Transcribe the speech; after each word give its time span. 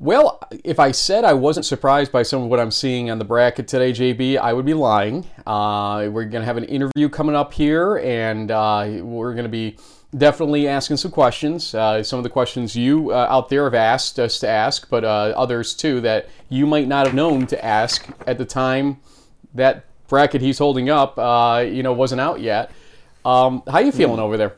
Well, 0.00 0.38
if 0.62 0.78
I 0.78 0.92
said 0.92 1.24
I 1.24 1.32
wasn't 1.32 1.66
surprised 1.66 2.12
by 2.12 2.22
some 2.22 2.42
of 2.42 2.48
what 2.48 2.60
I'm 2.60 2.70
seeing 2.70 3.10
on 3.10 3.18
the 3.18 3.24
bracket 3.24 3.66
today, 3.66 3.90
JB, 3.90 4.38
I 4.38 4.52
would 4.52 4.64
be 4.64 4.72
lying. 4.72 5.26
Uh, 5.44 6.08
we're 6.12 6.22
going 6.22 6.42
to 6.42 6.44
have 6.44 6.56
an 6.56 6.66
interview 6.66 7.08
coming 7.08 7.34
up 7.34 7.52
here, 7.52 7.96
and 7.96 8.48
uh, 8.48 8.86
we're 9.00 9.32
going 9.32 9.42
to 9.42 9.48
be 9.48 9.76
definitely 10.16 10.68
asking 10.68 10.98
some 10.98 11.10
questions. 11.10 11.74
Uh, 11.74 12.00
some 12.04 12.16
of 12.16 12.22
the 12.22 12.30
questions 12.30 12.76
you 12.76 13.10
uh, 13.10 13.26
out 13.28 13.48
there 13.48 13.64
have 13.64 13.74
asked 13.74 14.20
us 14.20 14.38
to 14.38 14.48
ask, 14.48 14.88
but 14.88 15.02
uh, 15.02 15.34
others 15.36 15.74
too 15.74 16.00
that 16.02 16.28
you 16.48 16.64
might 16.64 16.86
not 16.86 17.04
have 17.04 17.14
known 17.14 17.48
to 17.48 17.64
ask 17.64 18.06
at 18.24 18.38
the 18.38 18.44
time 18.44 18.98
that 19.52 19.84
bracket 20.06 20.40
he's 20.40 20.58
holding 20.58 20.88
up, 20.88 21.18
uh, 21.18 21.66
you 21.68 21.82
know, 21.82 21.92
wasn't 21.92 22.20
out 22.20 22.40
yet. 22.40 22.70
Um, 23.24 23.64
how 23.68 23.80
you 23.80 23.90
feeling 23.90 24.18
mm. 24.18 24.22
over 24.22 24.36
there? 24.36 24.54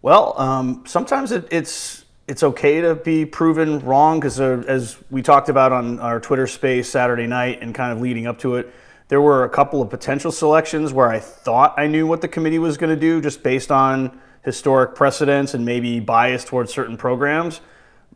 Well, 0.00 0.40
um, 0.40 0.84
sometimes 0.86 1.32
it, 1.32 1.48
it's 1.50 2.05
it's 2.28 2.42
okay 2.42 2.80
to 2.80 2.94
be 2.94 3.24
proven 3.24 3.78
wrong 3.80 4.18
because 4.18 4.40
uh, 4.40 4.62
as 4.66 4.96
we 5.10 5.22
talked 5.22 5.48
about 5.48 5.72
on 5.72 6.00
our 6.00 6.18
Twitter 6.18 6.46
space 6.46 6.88
Saturday 6.88 7.26
night 7.26 7.62
and 7.62 7.74
kind 7.74 7.92
of 7.92 8.00
leading 8.00 8.26
up 8.26 8.38
to 8.40 8.56
it, 8.56 8.72
there 9.08 9.20
were 9.20 9.44
a 9.44 9.48
couple 9.48 9.80
of 9.80 9.88
potential 9.88 10.32
selections 10.32 10.92
where 10.92 11.08
I 11.08 11.20
thought 11.20 11.74
I 11.76 11.86
knew 11.86 12.06
what 12.06 12.20
the 12.20 12.28
committee 12.28 12.58
was 12.58 12.76
going 12.76 12.92
to 12.92 13.00
do 13.00 13.20
just 13.20 13.44
based 13.44 13.70
on 13.70 14.20
historic 14.42 14.96
precedents 14.96 15.54
and 15.54 15.64
maybe 15.64 16.00
bias 16.00 16.44
towards 16.44 16.72
certain 16.72 16.96
programs, 16.96 17.60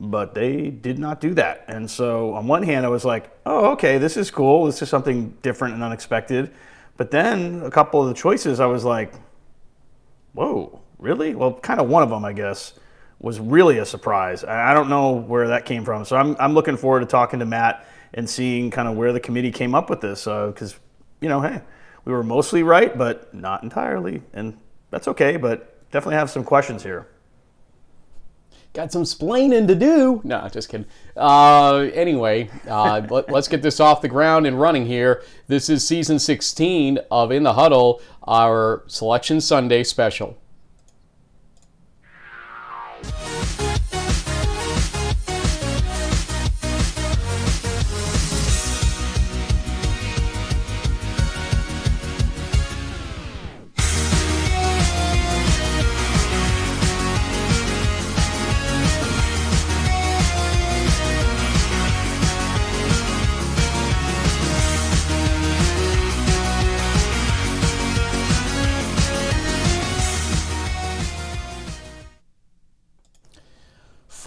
but 0.00 0.34
they 0.34 0.70
did 0.70 0.98
not 0.98 1.20
do 1.20 1.34
that. 1.34 1.64
And 1.68 1.88
so 1.88 2.34
on 2.34 2.48
one 2.48 2.64
hand, 2.64 2.84
I 2.84 2.88
was 2.88 3.04
like, 3.04 3.30
oh, 3.46 3.72
okay, 3.72 3.98
this 3.98 4.16
is 4.16 4.32
cool. 4.32 4.66
This 4.66 4.82
is 4.82 4.88
something 4.88 5.36
different 5.42 5.74
and 5.74 5.84
unexpected. 5.84 6.50
But 6.96 7.12
then 7.12 7.62
a 7.62 7.70
couple 7.70 8.02
of 8.02 8.08
the 8.08 8.14
choices, 8.14 8.58
I 8.58 8.66
was 8.66 8.84
like, 8.84 9.14
whoa, 10.32 10.80
really? 10.98 11.36
Well, 11.36 11.54
kind 11.54 11.80
of 11.80 11.88
one 11.88 12.02
of 12.02 12.10
them, 12.10 12.24
I 12.24 12.32
guess 12.32 12.74
was 13.20 13.38
really 13.38 13.78
a 13.78 13.86
surprise. 13.86 14.44
I 14.44 14.72
don't 14.72 14.88
know 14.88 15.12
where 15.12 15.48
that 15.48 15.66
came 15.66 15.84
from. 15.84 16.04
So 16.04 16.16
I'm, 16.16 16.34
I'm 16.40 16.54
looking 16.54 16.76
forward 16.76 17.00
to 17.00 17.06
talking 17.06 17.38
to 17.40 17.46
Matt 17.46 17.86
and 18.14 18.28
seeing 18.28 18.70
kind 18.70 18.88
of 18.88 18.96
where 18.96 19.12
the 19.12 19.20
committee 19.20 19.52
came 19.52 19.74
up 19.74 19.90
with 19.90 20.00
this. 20.00 20.24
Because, 20.24 20.74
uh, 20.74 20.78
you 21.20 21.28
know, 21.28 21.42
hey, 21.42 21.60
we 22.06 22.12
were 22.12 22.24
mostly 22.24 22.62
right, 22.62 22.96
but 22.96 23.32
not 23.34 23.62
entirely. 23.62 24.22
And 24.32 24.58
that's 24.90 25.06
okay, 25.06 25.36
but 25.36 25.90
definitely 25.90 26.16
have 26.16 26.30
some 26.30 26.44
questions 26.44 26.82
here. 26.82 27.08
Got 28.72 28.92
some 28.92 29.02
splaining 29.02 29.66
to 29.66 29.74
do. 29.74 30.20
No, 30.24 30.48
just 30.48 30.68
kidding. 30.68 30.86
Uh, 31.16 31.88
anyway, 31.92 32.48
uh, 32.68 33.02
let, 33.10 33.32
us 33.34 33.48
get 33.48 33.62
this 33.62 33.80
off 33.80 34.00
the 34.00 34.08
ground 34.08 34.46
and 34.46 34.58
running 34.58 34.86
here. 34.86 35.24
This 35.46 35.68
is 35.68 35.86
season 35.86 36.18
16 36.18 37.00
of 37.10 37.32
In 37.32 37.42
the 37.42 37.52
Huddle, 37.52 38.00
our 38.26 38.84
Selection 38.86 39.40
Sunday 39.40 39.82
special. 39.82 40.38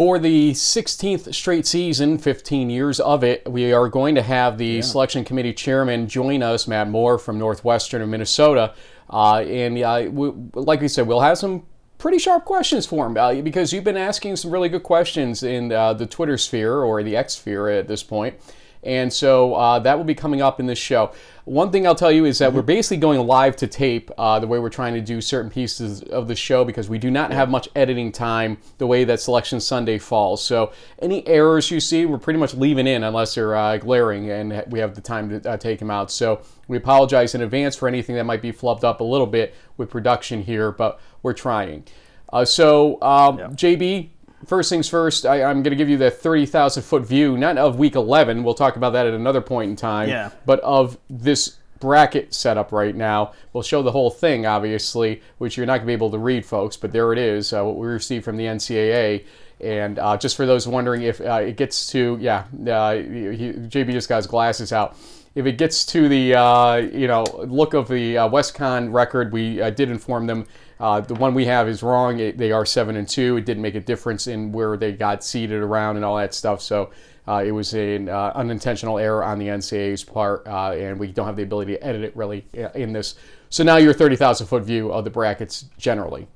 For 0.03 0.19
the 0.19 0.51
16th 0.51 1.33
straight 1.33 1.65
season, 1.65 2.17
15 2.17 2.69
years 2.69 2.99
of 2.99 3.23
it, 3.23 3.49
we 3.49 3.71
are 3.71 3.87
going 3.87 4.15
to 4.15 4.21
have 4.21 4.57
the 4.57 4.65
yeah. 4.65 4.81
selection 4.81 5.23
committee 5.23 5.53
chairman 5.53 6.09
join 6.09 6.43
us, 6.43 6.67
Matt 6.67 6.89
Moore 6.89 7.17
from 7.17 7.39
Northwestern 7.39 8.01
of 8.01 8.09
Minnesota. 8.09 8.73
Uh, 9.09 9.37
and 9.37 9.81
uh, 9.81 10.09
we, 10.11 10.33
like 10.55 10.81
we 10.81 10.89
said, 10.89 11.07
we'll 11.07 11.21
have 11.21 11.37
some 11.37 11.65
pretty 11.99 12.19
sharp 12.19 12.43
questions 12.43 12.85
for 12.85 13.05
him 13.05 13.15
uh, 13.15 13.33
because 13.35 13.71
you've 13.71 13.85
been 13.85 13.95
asking 13.95 14.35
some 14.35 14.51
really 14.51 14.67
good 14.67 14.83
questions 14.83 15.41
in 15.41 15.71
uh, 15.71 15.93
the 15.93 16.05
Twitter 16.05 16.37
sphere 16.37 16.79
or 16.79 17.01
the 17.01 17.15
X 17.15 17.35
sphere 17.35 17.69
at 17.69 17.87
this 17.87 18.03
point. 18.03 18.35
And 18.85 19.11
so 19.11 19.53
uh, 19.55 19.79
that 19.79 19.97
will 19.97 20.05
be 20.05 20.15
coming 20.15 20.41
up 20.41 20.59
in 20.59 20.65
this 20.65 20.79
show. 20.79 21.11
One 21.45 21.71
thing 21.71 21.85
I'll 21.85 21.95
tell 21.95 22.11
you 22.11 22.25
is 22.25 22.39
that 22.39 22.47
mm-hmm. 22.47 22.57
we're 22.57 22.63
basically 22.63 22.97
going 22.97 23.19
live 23.27 23.55
to 23.57 23.67
tape 23.67 24.09
uh, 24.17 24.39
the 24.39 24.47
way 24.47 24.59
we're 24.59 24.69
trying 24.69 24.93
to 24.93 25.01
do 25.01 25.19
certain 25.19 25.51
pieces 25.51 26.01
of 26.03 26.27
the 26.27 26.35
show 26.35 26.63
because 26.63 26.89
we 26.89 26.97
do 26.97 27.11
not 27.11 27.31
have 27.31 27.49
much 27.49 27.67
editing 27.75 28.11
time 28.11 28.57
the 28.77 28.87
way 28.87 29.03
that 29.03 29.19
Selection 29.19 29.59
Sunday 29.59 29.97
falls. 29.97 30.43
So 30.43 30.71
any 30.99 31.27
errors 31.27 31.69
you 31.69 31.79
see, 31.79 32.05
we're 32.05 32.17
pretty 32.17 32.39
much 32.39 32.53
leaving 32.53 32.87
in 32.87 33.03
unless 33.03 33.35
they're 33.35 33.55
uh, 33.55 33.77
glaring 33.77 34.29
and 34.29 34.63
we 34.67 34.79
have 34.79 34.95
the 34.95 35.01
time 35.01 35.41
to 35.41 35.49
uh, 35.49 35.57
take 35.57 35.79
them 35.79 35.91
out. 35.91 36.11
So 36.11 36.41
we 36.67 36.77
apologize 36.77 37.35
in 37.35 37.41
advance 37.41 37.75
for 37.75 37.87
anything 37.87 38.15
that 38.15 38.25
might 38.25 38.41
be 38.41 38.53
flubbed 38.53 38.83
up 38.83 39.01
a 39.01 39.03
little 39.03 39.27
bit 39.27 39.53
with 39.75 39.89
production 39.89 40.43
here, 40.43 40.71
but 40.71 40.99
we're 41.23 41.33
trying. 41.33 41.83
Uh, 42.31 42.45
so, 42.45 43.01
um, 43.01 43.37
yeah. 43.37 43.47
JB, 43.49 44.09
first 44.45 44.69
things 44.69 44.89
first, 44.89 45.25
I, 45.25 45.41
am 45.41 45.63
going 45.63 45.71
to 45.71 45.75
give 45.75 45.89
you 45.89 45.97
the 45.97 46.11
30,000 46.11 46.83
foot 46.83 47.05
view, 47.05 47.37
not 47.37 47.57
of 47.57 47.77
week 47.77 47.95
11. 47.95 48.43
We'll 48.43 48.53
talk 48.53 48.75
about 48.75 48.91
that 48.93 49.07
at 49.07 49.13
another 49.13 49.41
point 49.41 49.69
in 49.69 49.75
time. 49.75 50.09
Yeah. 50.09 50.31
But 50.45 50.59
of 50.61 50.97
this 51.09 51.57
bracket 51.83 52.33
setup 52.33 52.71
right 52.71 52.95
now. 52.95 53.33
We'll 53.51 53.61
show 53.61 53.83
the 53.83 53.91
whole 53.91 54.09
thing, 54.09 54.45
obviously, 54.45 55.21
which 55.37 55.57
you're 55.57 55.65
not 55.65 55.79
going 55.79 55.81
to 55.81 55.87
be 55.87 55.93
able 55.93 56.11
to 56.11 56.17
read, 56.17 56.45
folks, 56.45 56.77
but 56.77 56.93
there 56.93 57.11
it 57.11 57.19
is, 57.19 57.51
uh, 57.51 57.61
what 57.61 57.75
we 57.75 57.85
received 57.85 58.23
from 58.23 58.37
the 58.37 58.45
NCAA. 58.45 59.25
And 59.59 59.99
uh, 59.99 60.15
just 60.15 60.37
for 60.37 60.45
those 60.45 60.65
wondering 60.65 61.01
if 61.01 61.19
uh, 61.19 61.41
it 61.43 61.57
gets 61.57 61.87
to, 61.87 62.17
yeah, 62.21 62.45
uh, 62.67 62.93
he, 62.93 63.51
JB 63.51 63.91
just 63.91 64.07
got 64.07 64.15
his 64.15 64.27
glasses 64.27 64.71
out. 64.71 64.95
If 65.35 65.45
it 65.45 65.57
gets 65.57 65.85
to 65.87 66.07
the, 66.07 66.35
uh, 66.35 66.75
you 66.77 67.07
know, 67.07 67.23
look 67.23 67.73
of 67.73 67.89
the 67.89 68.17
uh, 68.17 68.29
WestCon 68.29 68.93
record, 68.93 69.33
we 69.33 69.57
did 69.71 69.89
inform 69.89 70.25
them 70.25 70.45
uh, 70.79 71.01
the 71.01 71.15
one 71.15 71.33
we 71.33 71.45
have 71.45 71.67
is 71.67 71.83
wrong. 71.83 72.19
It, 72.19 72.37
they 72.37 72.51
are 72.51 72.65
seven 72.65 72.95
and 72.95 73.07
two. 73.07 73.37
It 73.37 73.45
didn't 73.45 73.61
make 73.61 73.75
a 73.75 73.79
difference 73.79 74.27
in 74.27 74.51
where 74.51 74.77
they 74.77 74.91
got 74.91 75.23
seated 75.23 75.61
around 75.61 75.95
and 75.95 76.05
all 76.05 76.17
that 76.17 76.33
stuff. 76.33 76.61
So 76.61 76.91
uh, 77.27 77.43
it 77.45 77.51
was 77.51 77.73
an 77.73 78.09
uh, 78.09 78.33
unintentional 78.35 78.99
error 78.99 79.23
on 79.23 79.39
the 79.39 79.47
NCAA's 79.47 80.03
part, 80.03 80.45
uh, 80.47 80.71
and 80.71 80.99
we 80.99 81.11
don't 81.11 81.25
have 81.25 81.35
the 81.35 81.43
ability 81.43 81.73
to 81.73 81.83
edit 81.83 82.03
it 82.03 82.15
really 82.15 82.45
uh, 82.57 82.69
in 82.75 82.91
this. 82.91 83.15
So 83.49 83.63
now 83.63 83.77
your 83.77 83.93
thirty 83.93 84.15
thousand 84.15 84.47
foot 84.47 84.63
view 84.63 84.91
of 84.91 85.03
the 85.03 85.09
brackets 85.09 85.65
generally. 85.77 86.27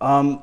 Um, 0.00 0.42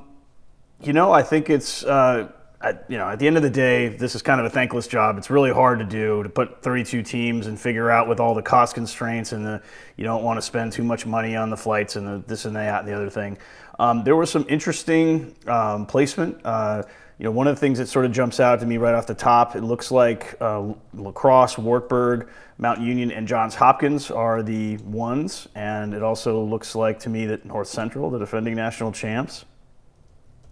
you 0.81 0.93
know, 0.93 1.11
I 1.11 1.23
think 1.23 1.49
it's 1.49 1.83
uh, 1.83 2.31
at, 2.61 2.85
you 2.87 2.97
know, 2.97 3.07
at 3.07 3.19
the 3.19 3.27
end 3.27 3.37
of 3.37 3.43
the 3.43 3.49
day, 3.49 3.87
this 3.87 4.15
is 4.15 4.23
kind 4.23 4.39
of 4.39 4.45
a 4.45 4.49
thankless 4.49 4.87
job. 4.87 5.17
It's 5.17 5.29
really 5.29 5.51
hard 5.51 5.77
to 5.79 5.85
do 5.85 6.23
to 6.23 6.29
put 6.29 6.63
32 6.63 7.03
teams 7.03 7.45
and 7.45 7.59
figure 7.59 7.91
out 7.91 8.07
with 8.07 8.19
all 8.19 8.33
the 8.33 8.41
cost 8.41 8.73
constraints 8.73 9.31
and 9.31 9.45
the 9.45 9.61
you 9.95 10.03
don't 10.03 10.23
want 10.23 10.37
to 10.37 10.41
spend 10.41 10.73
too 10.73 10.83
much 10.83 11.05
money 11.05 11.35
on 11.35 11.51
the 11.51 11.57
flights 11.57 11.95
and 11.95 12.07
the 12.07 12.23
this 12.27 12.45
and 12.45 12.55
that 12.55 12.79
and 12.79 12.87
the 12.87 12.93
other 12.93 13.11
thing. 13.11 13.37
Um, 13.77 14.03
there 14.03 14.15
was 14.15 14.31
some 14.31 14.45
interesting 14.49 15.35
um, 15.45 15.85
placement. 15.85 16.43
Uh, 16.43 16.83
you 17.19 17.25
know, 17.25 17.31
one 17.31 17.47
of 17.47 17.55
the 17.55 17.59
things 17.59 17.77
that 17.77 17.87
sort 17.87 18.05
of 18.05 18.11
jumps 18.11 18.39
out 18.39 18.59
to 18.59 18.65
me 18.65 18.77
right 18.77 18.93
off 18.93 19.07
the 19.07 19.15
top, 19.15 19.55
it 19.55 19.61
looks 19.61 19.91
like 19.91 20.35
uh, 20.39 20.73
La 20.93 21.11
Crosse, 21.11 21.57
Wartburg, 21.57 22.29
Mount 22.59 22.79
Union, 22.79 23.11
and 23.11 23.27
Johns 23.27 23.55
Hopkins 23.55 24.11
are 24.11 24.43
the 24.43 24.77
ones, 24.77 25.47
and 25.55 25.95
it 25.95 26.03
also 26.03 26.43
looks 26.43 26.75
like 26.75 26.99
to 27.01 27.09
me 27.09 27.25
that 27.27 27.43
North 27.45 27.67
Central, 27.67 28.09
the 28.11 28.19
defending 28.19 28.55
national 28.55 28.91
champs, 28.91 29.45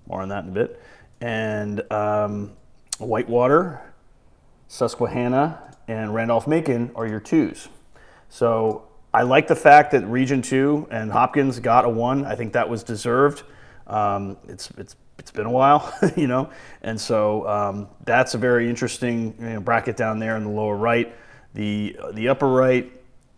more 0.07 0.21
on 0.21 0.29
that 0.29 0.44
in 0.44 0.49
a 0.51 0.53
bit 0.53 0.79
and 1.21 1.81
um, 1.91 2.51
Whitewater, 2.99 3.93
Susquehanna, 4.67 5.61
and 5.87 6.13
Randolph 6.13 6.47
Macon 6.47 6.91
are 6.95 7.07
your 7.07 7.19
twos. 7.19 7.69
So 8.29 8.87
I 9.13 9.21
like 9.21 9.47
the 9.47 9.55
fact 9.55 9.91
that 9.91 10.05
Region 10.07 10.41
Two 10.41 10.87
and 10.91 11.11
Hopkins 11.11 11.59
got 11.59 11.85
a 11.85 11.89
one. 11.89 12.25
I 12.25 12.35
think 12.35 12.53
that 12.53 12.67
was 12.67 12.83
deserved. 12.83 13.43
Um, 13.87 14.37
it's 14.47 14.69
it's 14.77 14.95
it's 15.17 15.31
been 15.31 15.45
a 15.45 15.51
while, 15.51 15.93
you 16.15 16.27
know, 16.27 16.49
and 16.81 16.99
so 16.99 17.47
um, 17.47 17.88
that's 18.03 18.33
a 18.33 18.38
very 18.38 18.69
interesting 18.69 19.35
you 19.39 19.50
know, 19.51 19.59
bracket 19.61 19.95
down 19.95 20.19
there 20.19 20.35
in 20.38 20.44
the 20.44 20.50
lower 20.50 20.75
right. 20.75 21.15
The 21.53 21.97
the 22.13 22.27
upper 22.27 22.50
right, 22.50 22.91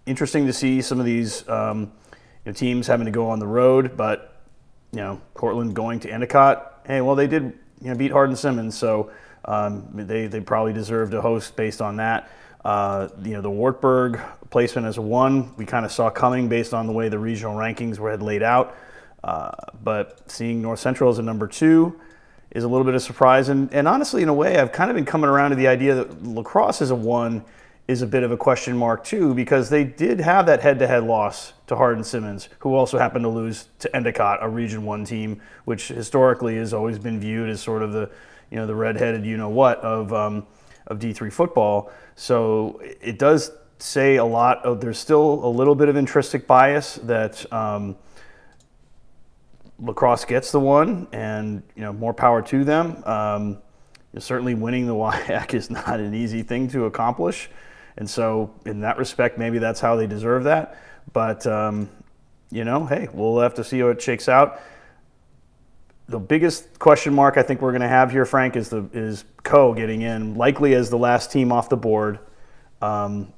interesting 0.05 0.47
to 0.47 0.53
see 0.53 0.81
some 0.81 0.99
of 0.99 1.05
these 1.05 1.47
um, 1.47 1.91
you 2.11 2.17
know, 2.47 2.51
teams 2.53 2.87
having 2.87 3.05
to 3.05 3.11
go 3.11 3.29
on 3.29 3.39
the 3.39 3.47
road, 3.47 3.95
but 3.95 4.41
you 4.91 4.99
know, 4.99 5.21
Cortland 5.33 5.75
going 5.75 5.99
to 5.99 6.09
Endicott. 6.09 6.81
Hey, 6.87 7.01
well, 7.01 7.15
they 7.15 7.27
did 7.27 7.53
you 7.81 7.89
know, 7.89 7.95
beat 7.95 8.11
Hardin 8.11 8.35
Simmons, 8.35 8.77
so 8.77 9.11
um, 9.45 9.87
they, 9.93 10.27
they 10.27 10.41
probably 10.41 10.73
deserve 10.73 11.11
to 11.11 11.21
host 11.21 11.55
based 11.55 11.81
on 11.81 11.97
that. 11.97 12.29
Uh, 12.65 13.07
you 13.23 13.31
know, 13.31 13.41
the 13.41 13.49
Wartburg 13.49 14.19
placement 14.49 14.87
as 14.87 14.97
a 14.97 15.01
one, 15.01 15.55
we 15.55 15.65
kind 15.65 15.85
of 15.85 15.91
saw 15.91 16.09
coming 16.09 16.49
based 16.49 16.73
on 16.73 16.87
the 16.87 16.93
way 16.93 17.07
the 17.07 17.19
regional 17.19 17.55
rankings 17.55 17.97
were 17.97 18.11
had 18.11 18.21
laid 18.21 18.43
out. 18.43 18.75
Uh, 19.23 19.51
but 19.83 20.29
seeing 20.29 20.61
North 20.61 20.79
Central 20.79 21.09
as 21.09 21.17
a 21.17 21.23
number 21.23 21.47
two 21.47 21.99
is 22.51 22.63
a 22.63 22.67
little 22.67 22.83
bit 22.83 22.93
of 22.93 23.01
a 23.01 23.05
surprise. 23.05 23.49
And, 23.49 23.73
and 23.73 23.87
honestly, 23.87 24.21
in 24.21 24.29
a 24.29 24.33
way, 24.33 24.57
I've 24.57 24.71
kind 24.71 24.89
of 24.89 24.95
been 24.95 25.05
coming 25.05 25.29
around 25.29 25.51
to 25.51 25.55
the 25.55 25.67
idea 25.67 25.95
that 25.95 26.23
La 26.23 26.43
Crosse 26.43 26.81
is 26.81 26.91
a 26.91 26.95
one 26.95 27.43
is 27.87 28.01
a 28.01 28.07
bit 28.07 28.23
of 28.23 28.31
a 28.31 28.37
question 28.37 28.77
mark 28.77 29.03
too 29.03 29.33
because 29.33 29.69
they 29.69 29.83
did 29.83 30.19
have 30.19 30.45
that 30.45 30.61
head-to-head 30.61 31.03
loss 31.03 31.53
to 31.67 31.75
Hardin 31.75 32.03
Simmons, 32.03 32.49
who 32.59 32.75
also 32.75 32.97
happened 32.97 33.23
to 33.23 33.29
lose 33.29 33.69
to 33.79 33.95
Endicott, 33.95 34.39
a 34.41 34.49
Region 34.49 34.83
One 34.83 35.05
team, 35.05 35.41
which 35.65 35.87
historically 35.87 36.57
has 36.57 36.73
always 36.73 36.99
been 36.99 37.19
viewed 37.19 37.49
as 37.49 37.61
sort 37.61 37.81
of 37.81 37.93
the 37.93 38.09
you 38.51 38.57
know 38.57 38.65
the 38.65 38.75
redheaded 38.75 39.25
you 39.25 39.37
know 39.37 39.49
what 39.49 39.79
of 39.79 40.13
um, 40.13 40.45
of 40.87 40.99
D3 40.99 41.31
football. 41.31 41.91
So 42.15 42.81
it 42.83 43.19
does 43.19 43.51
say 43.79 44.17
a 44.17 44.25
lot 44.25 44.63
of 44.65 44.81
there's 44.81 44.99
still 44.99 45.45
a 45.45 45.49
little 45.49 45.75
bit 45.75 45.87
of 45.87 45.95
intrinsic 45.95 46.47
bias 46.47 46.95
that 47.03 47.51
um, 47.53 47.95
La 49.79 49.93
Crosse 49.93 50.25
gets 50.25 50.51
the 50.51 50.59
one, 50.59 51.07
and 51.11 51.63
you 51.75 51.83
know 51.83 51.93
more 51.93 52.13
power 52.13 52.41
to 52.41 52.63
them. 52.63 53.03
Um, 53.05 53.57
certainly, 54.17 54.55
winning 54.55 54.87
the 54.87 54.95
WIAC 54.95 55.53
is 55.53 55.69
not 55.69 55.99
an 55.99 56.13
easy 56.13 56.43
thing 56.43 56.67
to 56.69 56.85
accomplish. 56.85 57.49
And 57.97 58.09
so, 58.09 58.53
in 58.65 58.81
that 58.81 58.97
respect, 58.97 59.37
maybe 59.37 59.57
that's 59.59 59.79
how 59.79 59.95
they 59.95 60.07
deserve 60.07 60.43
that. 60.43 60.77
But, 61.13 61.47
um, 61.47 61.89
you 62.51 62.63
know, 62.63 62.85
hey, 62.85 63.07
we'll 63.11 63.39
have 63.39 63.55
to 63.55 63.63
see 63.63 63.79
how 63.79 63.87
it 63.87 64.01
shakes 64.01 64.29
out. 64.29 64.61
The 66.07 66.19
biggest 66.19 66.79
question 66.79 67.13
mark 67.13 67.37
I 67.37 67.43
think 67.43 67.61
we're 67.61 67.71
going 67.71 67.81
to 67.81 67.87
have 67.87 68.11
here, 68.11 68.25
Frank, 68.25 68.55
is 68.55 68.69
the 68.69 68.87
is 68.93 69.25
Coe 69.43 69.73
getting 69.73 70.01
in, 70.01 70.35
likely 70.35 70.73
as 70.73 70.89
the 70.89 70.97
last 70.97 71.31
team 71.31 71.51
off 71.51 71.69
the 71.69 71.77
board. 71.77 72.19
Um, 72.81 73.33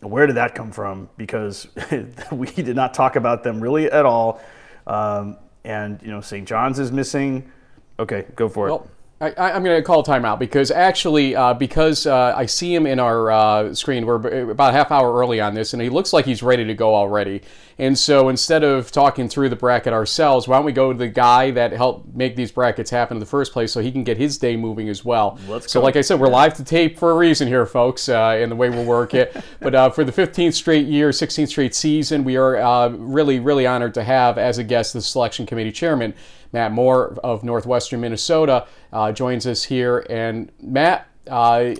where 0.00 0.26
did 0.26 0.36
that 0.36 0.54
come 0.54 0.70
from? 0.70 1.08
Because 1.16 1.66
we 2.30 2.46
did 2.46 2.76
not 2.76 2.94
talk 2.94 3.16
about 3.16 3.42
them 3.42 3.60
really 3.60 3.90
at 3.90 4.04
all. 4.04 4.40
Um, 4.86 5.38
and 5.64 6.00
you 6.02 6.08
know, 6.08 6.20
St. 6.20 6.46
John's 6.46 6.78
is 6.78 6.92
missing. 6.92 7.50
Okay, 7.98 8.26
go 8.36 8.48
for 8.48 8.66
well, 8.66 8.84
it. 8.84 8.90
I, 9.32 9.56
am 9.56 9.64
going 9.64 9.76
to 9.76 9.82
call 9.82 10.04
timeout 10.04 10.38
because 10.38 10.70
actually, 10.70 11.34
uh, 11.34 11.54
because 11.54 12.06
uh, 12.06 12.34
I 12.36 12.46
see 12.46 12.74
him 12.74 12.86
in 12.86 12.98
our 12.98 13.30
uh, 13.30 13.74
screen, 13.74 14.06
we're 14.06 14.50
about 14.50 14.70
a 14.70 14.76
half 14.76 14.90
hour 14.90 15.14
early 15.14 15.40
on 15.40 15.54
this, 15.54 15.72
and 15.72 15.82
he 15.82 15.88
looks 15.88 16.12
like 16.12 16.24
he's 16.24 16.42
ready 16.42 16.64
to 16.64 16.74
go 16.74 16.94
already. 16.94 17.42
And 17.78 17.98
so 17.98 18.28
instead 18.28 18.62
of 18.62 18.92
talking 18.92 19.28
through 19.28 19.48
the 19.48 19.56
bracket 19.56 19.92
ourselves, 19.92 20.46
why 20.46 20.56
don't 20.56 20.64
we 20.64 20.72
go 20.72 20.92
to 20.92 20.98
the 20.98 21.08
guy 21.08 21.50
that 21.52 21.72
helped 21.72 22.14
make 22.14 22.36
these 22.36 22.52
brackets 22.52 22.90
happen 22.90 23.16
in 23.16 23.20
the 23.20 23.26
first 23.26 23.52
place 23.52 23.72
so 23.72 23.80
he 23.80 23.90
can 23.90 24.04
get 24.04 24.16
his 24.16 24.38
day 24.38 24.56
moving 24.56 24.88
as 24.88 25.04
well. 25.04 25.38
Let's 25.48 25.72
so, 25.72 25.80
go. 25.80 25.84
like 25.84 25.96
I 25.96 26.00
said, 26.00 26.20
we're 26.20 26.28
live 26.28 26.54
to 26.54 26.64
tape 26.64 26.98
for 26.98 27.10
a 27.10 27.14
reason 27.14 27.48
here, 27.48 27.66
folks, 27.66 28.08
uh, 28.08 28.38
in 28.40 28.48
the 28.48 28.56
way 28.56 28.70
we'll 28.70 28.84
work 28.84 29.14
it. 29.14 29.36
but 29.60 29.74
uh, 29.74 29.90
for 29.90 30.04
the 30.04 30.12
15th 30.12 30.54
straight 30.54 30.86
year, 30.86 31.10
16th 31.10 31.48
straight 31.48 31.74
season, 31.74 32.22
we 32.22 32.36
are 32.36 32.56
uh, 32.56 32.90
really, 32.90 33.40
really 33.40 33.66
honored 33.66 33.94
to 33.94 34.04
have 34.04 34.38
as 34.38 34.58
a 34.58 34.64
guest 34.64 34.92
the 34.92 35.02
selection 35.02 35.44
committee 35.44 35.72
chairman. 35.72 36.14
Matt 36.54 36.72
Moore 36.72 37.18
of 37.24 37.42
Northwestern 37.42 38.00
Minnesota 38.00 38.66
uh, 38.92 39.10
joins 39.10 39.44
us 39.44 39.64
here. 39.64 40.06
And 40.08 40.52
Matt, 40.62 41.08
uh, 41.28 41.74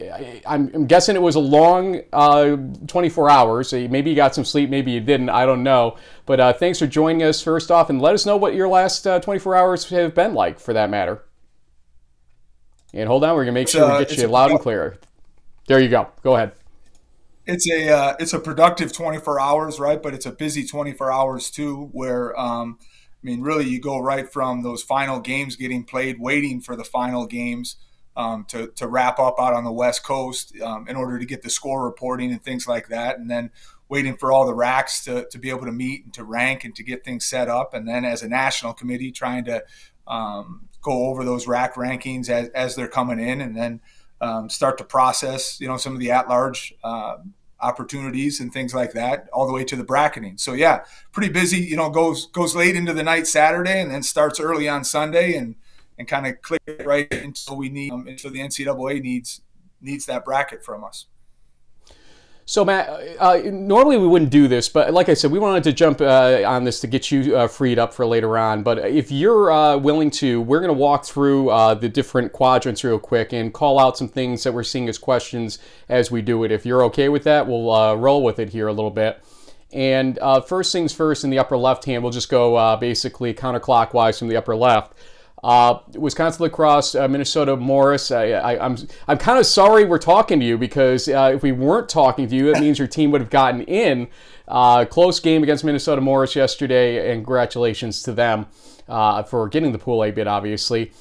I'm, 0.44 0.86
guessing 0.86 1.14
it 1.14 1.22
was 1.22 1.36
a 1.36 1.40
long 1.40 2.00
uh, 2.12 2.56
24 2.88 3.30
hours. 3.30 3.72
Maybe 3.72 4.10
you 4.10 4.16
got 4.16 4.34
some 4.34 4.44
sleep, 4.44 4.68
maybe 4.68 4.90
you 4.90 5.00
didn't. 5.00 5.30
I 5.30 5.46
don't 5.46 5.62
know. 5.62 5.96
But 6.26 6.40
uh, 6.40 6.52
thanks 6.52 6.80
for 6.80 6.88
joining 6.88 7.22
us 7.22 7.40
first 7.40 7.70
off, 7.70 7.88
and 7.88 8.02
let 8.02 8.14
us 8.14 8.26
know 8.26 8.36
what 8.36 8.54
your 8.54 8.66
last 8.66 9.06
uh, 9.06 9.20
24 9.20 9.54
hours 9.54 9.88
have 9.90 10.12
been 10.12 10.34
like, 10.34 10.58
for 10.58 10.72
that 10.72 10.90
matter. 10.90 11.22
And 12.92 13.06
hold 13.08 13.22
on, 13.22 13.36
we're 13.36 13.44
gonna 13.44 13.52
make 13.52 13.68
sure 13.68 13.98
we 13.98 14.04
get 14.04 14.16
you 14.16 14.26
loud 14.26 14.50
and 14.50 14.60
clear. 14.60 14.98
There 15.68 15.80
you 15.80 15.88
go. 15.88 16.08
Go 16.22 16.34
ahead. 16.34 16.52
It's 17.46 17.68
a 17.70 17.90
uh, 17.90 18.16
it's 18.18 18.32
a 18.32 18.38
productive 18.38 18.92
24 18.92 19.40
hours, 19.40 19.78
right? 19.78 20.02
But 20.02 20.14
it's 20.14 20.26
a 20.26 20.32
busy 20.32 20.66
24 20.66 21.12
hours 21.12 21.50
too, 21.50 21.90
where 21.92 22.38
um, 22.38 22.78
I 23.24 23.26
mean, 23.26 23.40
really, 23.40 23.66
you 23.66 23.80
go 23.80 23.98
right 23.98 24.30
from 24.30 24.62
those 24.62 24.82
final 24.82 25.18
games 25.18 25.56
getting 25.56 25.82
played, 25.82 26.20
waiting 26.20 26.60
for 26.60 26.76
the 26.76 26.84
final 26.84 27.26
games 27.26 27.76
um, 28.16 28.44
to, 28.50 28.68
to 28.76 28.86
wrap 28.86 29.18
up 29.18 29.36
out 29.38 29.54
on 29.54 29.64
the 29.64 29.72
West 29.72 30.04
Coast 30.04 30.54
um, 30.60 30.86
in 30.88 30.94
order 30.94 31.18
to 31.18 31.24
get 31.24 31.42
the 31.42 31.48
score 31.48 31.84
reporting 31.84 32.32
and 32.32 32.42
things 32.42 32.68
like 32.68 32.88
that. 32.88 33.18
And 33.18 33.30
then 33.30 33.50
waiting 33.88 34.16
for 34.16 34.30
all 34.30 34.46
the 34.46 34.54
RACs 34.54 35.04
to, 35.04 35.26
to 35.30 35.38
be 35.38 35.48
able 35.48 35.64
to 35.64 35.72
meet 35.72 36.04
and 36.04 36.12
to 36.14 36.24
rank 36.24 36.64
and 36.64 36.74
to 36.76 36.82
get 36.82 37.02
things 37.02 37.24
set 37.24 37.48
up. 37.48 37.72
And 37.72 37.88
then 37.88 38.04
as 38.04 38.22
a 38.22 38.28
national 38.28 38.74
committee, 38.74 39.10
trying 39.10 39.46
to 39.46 39.64
um, 40.06 40.68
go 40.82 41.06
over 41.06 41.24
those 41.24 41.46
RAC 41.46 41.76
rankings 41.76 42.28
as, 42.28 42.48
as 42.50 42.76
they're 42.76 42.88
coming 42.88 43.18
in 43.18 43.40
and 43.40 43.56
then 43.56 43.80
um, 44.20 44.50
start 44.50 44.76
to 44.78 44.84
process, 44.84 45.58
you 45.60 45.68
know, 45.68 45.78
some 45.78 45.94
of 45.94 45.98
the 45.98 46.10
at 46.10 46.28
large. 46.28 46.74
Uh, 46.84 47.16
opportunities 47.60 48.40
and 48.40 48.52
things 48.52 48.74
like 48.74 48.92
that, 48.92 49.28
all 49.32 49.46
the 49.46 49.52
way 49.52 49.64
to 49.64 49.76
the 49.76 49.84
bracketing. 49.84 50.36
So 50.38 50.52
yeah, 50.52 50.84
pretty 51.12 51.32
busy. 51.32 51.58
You 51.58 51.76
know, 51.76 51.90
goes 51.90 52.26
goes 52.26 52.54
late 52.54 52.76
into 52.76 52.92
the 52.92 53.02
night 53.02 53.26
Saturday 53.26 53.80
and 53.80 53.90
then 53.90 54.02
starts 54.02 54.40
early 54.40 54.68
on 54.68 54.84
Sunday 54.84 55.34
and 55.34 55.54
and 55.98 56.08
kind 56.08 56.26
of 56.26 56.40
click 56.42 56.62
right 56.84 57.12
until 57.12 57.56
we 57.56 57.68
need 57.68 57.92
um, 57.92 58.06
until 58.06 58.30
the 58.30 58.40
NCAA 58.40 59.02
needs 59.02 59.40
needs 59.80 60.06
that 60.06 60.24
bracket 60.24 60.64
from 60.64 60.84
us. 60.84 61.06
So, 62.46 62.62
Matt, 62.62 62.90
uh, 63.18 63.40
normally 63.44 63.96
we 63.96 64.06
wouldn't 64.06 64.30
do 64.30 64.48
this, 64.48 64.68
but 64.68 64.92
like 64.92 65.08
I 65.08 65.14
said, 65.14 65.30
we 65.30 65.38
wanted 65.38 65.64
to 65.64 65.72
jump 65.72 66.02
uh, 66.02 66.42
on 66.44 66.64
this 66.64 66.78
to 66.80 66.86
get 66.86 67.10
you 67.10 67.34
uh, 67.34 67.48
freed 67.48 67.78
up 67.78 67.94
for 67.94 68.04
later 68.04 68.36
on. 68.36 68.62
But 68.62 68.78
if 68.80 69.10
you're 69.10 69.50
uh, 69.50 69.78
willing 69.78 70.10
to, 70.12 70.42
we're 70.42 70.60
going 70.60 70.68
to 70.68 70.78
walk 70.78 71.06
through 71.06 71.48
uh, 71.48 71.72
the 71.72 71.88
different 71.88 72.34
quadrants 72.34 72.84
real 72.84 72.98
quick 72.98 73.32
and 73.32 73.54
call 73.54 73.78
out 73.78 73.96
some 73.96 74.08
things 74.08 74.44
that 74.44 74.52
we're 74.52 74.62
seeing 74.62 74.90
as 74.90 74.98
questions 74.98 75.58
as 75.88 76.10
we 76.10 76.20
do 76.20 76.44
it. 76.44 76.52
If 76.52 76.66
you're 76.66 76.84
okay 76.84 77.08
with 77.08 77.24
that, 77.24 77.46
we'll 77.46 77.70
uh, 77.72 77.94
roll 77.94 78.22
with 78.22 78.38
it 78.38 78.50
here 78.50 78.68
a 78.68 78.74
little 78.74 78.90
bit. 78.90 79.24
And 79.72 80.18
first 80.46 80.70
things 80.70 80.92
first, 80.92 81.24
in 81.24 81.30
the 81.30 81.38
upper 81.38 81.56
left 81.56 81.86
hand, 81.86 82.02
we'll 82.02 82.12
just 82.12 82.28
go 82.28 82.76
basically 82.76 83.32
counterclockwise 83.32 84.18
from 84.18 84.28
the 84.28 84.36
upper 84.36 84.54
left. 84.54 84.92
Uh, 85.44 85.78
Wisconsin 85.96 86.42
La 86.42 86.48
Crosse, 86.48 86.94
uh, 86.94 87.06
Minnesota 87.06 87.54
Morris. 87.54 88.10
I, 88.10 88.24
am 88.24 88.58
I'm, 88.62 88.88
I'm 89.06 89.18
kind 89.18 89.38
of 89.38 89.44
sorry 89.44 89.84
we're 89.84 89.98
talking 89.98 90.40
to 90.40 90.46
you 90.46 90.56
because 90.56 91.06
uh, 91.06 91.32
if 91.34 91.42
we 91.42 91.52
weren't 91.52 91.86
talking 91.90 92.26
to 92.26 92.34
you, 92.34 92.50
it 92.50 92.60
means 92.60 92.78
your 92.78 92.88
team 92.88 93.10
would 93.10 93.20
have 93.20 93.28
gotten 93.28 93.60
in. 93.64 94.08
Uh, 94.48 94.86
close 94.86 95.20
game 95.20 95.42
against 95.42 95.62
Minnesota 95.62 96.00
Morris 96.00 96.34
yesterday, 96.34 97.10
and 97.10 97.18
congratulations 97.18 98.02
to 98.04 98.12
them 98.12 98.46
uh, 98.88 99.22
for 99.22 99.46
getting 99.50 99.72
the 99.72 99.78
pool 99.78 100.02
A 100.02 100.10
bid, 100.10 100.26
obviously. 100.26 100.92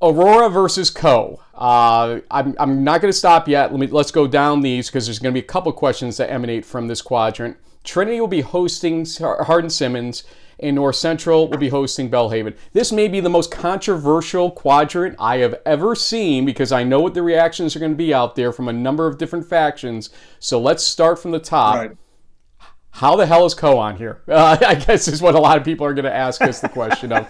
Aurora 0.00 0.48
versus 0.48 0.88
Coe. 0.88 1.38
Uh, 1.54 2.20
I'm, 2.30 2.56
I'm 2.58 2.84
not 2.84 3.02
going 3.02 3.12
to 3.12 3.18
stop 3.18 3.48
yet. 3.48 3.70
Let 3.70 3.80
me 3.80 3.86
let's 3.88 4.12
go 4.12 4.26
down 4.26 4.62
these 4.62 4.88
because 4.88 5.06
there's 5.06 5.18
going 5.18 5.34
to 5.34 5.38
be 5.38 5.44
a 5.44 5.46
couple 5.46 5.70
questions 5.72 6.16
that 6.16 6.30
emanate 6.30 6.64
from 6.64 6.88
this 6.88 7.02
quadrant. 7.02 7.58
Trinity 7.84 8.18
will 8.18 8.28
be 8.28 8.40
hosting 8.40 9.04
Hardin 9.20 9.68
Simmons 9.68 10.24
and 10.60 10.76
North 10.76 10.96
Central 10.96 11.48
will 11.48 11.58
be 11.58 11.68
hosting 11.68 12.10
Belhaven. 12.10 12.56
This 12.72 12.92
may 12.92 13.08
be 13.08 13.20
the 13.20 13.28
most 13.28 13.50
controversial 13.50 14.50
quadrant 14.50 15.16
I 15.18 15.38
have 15.38 15.60
ever 15.64 15.94
seen 15.94 16.44
because 16.44 16.72
I 16.72 16.82
know 16.82 17.00
what 17.00 17.14
the 17.14 17.22
reactions 17.22 17.76
are 17.76 17.78
going 17.78 17.92
to 17.92 17.96
be 17.96 18.12
out 18.12 18.36
there 18.36 18.52
from 18.52 18.68
a 18.68 18.72
number 18.72 19.06
of 19.06 19.18
different 19.18 19.46
factions. 19.46 20.10
So 20.38 20.60
let's 20.60 20.82
start 20.82 21.18
from 21.18 21.30
the 21.30 21.38
top. 21.38 21.76
Right. 21.76 21.96
How 22.90 23.14
the 23.14 23.26
hell 23.26 23.46
is 23.46 23.54
Coe 23.54 23.78
on 23.78 23.96
here? 23.96 24.22
Uh, 24.28 24.56
I 24.66 24.74
guess 24.74 25.08
is 25.08 25.22
what 25.22 25.34
a 25.34 25.40
lot 25.40 25.56
of 25.56 25.64
people 25.64 25.86
are 25.86 25.94
going 25.94 26.04
to 26.04 26.14
ask 26.14 26.40
us 26.42 26.60
the 26.60 26.68
question 26.68 27.12
of. 27.12 27.28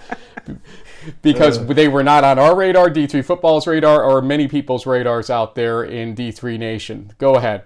because 1.23 1.59
uh. 1.59 1.65
they 1.65 1.89
were 1.89 2.03
not 2.03 2.25
on 2.25 2.39
our 2.39 2.57
radar, 2.57 2.89
D3 2.89 3.25
Football's 3.25 3.67
radar, 3.67 4.03
or 4.03 4.23
many 4.23 4.49
people's 4.49 4.87
radars 4.87 5.31
out 5.31 5.55
there 5.55 5.85
in 5.85 6.15
D3 6.15 6.59
Nation. 6.59 7.13
Go 7.19 7.37
ahead. 7.37 7.65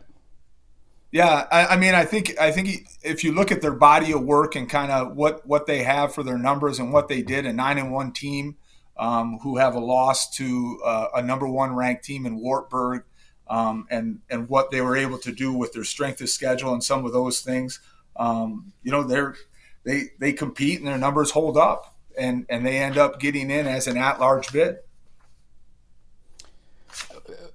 Yeah, 1.13 1.47
I, 1.53 1.67
I, 1.67 1.77
mean, 1.77 1.95
I 1.95 2.07
think 2.07 2.41
I 2.41 2.51
think 2.51 2.89
if 3.03 3.23
you 3.23 3.33
look 3.33 3.53
at 3.53 3.61
their 3.61 3.75
body 3.75 4.13
of 4.13 4.23
work 4.23 4.57
and 4.57 4.69
kind 4.69 4.91
of 4.91 5.15
what 5.15 5.47
what 5.47 5.67
they 5.67 5.83
have 5.83 6.15
for 6.15 6.23
their 6.23 6.39
numbers 6.39 6.79
and 6.79 6.91
what 6.91 7.09
they 7.09 7.21
did, 7.21 7.45
a 7.45 7.53
nine 7.53 7.77
and 7.77 7.93
one 7.93 8.13
team 8.13 8.57
um, 8.97 9.39
who 9.43 9.59
have 9.59 9.75
a 9.75 9.79
loss 9.79 10.35
to 10.37 10.81
uh, 10.83 11.09
a 11.15 11.23
number 11.23 11.47
one 11.47 11.77
ranked 11.77 12.03
team 12.03 12.25
in 12.25 12.41
Wartburg, 12.41 13.05
um, 13.49 13.87
and 13.91 14.21
and 14.31 14.49
what 14.49 14.71
they 14.71 14.81
were 14.81 14.97
able 14.97 15.19
to 15.19 15.33
do 15.33 15.53
with 15.53 15.75
their 15.75 15.85
strength 15.85 16.23
of 16.23 16.31
schedule 16.31 16.73
and 16.73 16.83
some 16.83 17.05
of 17.05 17.13
those 17.13 17.41
things, 17.41 17.81
um, 18.17 18.73
you 18.83 18.91
know, 18.91 19.03
they're 19.03 19.37
they 19.85 20.05
they 20.19 20.33
compete 20.33 20.79
and 20.79 20.89
their 20.89 20.97
numbers 20.97 21.31
hold 21.31 21.59
up, 21.59 21.95
and 22.19 22.47
and 22.49 22.65
they 22.65 22.79
end 22.79 22.97
up 22.97 23.21
getting 23.21 23.51
in 23.51 23.67
as 23.67 23.87
an 23.87 23.99
at 23.99 24.19
large 24.19 24.51
bid. 24.51 24.79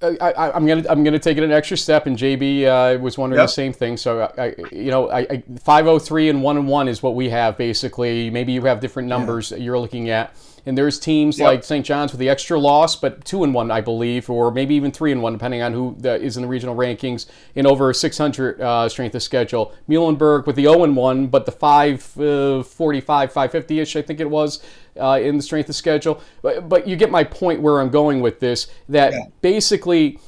I, 0.02 0.52
am 0.56 0.66
gonna 0.66 0.84
I'm 0.90 1.04
gonna 1.04 1.20
take 1.20 1.38
it 1.38 1.44
an 1.44 1.52
extra 1.52 1.78
step, 1.78 2.06
and 2.06 2.18
JB 2.18 2.66
uh, 2.66 3.00
was 3.00 3.18
wondering 3.18 3.40
yep. 3.40 3.48
the 3.48 3.54
same 3.54 3.74
thing. 3.74 3.98
So 3.98 4.32
I, 4.38 4.56
you 4.72 4.92
know, 4.92 5.10
I, 5.10 5.20
I 5.20 5.44
503 5.60 6.30
and 6.30 6.44
one 6.44 6.58
and 6.58 6.68
one 6.68 6.88
is 6.88 7.02
what 7.02 7.16
we 7.16 7.30
have 7.30 7.58
basically. 7.58 8.30
Maybe 8.30 8.52
you 8.52 8.62
have 8.66 8.80
different 8.80 9.08
numbers 9.08 9.52
yeah. 9.52 9.58
that 9.58 9.64
you're 9.64 9.80
looking 9.80 10.10
at. 10.10 10.36
And 10.68 10.78
there's 10.78 11.00
teams 11.00 11.40
yep. 11.40 11.46
like 11.46 11.64
St. 11.64 11.86
John's 11.86 12.12
with 12.12 12.20
the 12.20 12.28
extra 12.28 12.60
loss, 12.60 12.98
but 12.98 13.24
two 13.24 13.46
and 13.46 13.54
one, 13.54 13.72
I 13.72 13.80
believe, 13.80 14.30
or 14.30 14.52
maybe 14.52 14.76
even 14.76 14.92
three 14.92 15.14
and 15.14 15.22
one, 15.22 15.32
depending 15.32 15.62
on 15.62 15.72
who 15.72 15.96
is 16.04 16.36
in 16.36 16.44
the 16.44 16.50
regional 16.50 16.76
rankings, 16.76 17.26
in 17.56 17.66
over 17.66 17.94
600 17.94 18.60
uh, 18.60 18.90
strength 18.90 19.16
of 19.16 19.24
schedule. 19.24 19.74
Muhlenberg 19.88 20.46
with 20.46 20.58
the 20.58 20.64
0 20.64 20.84
and 20.84 20.98
one, 20.98 21.28
but 21.28 21.46
the 21.46 21.54
545, 21.54 23.30
uh, 23.30 23.32
550 23.32 23.80
ish, 23.80 23.96
I 23.96 24.02
think 24.02 24.20
it 24.20 24.30
was, 24.30 24.62
uh, 25.00 25.20
in 25.20 25.38
the 25.38 25.44
strength 25.44 25.70
of 25.70 25.76
schedule. 25.76 26.22
But, 26.42 26.70
but 26.70 26.88
you 26.88 26.96
get 26.96 27.12
my 27.12 27.24
point 27.24 27.62
where 27.62 27.80
I'm 27.80 27.90
going 27.90 28.22
with 28.22 28.40
this. 28.40 28.68
That 28.90 29.14
yeah. 29.14 29.26
basically. 29.42 30.20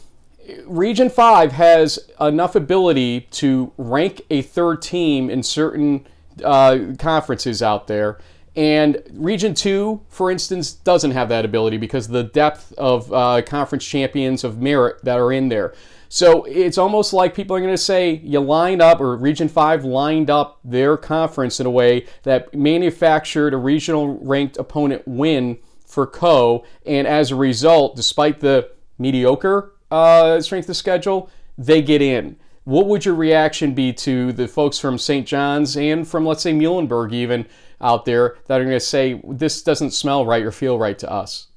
Region 0.66 1.12
5 1.12 1.52
has 1.52 2.00
enough 2.20 2.56
ability 2.56 3.28
to 3.30 3.72
rank 3.78 4.22
a 4.32 4.42
third 4.42 4.82
team 4.82 5.30
in 5.30 5.44
certain 5.44 6.08
uh, 6.44 6.96
conferences 6.98 7.62
out 7.62 7.86
there 7.86 8.18
and 8.60 9.02
Region 9.14 9.54
2, 9.54 10.02
for 10.10 10.30
instance, 10.30 10.74
doesn't 10.74 11.12
have 11.12 11.30
that 11.30 11.46
ability 11.46 11.78
because 11.78 12.08
of 12.08 12.12
the 12.12 12.24
depth 12.24 12.74
of 12.74 13.12
uh, 13.14 13.42
conference 13.44 13.86
champions 13.86 14.44
of 14.44 14.60
merit 14.60 15.04
that 15.06 15.18
are 15.18 15.32
in 15.32 15.48
there. 15.50 15.74
So 16.10 16.44
it's 16.46 16.80
almost 16.80 17.14
like 17.14 17.36
people 17.36 17.56
are 17.56 17.60
going 17.60 17.72
to 17.72 17.78
say 17.78 18.16
you 18.24 18.40
lined 18.40 18.82
up, 18.82 19.00
or 19.00 19.16
Region 19.16 19.48
5 19.48 19.86
lined 19.86 20.32
up 20.32 20.60
their 20.64 20.98
conference 20.98 21.60
in 21.60 21.68
a 21.68 21.72
way 21.72 22.08
that 22.24 22.54
manufactured 22.54 23.54
a 23.54 23.58
regional 23.58 24.18
ranked 24.18 24.58
opponent 24.58 25.04
win 25.08 25.60
for 25.86 26.08
Coe. 26.08 26.66
And 26.84 27.08
as 27.08 27.30
a 27.30 27.36
result, 27.36 27.96
despite 27.96 28.40
the 28.40 28.72
mediocre 28.98 29.74
uh, 29.92 30.42
strength 30.42 30.68
of 30.68 30.76
schedule, 30.76 31.30
they 31.60 31.84
get 31.84 32.02
in. 32.02 32.38
What 32.64 32.88
would 32.88 33.06
your 33.06 33.16
reaction 33.16 33.74
be 33.74 33.94
to 33.94 34.34
the 34.34 34.48
folks 34.48 34.80
from 34.80 34.98
St. 34.98 35.28
John's 35.28 35.78
and 35.78 36.08
from, 36.08 36.26
let's 36.26 36.42
say, 36.42 36.54
Muhlenberg, 36.54 37.14
even 37.14 37.48
out 37.82 38.06
there, 38.06 38.38
that 38.48 38.60
are 38.60 38.64
going 38.64 38.76
to 38.76 38.80
say, 38.80 39.22
this 39.28 39.62
doesn't 39.62 39.92
smell 39.92 40.26
right 40.26 40.44
or 40.44 40.52
feel 40.52 40.78
right 40.78 40.98
to 41.00 41.12
us? 41.12 41.48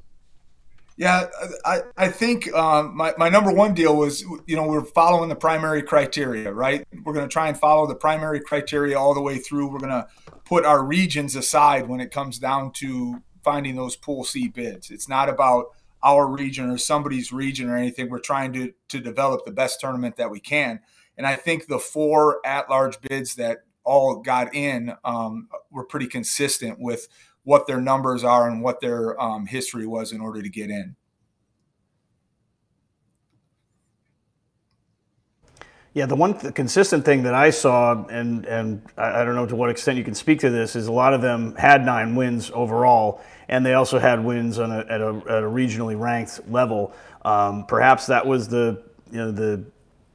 Yeah, 1.03 1.27
I, 1.65 1.81
I 1.97 2.09
think 2.11 2.55
um, 2.55 2.97
my, 2.97 3.13
my 3.19 3.29
number 3.29 3.53
one 3.53 3.75
deal 3.75 3.97
was, 3.97 4.23
you 4.47 4.55
know, 4.55 4.69
we're 4.69 4.85
following 4.85 5.29
the 5.29 5.35
primary 5.35 5.83
criteria, 5.83 6.53
right? 6.53 6.87
We're 7.03 7.13
going 7.13 7.29
to 7.29 7.33
try 7.33 7.49
and 7.49 7.59
follow 7.59 7.89
the 7.89 7.97
primary 7.97 8.39
criteria 8.39 8.97
all 8.97 9.13
the 9.13 9.21
way 9.21 9.39
through. 9.39 9.67
We're 9.67 9.81
going 9.81 9.91
to 9.91 10.07
put 10.45 10.65
our 10.65 10.85
regions 10.85 11.35
aside 11.35 11.89
when 11.89 11.99
it 11.99 12.13
comes 12.13 12.39
down 12.39 12.71
to 12.75 13.21
finding 13.43 13.75
those 13.75 13.97
pool 13.97 14.23
C 14.23 14.47
bids. 14.47 14.93
It's 14.93 15.09
not 15.09 15.29
about 15.29 15.71
our 16.05 16.25
region 16.25 16.71
or 16.71 16.79
somebody's 16.79 17.33
region 17.33 17.69
or 17.69 17.77
anything. 17.77 18.09
We're 18.09 18.21
trying 18.21 18.53
to, 18.53 18.73
to 18.91 19.01
develop 19.01 19.45
the 19.45 19.51
best 19.51 19.81
tournament 19.81 20.19
that 20.19 20.31
we 20.31 20.39
can. 20.39 20.79
And 21.19 21.27
I 21.27 21.35
think 21.35 21.67
the 21.67 21.81
four 21.81 22.39
at 22.47 22.71
large 22.71 23.01
bids 23.01 23.35
that 23.35 23.65
all 23.83 24.21
got 24.21 24.55
in 24.55 24.95
um, 25.05 25.49
were 25.69 25.85
pretty 25.85 26.07
consistent 26.07 26.79
with 26.79 27.09
what 27.45 27.67
their 27.67 27.81
numbers 27.81 28.25
are 28.25 28.49
and 28.49 28.63
what 28.63 28.81
their 28.81 29.21
um, 29.21 29.47
history 29.47 29.87
was 29.87 30.13
in 30.13 30.21
order 30.21 30.43
to 30.43 30.49
get 30.49 30.71
in. 30.71 30.95
Yeah, 35.95 36.07
the 36.07 36.17
one 36.17 36.39
th- 36.39 36.55
consistent 36.55 37.05
thing 37.05 37.25
that 37.25 37.35
I 37.35 37.51
saw, 37.51 38.07
and 38.07 38.47
and 38.47 38.81
I, 38.97 39.21
I, 39.21 39.25
don't 39.25 39.35
know 39.35 39.45
to 39.45 39.55
what 39.55 39.69
extent 39.69 39.99
you 39.99 40.05
can 40.05 40.15
speak 40.15 40.41
to 40.41 40.49
this, 40.49 40.75
is 40.75 40.87
a 40.87 40.93
lot 40.93 41.13
of 41.13 41.21
them 41.21 41.55
had 41.57 41.85
nine 41.85 42.17
wins 42.17 42.51
overall, 42.55 43.21
and 43.49 43.65
they 43.67 43.75
also 43.75 43.99
had 43.99 44.25
wins 44.25 44.59
on 44.59 44.73
a, 44.73 44.79
at, 44.79 45.03
a, 45.03 45.09
at 45.29 45.43
a 45.43 45.47
regionally 45.47 45.99
ranked 45.99 46.49
level. 46.49 46.95
Um, 47.27 47.67
perhaps 47.67 48.07
that 48.07 48.27
was 48.27 48.49
the 48.49 48.83
you 49.11 49.19
know 49.19 49.31
the 49.31 49.65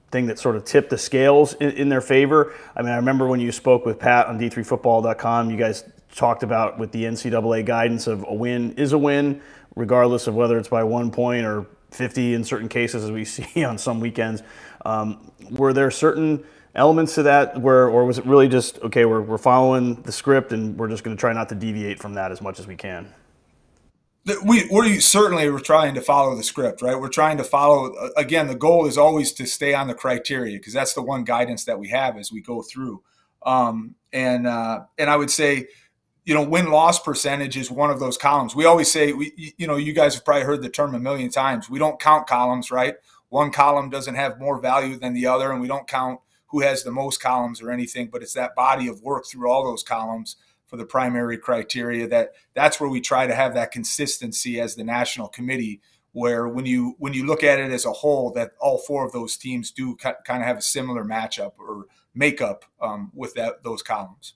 thing 0.09 0.25
that 0.27 0.39
sort 0.39 0.55
of 0.55 0.65
tipped 0.65 0.89
the 0.89 0.97
scales 0.97 1.53
in, 1.55 1.69
in, 1.71 1.89
their 1.89 2.01
favor. 2.01 2.55
I 2.75 2.81
mean, 2.81 2.91
I 2.91 2.95
remember 2.95 3.27
when 3.27 3.41
you 3.41 3.51
spoke 3.51 3.85
with 3.85 3.99
Pat 3.99 4.27
on 4.27 4.39
D3Football.com, 4.39 5.51
you 5.51 5.57
guys 5.57 5.83
talked 6.15 6.43
about 6.43 6.79
with 6.79 6.91
the 6.91 7.03
NCAA 7.03 7.65
guidance 7.65 8.07
of 8.07 8.25
a 8.27 8.33
win 8.33 8.73
is 8.73 8.93
a 8.93 8.97
win, 8.97 9.41
regardless 9.75 10.27
of 10.27 10.35
whether 10.35 10.57
it's 10.57 10.69
by 10.69 10.83
one 10.83 11.11
point 11.11 11.45
or 11.45 11.65
50 11.91 12.33
in 12.33 12.43
certain 12.43 12.69
cases, 12.69 13.03
as 13.03 13.11
we 13.11 13.25
see 13.25 13.63
on 13.63 13.77
some 13.77 13.99
weekends. 13.99 14.43
Um, 14.85 15.31
were 15.51 15.73
there 15.73 15.91
certain 15.91 16.43
elements 16.75 17.15
to 17.15 17.23
that 17.23 17.59
where, 17.59 17.87
or 17.89 18.05
was 18.05 18.19
it 18.19 18.25
really 18.25 18.47
just, 18.47 18.79
okay, 18.79 19.05
we're, 19.05 19.21
we're 19.21 19.37
following 19.37 19.95
the 20.03 20.11
script 20.11 20.51
and 20.51 20.77
we're 20.77 20.87
just 20.87 21.03
going 21.03 21.15
to 21.15 21.19
try 21.19 21.33
not 21.33 21.49
to 21.49 21.55
deviate 21.55 21.99
from 21.99 22.13
that 22.13 22.31
as 22.31 22.41
much 22.41 22.59
as 22.59 22.67
we 22.67 22.75
can? 22.75 23.13
We, 24.43 24.67
we 24.69 24.99
certainly 24.99 25.49
we're 25.49 25.59
trying 25.59 25.95
to 25.95 26.01
follow 26.01 26.35
the 26.35 26.43
script, 26.43 26.81
right? 26.81 26.99
We're 26.99 27.07
trying 27.07 27.37
to 27.37 27.45
follow, 27.45 27.93
again, 28.17 28.47
the 28.47 28.55
goal 28.55 28.85
is 28.85 28.97
always 28.97 29.31
to 29.33 29.45
stay 29.45 29.73
on 29.73 29.87
the 29.87 29.93
criteria 29.93 30.57
because 30.57 30.73
that's 30.73 30.93
the 30.93 31.01
one 31.01 31.23
guidance 31.23 31.63
that 31.63 31.79
we 31.79 31.87
have 31.89 32.17
as 32.17 32.31
we 32.31 32.41
go 32.41 32.61
through. 32.61 33.01
Um, 33.45 33.95
and, 34.11 34.45
uh, 34.45 34.81
and 34.97 35.09
I 35.09 35.15
would 35.15 35.31
say, 35.31 35.67
you 36.27 36.33
know, 36.33 36.43
win 36.43 36.69
loss 36.69 36.99
percentage 36.99 37.57
is 37.57 37.71
one 37.71 37.89
of 37.89 37.99
those 37.99 38.17
columns. 38.17 38.55
We 38.55 38.65
always 38.65 38.91
say, 38.91 39.13
we, 39.13 39.55
you 39.57 39.65
know, 39.65 39.77
you 39.77 39.93
guys 39.93 40.13
have 40.13 40.25
probably 40.25 40.43
heard 40.43 40.61
the 40.61 40.69
term 40.69 40.93
a 40.93 40.99
million 40.99 41.29
times. 41.29 41.69
We 41.69 41.79
don't 41.79 41.99
count 41.99 42.27
columns, 42.27 42.69
right? 42.69 42.95
one 43.29 43.51
column 43.51 43.89
doesn't 43.89 44.15
have 44.15 44.39
more 44.39 44.59
value 44.59 44.97
than 44.97 45.13
the 45.13 45.27
other, 45.27 45.51
and 45.51 45.61
we 45.61 45.67
don't 45.67 45.87
count 45.87 46.19
who 46.47 46.61
has 46.61 46.83
the 46.83 46.91
most 46.91 47.19
columns 47.19 47.61
or 47.61 47.71
anything, 47.71 48.07
but 48.07 48.21
it's 48.21 48.33
that 48.33 48.55
body 48.55 48.87
of 48.87 49.01
work 49.01 49.25
through 49.25 49.51
all 49.51 49.65
those 49.65 49.83
columns 49.83 50.37
for 50.65 50.77
the 50.77 50.85
primary 50.85 51.37
criteria 51.37 52.07
that 52.07 52.31
that's 52.53 52.79
where 52.79 52.89
we 52.89 53.01
try 53.01 53.27
to 53.27 53.35
have 53.35 53.53
that 53.53 53.71
consistency 53.71 54.59
as 54.59 54.75
the 54.75 54.83
national 54.83 55.27
committee 55.27 55.81
where 56.13 56.47
when 56.47 56.65
you 56.65 56.95
when 56.99 57.13
you 57.13 57.25
look 57.25 57.43
at 57.43 57.59
it 57.59 57.71
as 57.71 57.85
a 57.85 57.91
whole 57.91 58.31
that 58.31 58.51
all 58.59 58.77
four 58.77 59.05
of 59.05 59.11
those 59.11 59.37
teams 59.37 59.71
do 59.71 59.95
kind 59.95 60.15
of 60.27 60.41
have 60.41 60.57
a 60.57 60.61
similar 60.61 61.05
matchup 61.05 61.51
or 61.57 61.85
makeup 62.13 62.65
um, 62.81 63.11
with 63.13 63.33
that 63.33 63.63
those 63.63 63.81
columns 63.81 64.33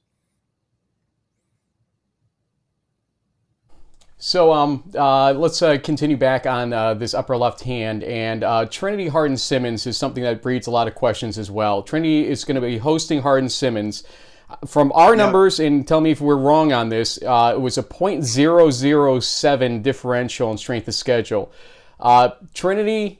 So 4.23 4.53
um, 4.53 4.83
uh, 4.93 5.33
let's 5.33 5.63
uh, 5.63 5.79
continue 5.79 6.15
back 6.15 6.45
on 6.45 6.71
uh, 6.73 6.93
this 6.93 7.15
upper 7.15 7.35
left 7.35 7.61
hand. 7.61 8.03
And 8.03 8.43
uh, 8.43 8.67
Trinity 8.67 9.07
Hardin 9.07 9.35
Simmons 9.35 9.87
is 9.87 9.97
something 9.97 10.23
that 10.23 10.43
breeds 10.43 10.67
a 10.67 10.71
lot 10.71 10.87
of 10.87 10.93
questions 10.93 11.39
as 11.39 11.49
well. 11.49 11.81
Trinity 11.81 12.27
is 12.27 12.45
going 12.45 12.53
to 12.53 12.61
be 12.61 12.77
hosting 12.77 13.23
Hardin 13.23 13.49
Simmons. 13.49 14.03
From 14.67 14.91
our 14.91 15.15
numbers, 15.15 15.57
yep. 15.57 15.67
and 15.67 15.87
tell 15.87 16.01
me 16.01 16.11
if 16.11 16.21
we're 16.21 16.37
wrong 16.37 16.71
on 16.71 16.89
this, 16.89 17.17
uh, 17.23 17.53
it 17.55 17.59
was 17.59 17.79
a 17.79 17.83
.007 17.83 19.81
differential 19.81 20.51
in 20.51 20.57
strength 20.57 20.87
of 20.87 20.93
schedule. 20.93 21.51
Uh, 21.99 22.29
Trinity, 22.53 23.19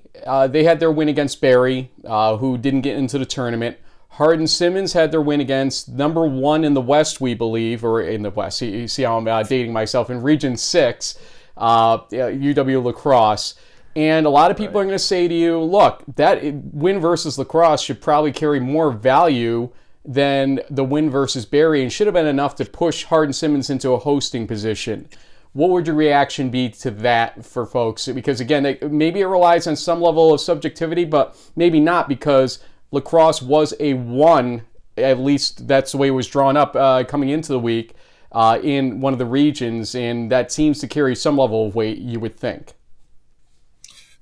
they 0.50 0.64
had 0.66 0.80
their 0.80 0.92
win 0.92 1.08
against 1.08 1.42
Berry, 1.42 1.90
who 2.06 2.60
didn't 2.60 2.82
get 2.82 2.96
into 2.96 3.18
the 3.18 3.26
tournament. 3.26 3.78
Hardin 4.12 4.48
Simmons 4.48 4.92
had 4.92 5.12
their 5.12 5.22
win 5.22 5.40
against 5.40 5.88
number 5.88 6.26
one 6.26 6.66
in 6.66 6.74
the 6.74 6.82
West, 6.82 7.22
we 7.22 7.34
believe, 7.34 7.84
or 7.84 8.02
in 8.02 8.24
the 8.24 8.30
West. 8.30 8.62
You 8.62 8.88
see 8.88 9.04
how 9.04 9.18
I'm 9.18 9.28
uh, 9.28 9.44
dating 9.44 9.72
myself 9.72 10.10
in 10.10 10.22
Region 10.22 10.58
6, 10.58 11.18
uh, 11.56 12.00
UW 12.00 12.84
La 12.84 12.92
Crosse. 12.92 13.56
And 13.96 14.26
a 14.26 14.30
lot 14.30 14.52
of 14.52 14.58
people 14.58 14.76
right. 14.76 14.82
are 14.82 14.86
going 14.86 14.96
to 14.96 15.00
say 15.00 15.30
to 15.30 15.34
you, 15.34 15.60
look, 15.60 16.04
that 16.16 16.44
win 16.44 17.00
versus 17.00 17.38
La 17.38 17.46
Crosse 17.46 17.82
should 17.82 18.02
probably 18.02 18.34
carry 18.34 18.60
more 18.60 18.92
value 18.92 19.70
than 20.04 20.60
the 20.70 20.84
win 20.84 21.10
versus 21.10 21.46
Berry 21.46 21.82
and 21.82 21.92
should 21.92 22.08
have 22.08 22.14
been 22.14 22.28
enough 22.28 22.56
to 22.56 22.66
push 22.66 23.06
Hardin 23.06 23.34
Simmons 23.34 23.70
into 23.70 23.92
a 23.92 23.98
hosting 23.98 24.46
position. 24.46 25.08
What 25.54 25.70
would 25.70 25.88
your 25.88 25.96
reaction 25.96 26.50
be 26.50 26.70
to 26.70 26.92
that 26.92 27.46
for 27.46 27.66
folks? 27.66 28.08
Because 28.08 28.42
again, 28.42 28.78
maybe 28.82 29.22
it 29.22 29.26
relies 29.26 29.68
on 29.68 29.76
some 29.78 30.02
level 30.02 30.34
of 30.34 30.42
subjectivity, 30.42 31.06
but 31.06 31.38
maybe 31.56 31.80
not 31.80 32.10
because 32.10 32.60
La 32.92 33.00
Crosse 33.02 33.42
was 33.42 33.74
a 33.80 33.94
one, 33.94 34.64
at 34.98 35.20
least 35.20 35.68
that's 35.68 35.94
the 35.94 35.98
way 35.98 36.08
it 36.10 36.12
was 36.12 36.28
drawn 36.28 36.58
up 36.58 36.76
uh, 36.76 37.04
coming 37.06 37.30
into 37.30 37.52
the 37.52 37.60
week 37.60 37.96
uh, 38.32 38.60
in 38.62 39.02
one 39.02 39.14
of 39.14 39.20
the 39.20 39.26
regions, 39.26 39.96
and 39.96 40.32
that 40.32 40.52
seems 40.52 40.80
to 40.80 40.88
carry 40.88 41.16
some 41.16 41.38
level 41.38 41.68
of 41.68 41.76
weight, 41.76 41.98
you 41.98 42.20
would 42.20 42.36
think. 42.36 42.74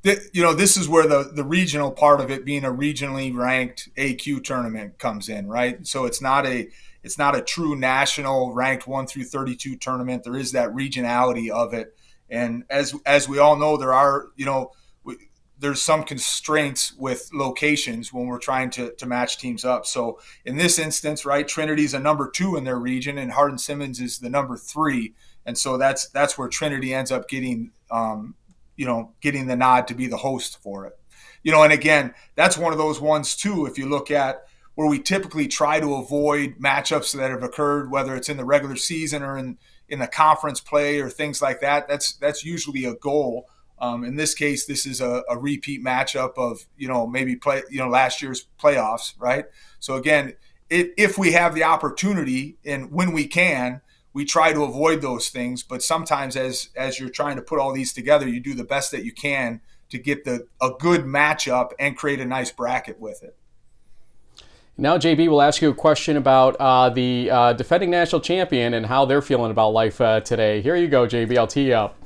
You 0.03 0.41
know, 0.41 0.53
this 0.53 0.77
is 0.77 0.87
where 0.87 1.05
the, 1.05 1.29
the 1.33 1.43
regional 1.43 1.91
part 1.91 2.21
of 2.21 2.31
it 2.31 2.45
being 2.45 2.63
a 2.63 2.71
regionally 2.71 3.35
ranked 3.35 3.89
AQ 3.97 4.45
tournament 4.45 4.97
comes 4.97 5.27
in, 5.27 5.47
right? 5.47 5.85
So 5.85 6.05
it's 6.05 6.21
not 6.21 6.45
a 6.45 6.69
it's 7.03 7.17
not 7.17 7.35
a 7.35 7.41
true 7.41 7.75
national 7.75 8.53
ranked 8.53 8.87
one 8.87 9.07
through 9.07 9.25
thirty 9.25 9.57
two 9.57 9.75
tournament. 9.75 10.23
There 10.23 10.37
is 10.37 10.53
that 10.53 10.69
regionality 10.69 11.49
of 11.49 11.73
it, 11.73 11.97
and 12.29 12.63
as 12.69 12.95
as 13.05 13.27
we 13.27 13.39
all 13.39 13.57
know, 13.57 13.75
there 13.75 13.93
are 13.93 14.27
you 14.37 14.45
know 14.45 14.71
there's 15.59 15.81
some 15.81 16.03
constraints 16.03 16.93
with 16.93 17.29
locations 17.33 18.13
when 18.13 18.27
we're 18.27 18.39
trying 18.39 18.69
to, 18.71 18.93
to 18.95 19.05
match 19.05 19.37
teams 19.37 19.65
up. 19.65 19.85
So 19.85 20.19
in 20.45 20.57
this 20.57 20.79
instance, 20.79 21.25
right, 21.25 21.47
Trinity's 21.47 21.93
a 21.93 21.99
number 21.99 22.29
two 22.29 22.55
in 22.55 22.63
their 22.63 22.79
region, 22.79 23.17
and 23.17 23.31
Hardin 23.31 23.57
Simmons 23.57 23.99
is 23.99 24.19
the 24.19 24.29
number 24.29 24.55
three, 24.55 25.13
and 25.45 25.57
so 25.57 25.77
that's 25.77 26.07
that's 26.09 26.37
where 26.37 26.47
Trinity 26.47 26.93
ends 26.93 27.11
up 27.11 27.27
getting, 27.27 27.71
um, 27.91 28.35
you 28.77 28.85
know, 28.85 29.13
getting 29.21 29.47
the 29.47 29.55
nod 29.55 29.87
to 29.89 29.93
be 29.93 30.07
the 30.07 30.17
host 30.17 30.61
for 30.63 30.85
it. 30.85 30.97
You 31.43 31.51
know, 31.51 31.63
and 31.63 31.73
again, 31.73 32.13
that's 32.35 32.57
one 32.57 32.71
of 32.71 32.77
those 32.77 33.01
ones 33.01 33.35
too. 33.35 33.65
If 33.65 33.77
you 33.77 33.87
look 33.87 34.11
at 34.11 34.43
where 34.75 34.87
we 34.87 34.99
typically 34.99 35.47
try 35.47 35.79
to 35.79 35.95
avoid 35.95 36.55
matchups 36.59 37.13
that 37.17 37.31
have 37.31 37.43
occurred, 37.43 37.91
whether 37.91 38.15
it's 38.15 38.29
in 38.29 38.37
the 38.37 38.45
regular 38.45 38.77
season 38.77 39.23
or 39.23 39.37
in 39.37 39.57
in 39.89 39.99
the 39.99 40.07
conference 40.07 40.61
play 40.61 40.99
or 40.99 41.09
things 41.09 41.41
like 41.41 41.59
that, 41.61 41.87
that's 41.89 42.13
that's 42.13 42.45
usually 42.45 42.85
a 42.85 42.95
goal 42.95 43.49
um, 43.81 44.03
in 44.03 44.15
this 44.15 44.33
case, 44.33 44.65
this 44.65 44.85
is 44.85 45.01
a, 45.01 45.23
a, 45.29 45.37
repeat 45.37 45.83
matchup 45.83 46.33
of 46.37 46.65
you 46.77 46.87
know 46.87 47.07
maybe 47.07 47.35
play 47.35 47.63
you 47.69 47.79
know 47.79 47.87
last 47.87 48.21
year's 48.21 48.45
playoffs, 48.61 49.13
right? 49.17 49.45
So 49.79 49.95
again, 49.95 50.33
if, 50.69 50.89
if 50.97 51.17
we 51.17 51.31
have 51.31 51.55
the 51.55 51.63
opportunity 51.63 52.57
and 52.65 52.91
when 52.91 53.13
we 53.13 53.25
can, 53.25 53.81
we 54.13 54.25
try 54.25 54.51
to 54.51 54.63
avoid 54.63 55.01
those 55.01 55.29
things. 55.29 55.63
But 55.63 55.81
sometimes, 55.81 56.35
as 56.35 56.69
as 56.75 56.99
you're 56.99 57.09
trying 57.09 57.37
to 57.37 57.41
put 57.41 57.59
all 57.59 57.73
these 57.73 57.93
together, 57.93 58.27
you 58.27 58.39
do 58.39 58.53
the 58.53 58.63
best 58.63 58.91
that 58.91 59.05
you 59.05 59.13
can 59.13 59.61
to 59.89 59.97
get 59.97 60.25
the 60.25 60.47
a 60.61 60.71
good 60.79 61.05
matchup 61.05 61.71
and 61.79 61.95
create 61.95 62.19
a 62.19 62.25
nice 62.25 62.51
bracket 62.51 62.99
with 62.99 63.23
it. 63.23 63.35
Now, 64.77 64.97
JB, 64.97 65.27
we'll 65.27 65.41
ask 65.41 65.61
you 65.61 65.69
a 65.69 65.73
question 65.73 66.15
about 66.15 66.55
uh, 66.57 66.89
the 66.89 67.29
uh, 67.29 67.53
defending 67.53 67.89
national 67.89 68.21
champion 68.21 68.73
and 68.73 68.85
how 68.85 69.03
they're 69.03 69.21
feeling 69.21 69.51
about 69.51 69.71
life 69.71 69.99
uh, 69.99 70.21
today. 70.21 70.61
Here 70.61 70.77
you 70.77 70.87
go, 70.87 71.05
JB. 71.05 71.37
I'll 71.37 71.47
tee 71.47 71.67
you 71.67 71.73
up. 71.73 71.97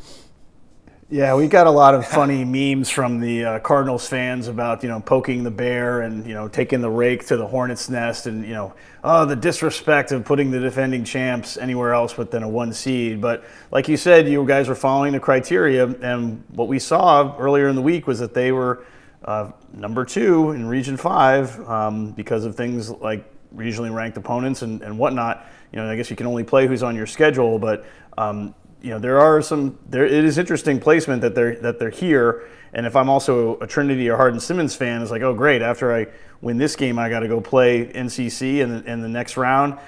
Yeah, 1.13 1.36
we 1.36 1.48
got 1.48 1.67
a 1.67 1.70
lot 1.70 1.93
of 1.93 2.08
funny 2.08 2.43
memes 2.74 2.89
from 2.89 3.20
the 3.20 3.46
uh, 3.46 3.60
Cardinals 3.60 4.08
fans 4.08 4.48
about 4.48 4.82
you 4.82 4.89
know 4.89 5.00
poking 5.00 5.43
the 5.43 5.51
bear 5.51 6.01
and 6.01 6.25
you 6.25 6.34
know 6.34 6.48
taking 6.48 6.82
the 6.82 6.89
rake 6.89 7.27
to 7.27 7.38
the 7.38 7.46
hornet's 7.46 7.88
nest 7.88 8.25
and 8.25 8.43
you 8.43 8.55
know 8.55 8.74
oh 9.03 9.24
the 9.24 9.36
disrespect 9.36 10.12
of 10.12 10.25
putting 10.25 10.50
the 10.50 10.60
defending 10.60 11.03
champs 11.03 11.55
anywhere 11.55 11.93
else 11.93 12.15
but 12.15 12.32
then 12.32 12.41
a 12.41 12.50
one 12.50 12.74
seed. 12.74 13.22
But 13.22 13.43
like 13.70 13.88
you 13.88 13.96
said, 13.96 14.27
you 14.27 14.43
guys 14.48 14.67
were 14.67 14.74
following 14.74 15.13
the 15.13 15.20
criteria, 15.20 15.86
and 15.86 16.43
what 16.48 16.67
we 16.67 16.79
saw 16.79 17.38
earlier 17.38 17.67
in 17.67 17.75
the 17.75 17.84
week 17.84 18.08
was 18.08 18.17
that 18.17 18.34
they 18.34 18.51
were 18.51 18.84
uh, 19.24 19.51
number 19.72 20.05
two 20.05 20.53
in 20.53 20.65
Region 20.65 20.98
Five 20.98 21.60
um, 21.70 22.13
because 22.13 22.43
of 22.43 22.55
things 22.55 22.89
like 22.89 23.24
regionally 23.55 23.93
ranked 23.93 24.17
opponents 24.17 24.63
and, 24.63 24.82
and 24.82 24.98
whatnot. 24.98 25.46
You 25.72 25.77
know, 25.77 25.91
I 25.91 25.96
guess 25.96 26.10
you 26.10 26.15
can 26.15 26.25
only 26.25 26.43
play 26.43 26.65
who's 26.65 26.82
on 26.82 26.96
your 26.96 27.05
schedule, 27.05 27.60
but 27.60 27.86
um, 28.17 28.55
you 28.84 28.90
know 28.90 29.00
there 29.00 29.20
are 29.20 29.42
some. 29.42 29.80
There 29.90 30.06
it 30.06 30.12
is 30.12 30.38
interesting 30.38 30.80
placement 30.80 31.22
that 31.22 31.34
they're 31.34 31.56
that 31.62 31.80
they're 31.80 31.90
here. 31.90 32.48
And 32.74 32.86
if 32.86 32.96
I'm 32.96 33.10
also 33.10 33.58
a 33.60 33.68
Trinity 33.68 34.10
or 34.10 34.18
Hardin 34.18 34.40
Simmons 34.40 34.75
fan, 34.75 35.02
it's 35.02 35.10
like, 35.10 35.22
oh 35.22 35.34
great, 35.34 35.62
after 35.62 35.96
I 35.96 36.08
win 36.42 36.58
this 36.58 36.75
game, 36.75 37.00
I 37.00 37.10
got 37.10 37.22
to 37.22 37.28
go 37.28 37.40
play 37.40 37.86
NCC 37.86 38.68
the, 38.68 38.92
in 38.92 39.02
the 39.02 39.08
next 39.08 39.38
round. 39.38 39.80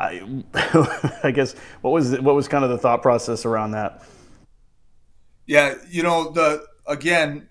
I, 0.00 0.42
I 1.22 1.30
guess 1.30 1.54
what 1.80 1.92
was 1.92 2.18
what 2.18 2.34
was 2.34 2.48
kind 2.48 2.64
of 2.64 2.70
the 2.70 2.78
thought 2.78 3.02
process 3.02 3.44
around 3.44 3.70
that? 3.72 4.02
Yeah, 5.46 5.74
you 5.88 6.02
know 6.02 6.30
the 6.30 6.64
again, 6.86 7.48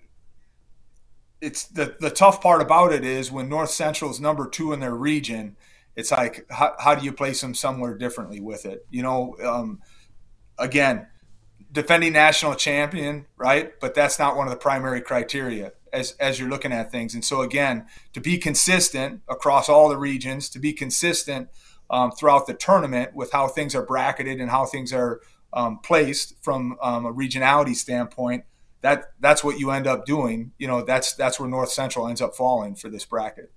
it's 1.40 1.64
the 1.64 1.96
the 1.98 2.10
tough 2.10 2.42
part 2.42 2.60
about 2.60 2.92
it 2.92 3.04
is 3.04 3.32
when 3.32 3.48
North 3.48 3.70
Central 3.70 4.10
is 4.10 4.20
number 4.20 4.48
two 4.48 4.74
in 4.74 4.80
their 4.80 4.94
region. 4.94 5.56
It's 5.96 6.10
like 6.10 6.46
how, 6.50 6.74
how 6.78 6.94
do 6.94 7.04
you 7.04 7.12
place 7.12 7.40
them 7.40 7.54
somewhere 7.54 7.96
differently 7.96 8.40
with 8.40 8.66
it? 8.66 8.86
You 8.90 9.02
know, 9.02 9.36
um, 9.42 9.80
again, 10.60 11.06
defending 11.72 12.12
national 12.12 12.54
champion, 12.54 13.26
right? 13.36 13.72
But 13.80 13.94
that's 13.94 14.18
not 14.18 14.36
one 14.36 14.46
of 14.46 14.50
the 14.52 14.58
primary 14.58 15.00
criteria 15.00 15.72
as 15.92 16.12
as 16.12 16.38
you're 16.38 16.48
looking 16.48 16.72
at 16.72 16.90
things. 16.92 17.14
And 17.14 17.24
so 17.24 17.42
again, 17.42 17.86
to 18.12 18.20
be 18.20 18.38
consistent 18.38 19.22
across 19.28 19.68
all 19.68 19.88
the 19.88 19.98
regions, 19.98 20.48
to 20.50 20.58
be 20.58 20.72
consistent 20.72 21.48
um, 21.88 22.12
throughout 22.12 22.46
the 22.46 22.54
tournament 22.54 23.14
with 23.14 23.32
how 23.32 23.48
things 23.48 23.74
are 23.74 23.84
bracketed 23.84 24.40
and 24.40 24.50
how 24.50 24.64
things 24.64 24.92
are 24.92 25.20
um, 25.52 25.78
placed 25.78 26.34
from 26.42 26.76
um, 26.80 27.04
a 27.04 27.12
regionality 27.12 27.74
standpoint, 27.74 28.44
that 28.82 29.12
that's 29.18 29.42
what 29.42 29.58
you 29.58 29.70
end 29.70 29.86
up 29.86 30.06
doing. 30.06 30.52
You 30.58 30.68
know, 30.68 30.82
that's 30.82 31.14
that's 31.14 31.40
where 31.40 31.48
North 31.48 31.72
Central 31.72 32.06
ends 32.06 32.22
up 32.22 32.34
falling 32.36 32.76
for 32.76 32.88
this 32.88 33.04
bracket. 33.04 33.52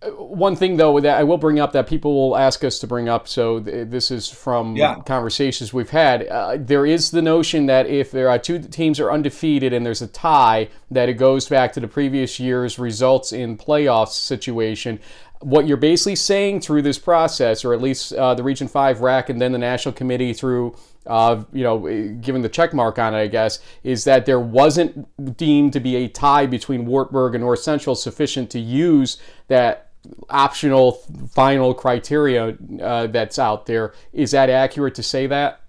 One 0.00 0.54
thing, 0.54 0.76
though, 0.76 1.00
that 1.00 1.18
I 1.18 1.24
will 1.24 1.38
bring 1.38 1.58
up 1.58 1.72
that 1.72 1.88
people 1.88 2.14
will 2.14 2.36
ask 2.36 2.62
us 2.62 2.78
to 2.80 2.86
bring 2.86 3.08
up, 3.08 3.26
so 3.26 3.58
th- 3.58 3.88
this 3.88 4.12
is 4.12 4.28
from 4.30 4.76
yeah. 4.76 5.00
conversations 5.00 5.72
we've 5.72 5.90
had. 5.90 6.28
Uh, 6.28 6.56
there 6.56 6.86
is 6.86 7.10
the 7.10 7.20
notion 7.20 7.66
that 7.66 7.88
if 7.88 8.12
there 8.12 8.30
are 8.30 8.38
two 8.38 8.60
teams 8.60 9.00
are 9.00 9.10
undefeated 9.10 9.72
and 9.72 9.84
there's 9.84 10.00
a 10.00 10.06
tie, 10.06 10.68
that 10.92 11.08
it 11.08 11.14
goes 11.14 11.48
back 11.48 11.72
to 11.72 11.80
the 11.80 11.88
previous 11.88 12.38
year's 12.38 12.78
results 12.78 13.32
in 13.32 13.58
playoffs 13.58 14.12
situation. 14.12 15.00
What 15.40 15.66
you're 15.66 15.76
basically 15.76 16.16
saying 16.16 16.60
through 16.60 16.82
this 16.82 16.98
process, 16.98 17.64
or 17.64 17.74
at 17.74 17.82
least 17.82 18.12
uh, 18.12 18.34
the 18.34 18.44
Region 18.44 18.68
Five 18.68 19.00
RAC 19.00 19.30
and 19.30 19.40
then 19.40 19.50
the 19.50 19.58
National 19.58 19.92
Committee 19.92 20.32
through 20.32 20.76
uh, 21.08 21.42
you 21.52 21.64
know, 21.64 21.78
giving 22.20 22.42
the 22.42 22.48
check 22.48 22.74
mark 22.74 22.98
on 22.98 23.14
it, 23.14 23.18
I 23.18 23.26
guess, 23.26 23.60
is 23.82 24.04
that 24.04 24.26
there 24.26 24.38
wasn't 24.38 25.36
deemed 25.36 25.72
to 25.72 25.80
be 25.80 25.96
a 25.96 26.08
tie 26.08 26.46
between 26.46 26.84
Wartburg 26.84 27.34
and 27.34 27.42
North 27.42 27.60
Central 27.60 27.94
sufficient 27.94 28.50
to 28.50 28.60
use 28.60 29.16
that 29.48 29.87
optional 30.30 30.92
final 31.32 31.74
criteria 31.74 32.56
uh, 32.82 33.06
that's 33.08 33.38
out 33.38 33.66
there. 33.66 33.94
Is 34.12 34.30
that 34.32 34.50
accurate 34.50 34.94
to 34.96 35.02
say 35.02 35.26
that? 35.26 35.60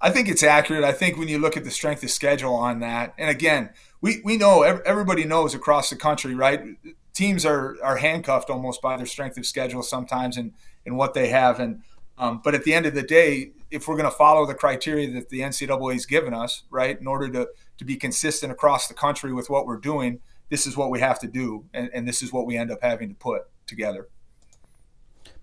I 0.00 0.10
think 0.10 0.28
it's 0.28 0.42
accurate. 0.42 0.84
I 0.84 0.92
think 0.92 1.18
when 1.18 1.28
you 1.28 1.38
look 1.38 1.56
at 1.56 1.64
the 1.64 1.70
strength 1.70 2.02
of 2.04 2.10
schedule 2.10 2.54
on 2.54 2.80
that, 2.80 3.14
and 3.18 3.28
again, 3.28 3.70
we, 4.00 4.20
we 4.24 4.36
know 4.36 4.62
everybody 4.62 5.24
knows 5.24 5.54
across 5.54 5.90
the 5.90 5.96
country, 5.96 6.34
right? 6.34 6.62
Teams 7.12 7.44
are 7.44 7.76
are 7.82 7.96
handcuffed 7.96 8.48
almost 8.48 8.80
by 8.80 8.96
their 8.96 9.06
strength 9.06 9.36
of 9.38 9.46
schedule 9.46 9.82
sometimes 9.82 10.36
and 10.36 10.52
and 10.86 10.96
what 10.96 11.14
they 11.14 11.28
have. 11.28 11.58
And 11.58 11.82
um, 12.16 12.40
but 12.44 12.54
at 12.54 12.62
the 12.62 12.74
end 12.74 12.86
of 12.86 12.94
the 12.94 13.02
day, 13.02 13.52
if 13.70 13.88
we're 13.88 13.96
going 13.96 14.10
to 14.10 14.16
follow 14.16 14.46
the 14.46 14.54
criteria 14.54 15.10
that 15.12 15.30
the 15.30 15.40
NCAA 15.40 15.94
has 15.94 16.06
given 16.06 16.32
us, 16.32 16.62
right, 16.70 16.98
in 16.98 17.08
order 17.08 17.28
to 17.30 17.48
to 17.78 17.84
be 17.84 17.96
consistent 17.96 18.52
across 18.52 18.86
the 18.86 18.94
country 18.94 19.32
with 19.32 19.50
what 19.50 19.66
we're 19.66 19.78
doing, 19.78 20.20
this 20.48 20.66
is 20.66 20.76
what 20.76 20.90
we 20.90 21.00
have 21.00 21.18
to 21.20 21.26
do, 21.26 21.64
and, 21.74 21.90
and 21.94 22.06
this 22.06 22.22
is 22.22 22.32
what 22.32 22.46
we 22.46 22.56
end 22.56 22.70
up 22.70 22.78
having 22.82 23.08
to 23.08 23.14
put 23.14 23.42
together. 23.66 24.08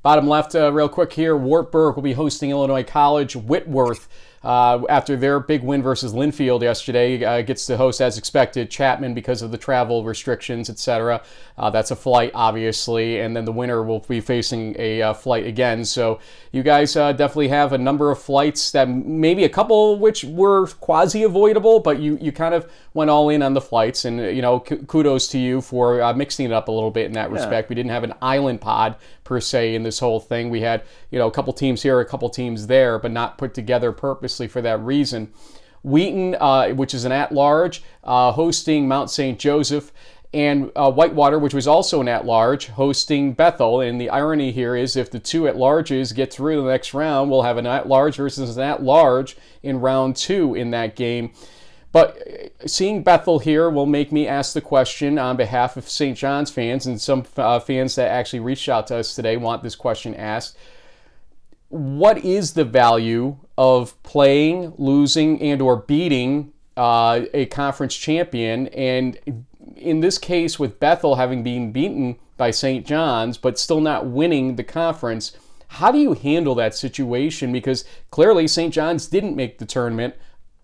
Bottom 0.02 0.28
left, 0.28 0.56
uh, 0.56 0.72
real 0.72 0.90
quick 0.90 1.14
here. 1.14 1.36
Wartburg 1.36 1.96
will 1.96 2.04
be 2.04 2.14
hosting 2.14 2.52
Illinois 2.52 2.84
College. 2.84 3.36
Whitworth 3.36 4.08
uh, 4.46 4.86
after 4.90 5.16
their 5.16 5.40
big 5.40 5.64
win 5.64 5.82
versus 5.82 6.14
Linfield 6.14 6.62
yesterday, 6.62 7.24
uh, 7.26 7.42
gets 7.42 7.66
to 7.66 7.78
host 7.78 8.00
as 8.00 8.20
expected 8.20 8.70
Chapman 8.70 9.16
because 9.16 9.42
of 9.42 9.50
the 9.50 9.58
travel 9.58 10.04
restrictions, 10.04 10.70
etc. 10.70 11.24
Uh, 11.58 11.72
that's 11.72 11.90
a 11.90 11.96
flight, 11.96 12.30
obviously, 12.36 13.20
and 13.22 13.36
then 13.36 13.44
the 13.44 13.52
winner 13.52 13.82
will 13.82 14.02
be 14.02 14.22
facing 14.22 14.76
a 14.78 15.02
uh, 15.02 15.14
flight 15.16 15.48
again. 15.48 15.84
So 15.84 16.20
you 16.52 16.62
guys 16.62 16.96
uh, 16.96 17.12
definitely 17.14 17.48
have 17.48 17.74
a 17.74 17.78
number 17.80 18.12
of 18.12 18.22
flights 18.22 18.72
that 18.74 18.88
maybe 18.88 19.46
a 19.46 19.50
couple 19.50 19.98
which 19.98 20.24
were 20.24 20.68
quasi 20.68 21.24
avoidable, 21.24 21.80
but 21.80 22.00
you 22.00 22.20
you 22.22 22.32
kind 22.32 22.54
of 22.54 22.72
went 22.94 23.10
all 23.10 23.30
in 23.30 23.42
on 23.42 23.56
the 23.56 23.62
flights, 23.62 24.06
and 24.06 24.20
you 24.20 24.44
know 24.44 24.60
kudos 24.60 25.28
to 25.30 25.40
you 25.40 25.60
for 25.60 26.04
uh, 26.04 26.14
mixing 26.14 26.46
it 26.46 26.52
up 26.52 26.68
a 26.68 26.72
little 26.72 26.92
bit 26.92 27.08
in 27.08 27.14
that 27.14 27.32
yeah. 27.32 27.36
respect. 27.36 27.70
We 27.70 27.76
didn't 27.76 27.92
have 27.92 28.04
an 28.04 28.14
island 28.22 28.62
pod 28.62 28.96
per 29.26 29.42
se 29.42 29.76
in 29.76 29.84
this 29.84 30.00
whole 30.00 30.22
thing. 30.22 30.50
We 30.50 30.62
had 30.62 30.84
you 31.12 31.20
know 31.20 31.28
a 31.28 31.32
couple 31.32 31.52
teams 31.52 31.84
here, 31.84 32.00
a 32.00 32.06
couple 32.06 32.30
teams 32.30 32.68
there, 32.68 32.98
but 32.98 33.12
not 33.12 33.38
put 33.38 33.54
together 33.54 33.92
purposely 33.92 34.48
for 34.48 34.62
that 34.62 34.80
reason. 34.80 35.34
Wheaton, 35.84 36.36
uh, 36.40 36.70
which 36.70 36.96
is 36.96 37.06
an 37.06 37.12
at-large, 37.12 37.84
uh, 38.04 38.32
hosting 38.32 38.88
Mount 38.88 39.12
St. 39.12 39.38
Joseph, 39.38 39.92
and 40.34 40.72
uh, 40.76 40.92
Whitewater, 40.92 41.38
which 41.38 41.54
was 41.54 41.68
also 41.68 42.02
an 42.02 42.08
at-large, 42.08 42.68
hosting 42.68 43.34
Bethel. 43.34 43.82
And 43.82 44.02
the 44.02 44.10
irony 44.10 44.52
here 44.52 44.76
is, 44.76 44.96
if 44.96 45.12
the 45.12 45.20
two 45.20 45.48
at-larges 45.48 46.14
get 46.14 46.34
through 46.34 46.62
the 46.62 46.70
next 46.70 46.94
round, 46.94 47.30
we'll 47.30 47.44
have 47.44 47.58
an 47.58 47.68
at-large 47.68 48.18
versus 48.18 48.58
an 48.58 48.64
at-large 48.64 49.38
in 49.62 49.80
round 49.80 50.16
two 50.16 50.56
in 50.56 50.72
that 50.72 50.96
game. 50.96 51.32
But 51.96 52.28
uh, 52.28 52.68
seeing 52.68 53.04
Bethel 53.04 53.40
here 53.40 53.70
will 53.70 53.86
make 53.86 54.12
me 54.12 54.28
ask 54.28 54.52
the 54.52 54.60
question 54.60 55.18
on 55.18 55.38
behalf 55.38 55.78
of 55.78 55.88
St. 55.88 56.18
John's 56.18 56.52
fans 56.52 56.86
and 56.86 57.00
some 57.00 57.24
uh, 57.38 57.58
fans 57.62 57.96
that 57.96 58.12
actually 58.12 58.42
reached 58.42 58.68
out 58.68 58.88
to 58.88 58.98
us 58.98 59.16
today 59.16 59.38
want 59.38 59.64
this 59.64 59.78
question 59.78 60.14
asked 60.14 60.58
what 61.70 62.18
is 62.18 62.52
the 62.52 62.66
value 62.66 63.38
of 63.58 64.02
playing, 64.04 64.74
losing, 64.78 65.42
and 65.42 65.62
or 65.62 65.78
beating 65.78 66.52
uh, 66.76 67.22
a 67.34 67.46
conference 67.46 67.96
champion? 67.96 68.68
And 68.68 69.18
in 69.78 70.02
this 70.02 70.18
case, 70.18 70.60
with 70.60 70.82
Bethel 70.82 71.16
having 71.16 71.44
been 71.44 71.72
beaten 71.72 72.18
by 72.36 72.52
St. 72.52 72.86
John's, 72.86 73.38
but 73.38 73.58
still 73.58 73.80
not 73.80 74.06
winning 74.06 74.58
the 74.58 74.66
conference, 74.66 75.38
how 75.70 75.94
do 75.94 75.98
you 75.98 76.12
handle 76.12 76.56
that 76.56 76.76
situation? 76.76 77.54
Because 77.54 77.86
clearly 78.12 78.50
St. 78.50 78.74
John's 78.74 79.08
didn't 79.08 79.38
make 79.38 79.60
the 79.60 79.66
tournament, 79.66 80.16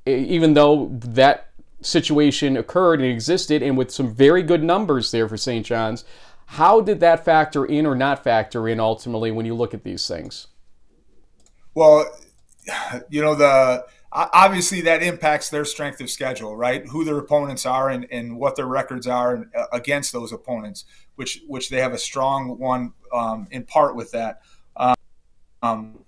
even 0.06 0.54
though 0.54 0.90
that 0.92 1.52
situation 1.82 2.58
occurred 2.58 3.02
and 3.02 3.10
existed, 3.12 3.62
and 3.62 3.78
with 3.78 3.92
some 3.92 4.14
very 4.14 4.44
good 4.44 4.64
numbers 4.64 5.12
there 5.12 5.28
for 5.28 5.38
St. 5.38 5.66
John's. 5.66 6.06
How 6.46 6.82
did 6.82 7.00
that 7.00 7.24
factor 7.24 7.66
in 7.66 7.86
or 7.86 7.96
not 7.96 8.24
factor 8.24 8.68
in 8.68 8.80
ultimately 8.80 9.32
when 9.32 9.46
you 9.46 9.56
look 9.56 9.74
at 9.74 9.84
these 9.84 10.08
things? 10.08 10.48
Well, 11.74 12.06
you 13.10 13.22
know 13.22 13.36
the 13.36 13.86
obviously 14.12 14.82
that 14.82 15.02
impacts 15.02 15.50
their 15.50 15.64
strength 15.64 16.02
of 16.02 16.10
schedule, 16.10 16.56
right? 16.56 16.86
Who 16.88 17.06
their 17.06 17.18
opponents 17.18 17.66
are 17.66 17.90
and, 17.90 18.06
and 18.12 18.38
what 18.38 18.58
their 18.58 18.66
records 18.66 19.08
are 19.08 19.48
uh, 19.56 19.66
against 19.72 20.12
those 20.12 20.34
opponents, 20.34 20.84
which 21.16 21.42
which 21.48 21.70
they 21.70 21.80
have 21.80 21.94
a 21.94 21.98
strong 21.98 22.60
one 22.60 22.94
um, 23.14 23.48
in 23.52 23.64
part 23.64 23.96
with 23.96 24.12
that. 24.12 24.42
Um, 24.76 26.04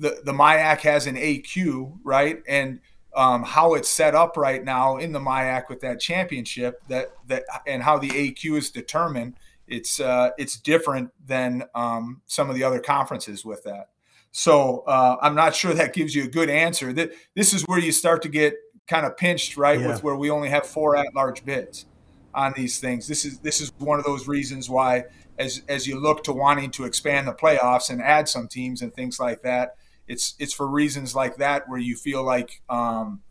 the 0.00 0.22
the 0.24 0.32
MIAC 0.32 0.80
has 0.80 1.06
an 1.06 1.16
AQ, 1.16 1.98
right, 2.02 2.42
and 2.48 2.80
um, 3.14 3.44
how 3.44 3.74
it's 3.74 3.88
set 3.88 4.14
up 4.14 4.36
right 4.36 4.64
now 4.64 4.96
in 4.96 5.12
the 5.12 5.20
MIAC 5.20 5.68
with 5.68 5.80
that 5.80 6.00
championship, 6.00 6.82
that 6.88 7.08
that 7.28 7.44
and 7.66 7.82
how 7.82 7.98
the 7.98 8.08
AQ 8.08 8.58
is 8.58 8.70
determined, 8.70 9.34
it's 9.68 10.00
uh, 10.00 10.30
it's 10.38 10.58
different 10.58 11.10
than 11.24 11.64
um, 11.74 12.22
some 12.26 12.48
of 12.48 12.56
the 12.56 12.64
other 12.64 12.80
conferences 12.80 13.44
with 13.44 13.62
that. 13.64 13.90
So 14.32 14.84
uh, 14.86 15.16
I'm 15.20 15.34
not 15.34 15.54
sure 15.54 15.74
that 15.74 15.92
gives 15.92 16.14
you 16.14 16.24
a 16.24 16.28
good 16.28 16.48
answer. 16.48 16.92
That 16.92 17.12
this 17.34 17.52
is 17.52 17.62
where 17.62 17.78
you 17.78 17.92
start 17.92 18.22
to 18.22 18.28
get 18.28 18.54
kind 18.86 19.04
of 19.04 19.16
pinched, 19.16 19.56
right? 19.56 19.78
Yeah. 19.78 19.88
With 19.88 20.02
where 20.02 20.16
we 20.16 20.30
only 20.30 20.48
have 20.48 20.66
four 20.66 20.96
at-large 20.96 21.44
bids 21.44 21.86
on 22.32 22.54
these 22.56 22.78
things. 22.78 23.06
This 23.06 23.24
is 23.24 23.38
this 23.40 23.60
is 23.60 23.72
one 23.78 23.98
of 23.98 24.04
those 24.04 24.28
reasons 24.28 24.70
why, 24.70 25.04
as 25.38 25.62
as 25.68 25.86
you 25.86 26.00
look 26.00 26.24
to 26.24 26.32
wanting 26.32 26.70
to 26.72 26.84
expand 26.84 27.26
the 27.26 27.32
playoffs 27.32 27.90
and 27.90 28.00
add 28.00 28.28
some 28.28 28.48
teams 28.48 28.82
and 28.82 28.94
things 28.94 29.18
like 29.18 29.42
that, 29.42 29.76
it's 30.10 30.34
it's 30.40 30.52
for 30.52 30.66
reasons 30.66 31.14
like 31.14 31.36
that 31.36 31.68
where 31.68 31.78
you 31.78 31.94
feel 31.94 32.24
like 32.24 32.60
um, 32.68 33.22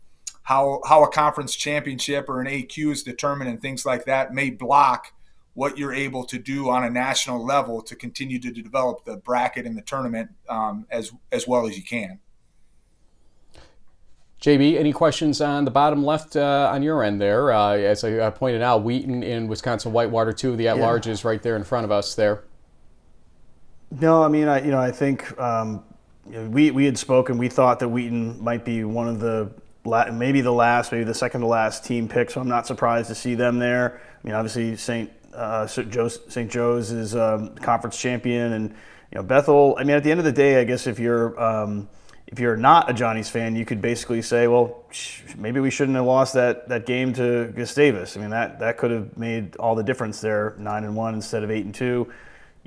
how 0.42 0.80
how 0.86 1.04
a 1.04 1.08
conference 1.08 1.54
championship 1.54 2.26
or 2.28 2.40
an 2.40 2.46
AQ 2.46 2.92
is 2.92 3.02
determined 3.02 3.50
and 3.50 3.60
things 3.60 3.84
like 3.84 4.06
that 4.06 4.32
may 4.32 4.48
block 4.48 5.12
what 5.52 5.76
you're 5.76 5.92
able 5.92 6.24
to 6.24 6.38
do 6.38 6.70
on 6.70 6.82
a 6.82 6.88
national 6.88 7.44
level 7.44 7.82
to 7.82 7.94
continue 7.94 8.38
to 8.38 8.50
develop 8.50 9.04
the 9.04 9.18
bracket 9.18 9.66
and 9.66 9.76
the 9.76 9.82
tournament 9.82 10.30
um, 10.48 10.86
as 10.90 11.12
as 11.30 11.46
well 11.46 11.66
as 11.66 11.76
you 11.76 11.84
can. 11.84 12.18
JB, 14.40 14.78
any 14.78 14.94
questions 14.94 15.42
on 15.42 15.66
the 15.66 15.70
bottom 15.70 16.02
left 16.02 16.34
uh, 16.34 16.70
on 16.72 16.82
your 16.82 17.04
end 17.04 17.20
there? 17.20 17.52
Uh, 17.52 17.76
as 17.76 18.04
I, 18.04 18.26
I, 18.26 18.30
pointed 18.30 18.62
out, 18.62 18.82
Wheaton 18.82 19.22
in 19.22 19.48
Wisconsin 19.48 19.92
Whitewater, 19.92 20.32
two 20.32 20.50
of 20.50 20.56
the 20.56 20.68
at-larges 20.68 21.22
yeah. 21.22 21.28
right 21.28 21.42
there 21.42 21.56
in 21.56 21.64
front 21.64 21.84
of 21.84 21.90
us 21.90 22.14
there. 22.14 22.44
No, 23.90 24.22
I 24.22 24.28
mean, 24.28 24.48
I 24.48 24.64
you 24.64 24.70
know, 24.70 24.78
I 24.78 24.92
think 24.92 25.38
um, 25.38 25.84
we 26.48 26.70
we 26.70 26.84
had 26.84 26.98
spoken. 26.98 27.38
We 27.38 27.48
thought 27.48 27.78
that 27.80 27.88
Wheaton 27.88 28.42
might 28.42 28.64
be 28.64 28.84
one 28.84 29.08
of 29.08 29.20
the 29.20 29.50
maybe 30.12 30.40
the 30.40 30.52
last, 30.52 30.92
maybe 30.92 31.04
the 31.04 31.14
second 31.14 31.40
to 31.40 31.46
last 31.46 31.84
team 31.84 32.08
pick. 32.08 32.30
So 32.30 32.40
I'm 32.40 32.48
not 32.48 32.66
surprised 32.66 33.08
to 33.08 33.14
see 33.14 33.34
them 33.34 33.58
there. 33.58 34.00
I 34.22 34.26
mean, 34.26 34.34
obviously 34.34 34.76
St. 34.76 35.10
Uh, 35.34 35.66
St. 35.66 35.90
Joe's 36.50 36.90
is 36.90 37.14
um, 37.14 37.54
conference 37.56 38.00
champion, 38.00 38.52
and 38.52 38.70
you 38.70 39.16
know 39.16 39.22
Bethel. 39.22 39.76
I 39.78 39.84
mean, 39.84 39.96
at 39.96 40.04
the 40.04 40.10
end 40.10 40.20
of 40.20 40.26
the 40.26 40.32
day, 40.32 40.60
I 40.60 40.64
guess 40.64 40.86
if 40.86 40.98
you're 40.98 41.40
um, 41.40 41.88
if 42.30 42.38
you're 42.38 42.56
not 42.56 42.88
a 42.88 42.94
Johnny's 42.94 43.28
fan, 43.28 43.56
you 43.56 43.64
could 43.64 43.82
basically 43.82 44.22
say, 44.22 44.46
well, 44.46 44.84
maybe 45.36 45.58
we 45.58 45.70
shouldn't 45.70 45.96
have 45.96 46.04
lost 46.04 46.34
that, 46.34 46.68
that 46.68 46.86
game 46.86 47.12
to 47.14 47.52
Gustavus. 47.56 48.16
I 48.16 48.20
mean, 48.20 48.30
that, 48.30 48.60
that 48.60 48.78
could 48.78 48.92
have 48.92 49.18
made 49.18 49.56
all 49.56 49.74
the 49.74 49.82
difference 49.82 50.20
there, 50.20 50.54
nine 50.56 50.84
and 50.84 50.94
one 50.94 51.14
instead 51.14 51.42
of 51.42 51.50
eight 51.50 51.64
and 51.64 51.74
two. 51.74 52.12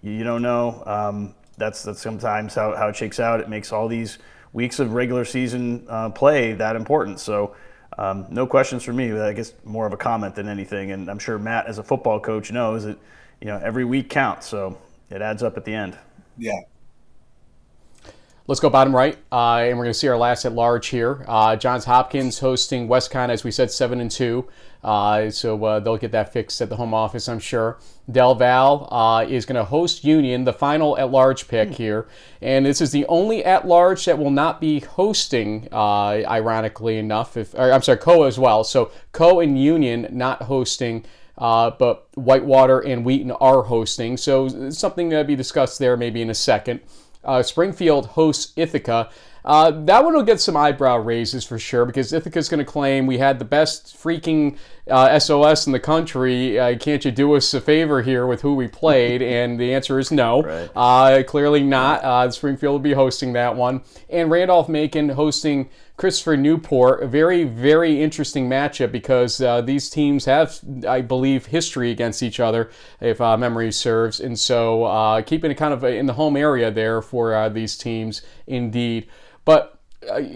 You, 0.02 0.12
you 0.12 0.24
don't 0.26 0.42
know. 0.42 0.84
Um, 0.86 1.36
that's 1.58 1.84
that's 1.84 2.02
sometimes 2.02 2.56
how, 2.56 2.76
how 2.76 2.90
it 2.90 2.96
shakes 2.96 3.20
out. 3.20 3.40
It 3.40 3.50
makes 3.50 3.72
all 3.72 3.88
these 3.88 4.18
weeks 4.54 4.80
of 4.80 4.94
regular 4.94 5.26
season 5.26 5.86
uh, 5.90 6.10
play 6.10 6.54
that 6.54 6.76
important. 6.76 7.20
So, 7.20 7.56
um, 7.98 8.26
no 8.30 8.48
questions 8.48 8.84
for 8.84 8.94
me. 8.94 9.12
I 9.12 9.34
guess 9.34 9.54
more 9.64 9.86
of 9.86 9.94
a 9.94 9.98
comment 9.98 10.36
than 10.36 10.48
anything. 10.48 10.92
And 10.92 11.10
I'm 11.10 11.20
sure 11.20 11.38
Matt, 11.38 11.68
as 11.68 11.78
a 11.78 11.84
football 11.84 12.20
coach, 12.20 12.52
knows 12.52 12.86
that 12.86 12.98
you 13.42 13.48
know 13.48 13.60
every 13.64 13.86
week 13.86 14.10
counts. 14.10 14.48
So 14.48 14.78
it 15.10 15.22
adds 15.22 15.44
up 15.44 15.58
at 15.58 15.66
the 15.66 15.74
end. 15.74 15.98
Yeah. 16.38 16.60
Let's 18.46 18.60
go 18.60 18.70
bottom 18.70 18.94
right, 18.94 19.18
uh, 19.32 19.60
and 19.60 19.78
we're 19.78 19.86
going 19.86 19.94
to 19.94 19.98
see 19.98 20.10
our 20.10 20.18
last 20.18 20.44
at 20.44 20.52
large 20.52 20.88
here. 20.88 21.24
Uh, 21.30 21.56
Johns 21.56 21.86
Hopkins 21.86 22.40
hosting 22.40 22.90
WestCon, 22.90 23.30
as 23.30 23.46
we 23.46 23.52
said, 23.52 23.72
seven 23.72 24.02
and 24.02 24.12
two. 24.12 24.50
Uh, 24.84 25.30
so 25.30 25.64
uh, 25.64 25.80
they'll 25.80 25.96
get 25.96 26.12
that 26.12 26.34
fixed 26.34 26.60
at 26.60 26.68
the 26.68 26.76
home 26.76 26.94
office, 26.94 27.30
I'm 27.30 27.40
sure. 27.40 27.78
Del 28.12 28.36
Val 28.36 28.90
uh, 28.92 29.24
is 29.24 29.46
going 29.46 29.56
to 29.56 29.64
host 29.64 30.04
Union, 30.04 30.44
the 30.44 30.52
final 30.52 30.98
at 30.98 31.10
large 31.10 31.48
pick 31.48 31.70
mm. 31.70 31.76
here. 31.76 32.06
And 32.42 32.66
this 32.66 32.82
is 32.82 32.92
the 32.92 33.06
only 33.06 33.46
at 33.46 33.66
large 33.66 34.04
that 34.04 34.18
will 34.18 34.30
not 34.30 34.60
be 34.60 34.82
hosting, 34.82 35.70
uh, 35.72 36.26
ironically 36.28 36.98
enough. 36.98 37.38
If 37.38 37.54
or, 37.54 37.72
I'm 37.72 37.82
sorry, 37.82 38.00
Coe 38.00 38.24
as 38.24 38.38
well. 38.38 38.66
So 38.66 38.92
Coe 39.14 39.40
and 39.40 39.58
Union 39.58 40.08
not 40.12 40.42
hosting. 40.44 41.06
Uh, 41.36 41.72
but 41.72 42.08
Whitewater 42.14 42.80
and 42.80 43.04
Wheaton 43.04 43.32
are 43.32 43.64
hosting, 43.64 44.18
so 44.18 44.70
something 44.70 45.10
to 45.10 45.24
be 45.24 45.36
discussed 45.36 45.80
there 45.80 45.98
maybe 45.98 46.22
in 46.22 46.30
a 46.30 46.36
second. 46.36 46.82
Uh, 47.24 47.44
Springfield 47.44 48.08
hosts 48.08 48.54
Ithaca. 48.56 49.10
Uh, 49.46 49.72
that 49.72 50.04
one 50.04 50.14
will 50.14 50.24
get 50.24 50.40
some 50.40 50.56
eyebrow 50.56 50.98
raises 50.98 51.44
for 51.44 51.60
sure 51.60 51.86
because 51.86 52.14
Ithaca's 52.14 52.48
going 52.48 52.60
to 52.60 52.66
claim 52.66 53.06
we 53.06 53.18
had 53.18 53.40
the 53.40 53.46
best 53.46 53.96
freaking 53.98 54.58
uh, 54.90 55.18
SOS 55.18 55.66
in 55.66 55.74
the 55.74 55.80
country. 55.80 56.60
Uh, 56.60 56.78
can't 56.78 57.06
you 57.06 57.12
do 57.12 57.36
us 57.36 57.54
a 57.54 57.62
favor 57.62 58.02
here 58.02 58.28
with 58.28 58.42
who 58.42 58.56
we 58.56 58.68
played? 58.68 59.22
and 59.34 59.60
the 59.60 59.74
answer 59.74 60.00
is 60.00 60.12
no. 60.12 60.44
Right. 60.44 60.70
Uh, 60.76 61.24
clearly 61.24 61.64
not. 61.64 62.04
Uh, 62.04 62.30
Springfield 62.32 62.74
will 62.74 62.80
be 62.80 62.94
hosting 62.94 63.34
that 63.34 63.56
one. 63.56 63.82
And 64.10 64.30
Randolph 64.30 64.68
Macon 64.68 65.10
hosting 65.10 65.70
Christopher 65.96 66.36
Newport. 66.36 67.04
A 67.04 67.08
very, 67.08 67.44
very 67.44 68.02
interesting 68.02 68.50
matchup 68.50 68.92
because 68.92 69.40
uh, 69.42 69.62
these 69.62 69.90
teams 69.90 70.26
have, 70.26 70.60
I 70.88 71.02
believe, 71.02 71.46
history 71.46 71.92
against 71.92 72.24
each 72.24 72.40
other, 72.40 72.72
if 73.00 73.22
uh, 73.22 73.38
memory 73.38 73.72
serves. 73.72 74.20
And 74.20 74.38
so 74.38 74.84
uh, 74.84 75.22
keeping 75.22 75.52
it 75.52 75.56
kind 75.56 75.74
of 75.74 75.84
in 75.84 76.08
the 76.08 76.14
home 76.14 76.36
area 76.36 76.72
there 76.72 77.02
for 77.02 77.34
uh, 77.34 77.50
these 77.50 77.78
teams, 77.78 78.22
indeed. 78.48 79.08
But 79.46 79.80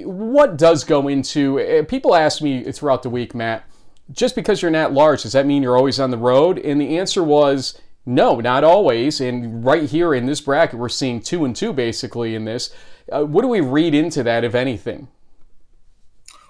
what 0.06 0.58
does 0.58 0.86
go 0.86 1.10
into, 1.10 1.86
people 1.90 2.16
ask 2.16 2.42
me 2.42 2.72
throughout 2.72 3.04
the 3.04 3.10
week, 3.10 3.36
Matt, 3.36 3.68
just 4.12 4.36
because 4.36 4.62
you're 4.62 4.72
not 4.72 4.94
large, 4.94 5.24
does 5.24 5.34
that 5.34 5.46
mean 5.46 5.64
you're 5.64 5.78
always 5.78 6.00
on 6.00 6.12
the 6.12 6.18
road? 6.18 6.60
And 6.60 6.80
the 6.80 6.98
answer 6.98 7.24
was, 7.24 7.80
no, 8.06 8.40
not 8.40 8.64
always. 8.64 9.20
And 9.20 9.66
right 9.66 9.84
here 9.84 10.14
in 10.14 10.26
this 10.26 10.40
bracket, 10.40 10.80
we're 10.80 10.90
seeing 10.90 11.20
two 11.20 11.44
and 11.44 11.56
two 11.56 11.74
basically 11.74 12.36
in 12.36 12.46
this. 12.46 12.74
Uh, 13.12 13.26
what 13.26 13.42
do 13.42 13.50
we 13.50 13.62
read 13.62 13.94
into 13.94 14.24
that, 14.24 14.44
if 14.44 14.56
anything? 14.56 15.10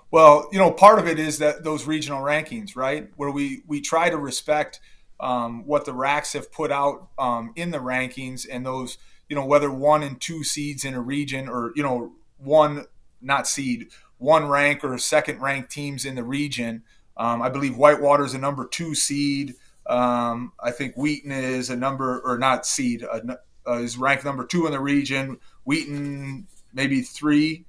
Well, 0.10 0.48
you 0.52 0.60
know, 0.60 0.72
part 0.72 1.00
of 1.00 1.08
it 1.08 1.20
is 1.20 1.40
that 1.40 1.64
those 1.64 1.86
regional 1.86 2.22
rankings, 2.22 2.76
right, 2.76 3.10
where 3.18 3.32
we 3.32 3.64
we 3.68 3.82
try 3.82 4.10
to 4.10 4.18
respect 4.18 4.80
um, 5.20 5.66
what 5.66 5.86
the 5.86 5.92
RACs 5.92 6.34
have 6.34 6.52
put 6.52 6.72
out 6.72 7.10
um, 7.18 7.52
in 7.56 7.72
the 7.72 7.80
rankings, 7.80 8.48
and 8.50 8.66
those, 8.66 8.98
you 9.28 9.36
know, 9.36 9.46
whether 9.46 9.72
one 9.72 10.04
and 10.04 10.22
two 10.22 10.44
seeds 10.44 10.86
in 10.86 10.94
a 10.94 11.02
region, 11.02 11.50
or 11.50 11.74
you 11.76 11.84
know, 11.84 12.14
one 12.38 12.86
not 13.22 13.48
seed, 13.48 13.90
one 14.18 14.48
rank 14.48 14.84
or 14.84 14.98
second 14.98 15.42
ranked 15.42 15.72
teams 15.72 16.06
in 16.06 16.16
the 16.16 16.24
region. 16.24 16.84
Um, 17.18 17.42
I 17.42 17.50
believe 17.50 17.76
Whitewater 17.76 18.24
is 18.24 18.34
a 18.34 18.38
number 18.38 18.68
two 18.68 18.96
seed. 18.96 19.56
Um, 19.88 20.54
I 20.60 20.72
think 20.72 20.96
Wheaton 20.96 21.32
is 21.32 21.70
a 21.70 21.76
number 21.76 22.20
or 22.20 22.38
not 22.38 22.66
seed 22.66 23.04
uh, 23.04 23.20
uh, 23.68 23.78
is 23.80 23.98
ranked 23.98 24.26
number 24.26 24.46
two 24.46 24.66
in 24.66 24.72
the 24.72 24.80
region. 24.80 25.40
Wheaton 25.64 26.48
maybe 26.74 27.02
three 27.02 27.66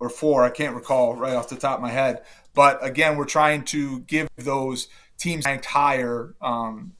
or 0.00 0.08
four. 0.08 0.44
I 0.44 0.50
can't 0.50 0.74
recall 0.74 1.14
right 1.14 1.34
off 1.34 1.48
the 1.48 1.56
top 1.56 1.76
of 1.78 1.82
my 1.82 1.90
head. 1.90 2.22
But 2.54 2.84
again, 2.84 3.16
we're 3.16 3.26
trying 3.26 3.64
to 3.66 4.00
give 4.00 4.28
those 4.36 4.88
teams 5.18 5.44
ranked 5.44 5.66
higher 5.66 6.34
um, 6.40 6.92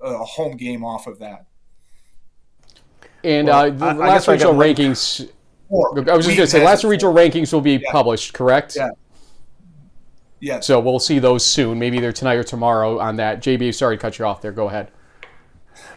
a 0.00 0.24
home 0.24 0.56
game 0.56 0.84
off 0.84 1.06
of 1.06 1.18
that. 1.18 1.46
And 3.24 3.48
well, 3.48 3.66
uh, 3.66 3.70
the 3.70 3.84
I, 3.86 3.92
last 3.92 4.28
I 4.28 4.32
regional 4.32 4.54
rankings. 4.54 5.28
Four. 5.68 5.98
I 6.08 6.16
was 6.16 6.26
just 6.26 6.36
going 6.36 6.46
to 6.46 6.50
say, 6.50 6.64
last 6.64 6.84
regional 6.84 7.12
rankings 7.12 7.52
will 7.52 7.60
be 7.60 7.72
yeah. 7.72 7.90
published, 7.90 8.34
correct? 8.34 8.76
Yeah. 8.76 8.90
Yeah. 10.40 10.60
So 10.60 10.78
we'll 10.80 10.98
see 10.98 11.18
those 11.18 11.44
soon. 11.44 11.78
Maybe 11.78 11.96
either 11.96 12.12
tonight 12.12 12.34
or 12.34 12.44
tomorrow 12.44 12.98
on 12.98 13.16
that. 13.16 13.42
JB, 13.42 13.74
sorry 13.74 13.96
to 13.96 14.00
cut 14.00 14.18
you 14.18 14.26
off 14.26 14.42
there. 14.42 14.52
Go 14.52 14.68
ahead 14.68 14.90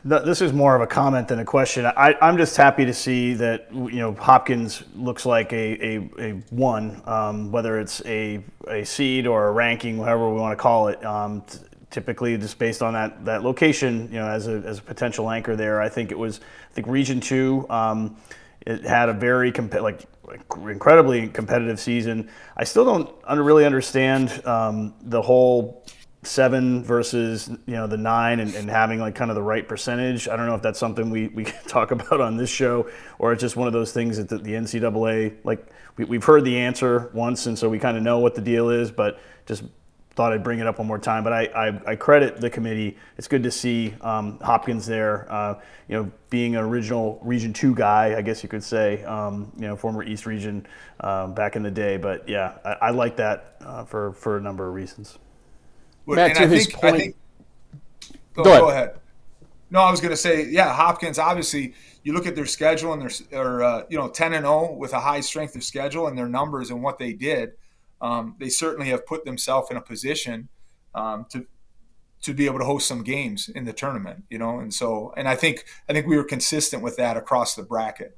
this 0.04 0.42
is 0.42 0.54
more 0.54 0.76
of 0.76 0.82
a 0.82 0.88
comment 0.88 1.28
than 1.28 1.40
a 1.40 1.46
question. 1.46 1.86
I, 1.86 2.16
am 2.22 2.38
just 2.38 2.56
happy 2.56 2.86
to 2.86 2.94
see 2.94 3.34
that 3.36 3.68
you 3.72 3.98
know 3.98 4.14
Hopkins 4.14 4.84
looks 4.96 5.26
like 5.26 5.52
a, 5.52 5.86
a, 5.86 6.10
a 6.20 6.32
one, 6.50 7.02
um, 7.06 7.52
whether 7.52 7.80
it's 7.80 8.04
a, 8.06 8.42
a 8.68 8.84
seed 8.86 9.28
or 9.28 9.48
a 9.48 9.52
ranking, 9.52 9.98
whatever 9.98 10.30
we 10.30 10.40
want 10.40 10.58
to 10.58 10.62
call 10.62 10.88
it. 10.88 11.04
Um, 11.04 11.42
t- 11.42 11.60
typically, 11.90 12.38
just 12.38 12.60
based 12.60 12.82
on 12.82 12.94
that 12.94 13.26
that 13.26 13.44
location, 13.44 14.08
you 14.12 14.20
know, 14.20 14.28
as 14.28 14.48
a, 14.48 14.64
as 14.66 14.80
a 14.80 14.82
potential 14.82 15.30
anchor 15.30 15.56
there, 15.56 15.82
I 15.82 15.90
think 15.90 16.12
it 16.12 16.18
was. 16.18 16.40
I 16.72 16.74
think 16.74 16.88
Region 16.88 17.20
Two. 17.20 17.66
Um, 17.70 18.18
it 18.66 18.84
had 18.84 19.10
a 19.10 19.14
very 19.14 19.52
comp- 19.52 19.82
like 19.82 20.06
incredibly 20.32 21.28
competitive 21.28 21.80
season. 21.80 22.30
I 22.56 22.64
still 22.64 22.86
don't 22.86 23.40
really 23.40 23.66
understand 23.66 24.46
um, 24.46 24.94
the 25.02 25.22
whole 25.22 25.86
seven 26.24 26.84
versus 26.84 27.50
you 27.66 27.76
know 27.76 27.88
the 27.88 27.98
nine 27.98 28.42
and, 28.42 28.54
and, 28.54 28.70
having 28.70 29.00
like 29.00 29.16
kind 29.16 29.32
of 29.32 29.36
the 29.36 29.42
right 29.42 29.68
percentage. 29.68 30.28
I 30.28 30.36
don't 30.36 30.48
know 30.48 30.56
if 30.56 30.62
that's 30.62 30.80
something 30.80 31.10
we, 31.10 31.30
we 31.30 31.46
can 31.46 31.64
talk 31.68 31.92
about 31.92 32.20
on 32.20 32.36
this 32.36 32.50
show 32.50 32.90
or 33.20 33.32
it's 33.32 33.42
just 33.42 33.56
one 33.56 33.68
of 33.68 33.74
those 33.74 33.94
things 33.94 34.18
that 34.18 34.28
the, 34.28 34.38
the 34.38 34.52
NCAA 34.52 35.38
like 35.44 35.66
we, 35.96 36.06
we've 36.06 36.24
heard 36.24 36.44
the 36.44 36.58
answer 36.58 37.10
once 37.14 37.46
and 37.46 37.58
so 37.58 37.70
we 37.70 37.80
kind 37.80 37.96
of 37.96 38.04
know 38.04 38.20
what 38.20 38.36
the 38.36 38.42
deal 38.42 38.70
is, 38.70 38.92
but 38.92 39.20
just 39.46 39.64
thought 40.20 40.34
I'd 40.34 40.44
bring 40.44 40.60
it 40.60 40.68
up 40.68 40.80
one 40.80 40.88
more 40.88 41.00
time. 41.00 41.24
But 41.24 41.32
I, 41.32 41.46
I, 41.46 41.92
I 41.92 41.96
credit 41.96 42.42
the 42.42 42.50
committee. 42.50 42.98
It's 43.18 43.30
good 43.30 43.42
to 43.44 43.52
see 43.52 43.94
um, 44.02 44.38
Hopkins 44.40 44.86
there. 44.86 45.32
Uh, 45.32 45.62
you 45.88 45.96
know, 45.96 46.12
being 46.30 46.58
an 46.58 46.66
original 46.66 47.22
Region 47.24 47.54
Two 47.54 47.74
guy, 47.74 48.18
I 48.18 48.22
guess 48.22 48.44
you 48.44 48.50
could 48.50 48.62
say. 48.62 49.02
Um, 49.06 49.50
you 49.56 49.66
know, 49.66 49.78
former 49.78 50.04
East 50.04 50.26
Region 50.26 50.68
um, 51.00 51.34
back 51.34 51.56
in 51.56 51.64
the 51.64 51.72
day. 51.72 51.96
But 51.96 52.28
yeah, 52.28 52.58
I, 52.66 52.88
I 52.88 52.90
like 52.90 53.16
that 53.16 53.56
uh, 53.62 53.86
for 53.86 54.12
for 54.12 54.36
a 54.36 54.42
number 54.42 54.68
of 54.68 54.74
reasons. 54.74 55.18
Matt, 56.06 56.36
to 56.36 56.44
I 56.44 56.48
his 56.48 56.66
think, 56.68 56.82
point. 56.82 56.98
Think, 56.98 57.16
go, 58.34 58.44
go, 58.44 58.50
ahead. 58.50 58.62
go, 58.62 58.70
ahead. 58.72 59.00
No, 59.70 59.80
I 59.80 59.90
was 59.92 60.02
going 60.02 60.12
to 60.12 60.18
say, 60.18 60.50
yeah, 60.50 60.74
Hopkins. 60.74 61.18
Obviously, 61.18 61.76
you 62.04 62.12
look 62.12 62.28
at 62.28 62.36
their 62.36 62.46
schedule 62.46 62.92
and 62.92 63.10
they're, 63.30 63.64
uh, 63.64 63.84
you 63.90 63.98
know, 63.98 64.10
ten 64.10 64.34
and 64.34 64.44
zero 64.44 64.68
oh 64.70 64.74
with 64.74 64.92
a 64.92 65.00
high 65.00 65.22
strength 65.22 65.56
of 65.56 65.64
schedule 65.64 66.08
and 66.08 66.18
their 66.18 66.28
numbers 66.28 66.72
and 66.72 66.84
what 66.84 66.98
they 66.98 67.14
did. 67.14 67.54
Um, 68.02 68.36
they 68.40 68.50
certainly 68.50 68.90
have 68.90 69.06
put 69.06 69.26
themselves 69.26 69.70
in 69.70 69.78
a 69.78 69.82
position 69.82 70.50
um, 70.96 71.26
to 71.32 71.46
to 72.22 72.34
be 72.34 72.46
able 72.46 72.60
to 72.60 72.66
host 72.66 72.86
some 72.88 73.02
games 73.04 73.48
in 73.48 73.66
the 73.66 73.74
tournament. 73.74 74.26
You 74.30 74.40
know, 74.40 74.60
and 74.60 74.74
so 74.74 75.14
and 75.18 75.28
I 75.28 75.36
think 75.36 75.66
I 75.88 75.94
think 75.94 76.08
we 76.08 76.18
were 76.18 76.24
consistent 76.24 76.84
with 76.84 76.98
that 76.98 77.18
across 77.18 77.56
the 77.56 77.64
bracket. 77.64 78.18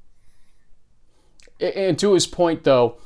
And 1.59 1.97
to 1.99 2.13
his 2.13 2.25
point, 2.25 2.63
though 2.63 2.97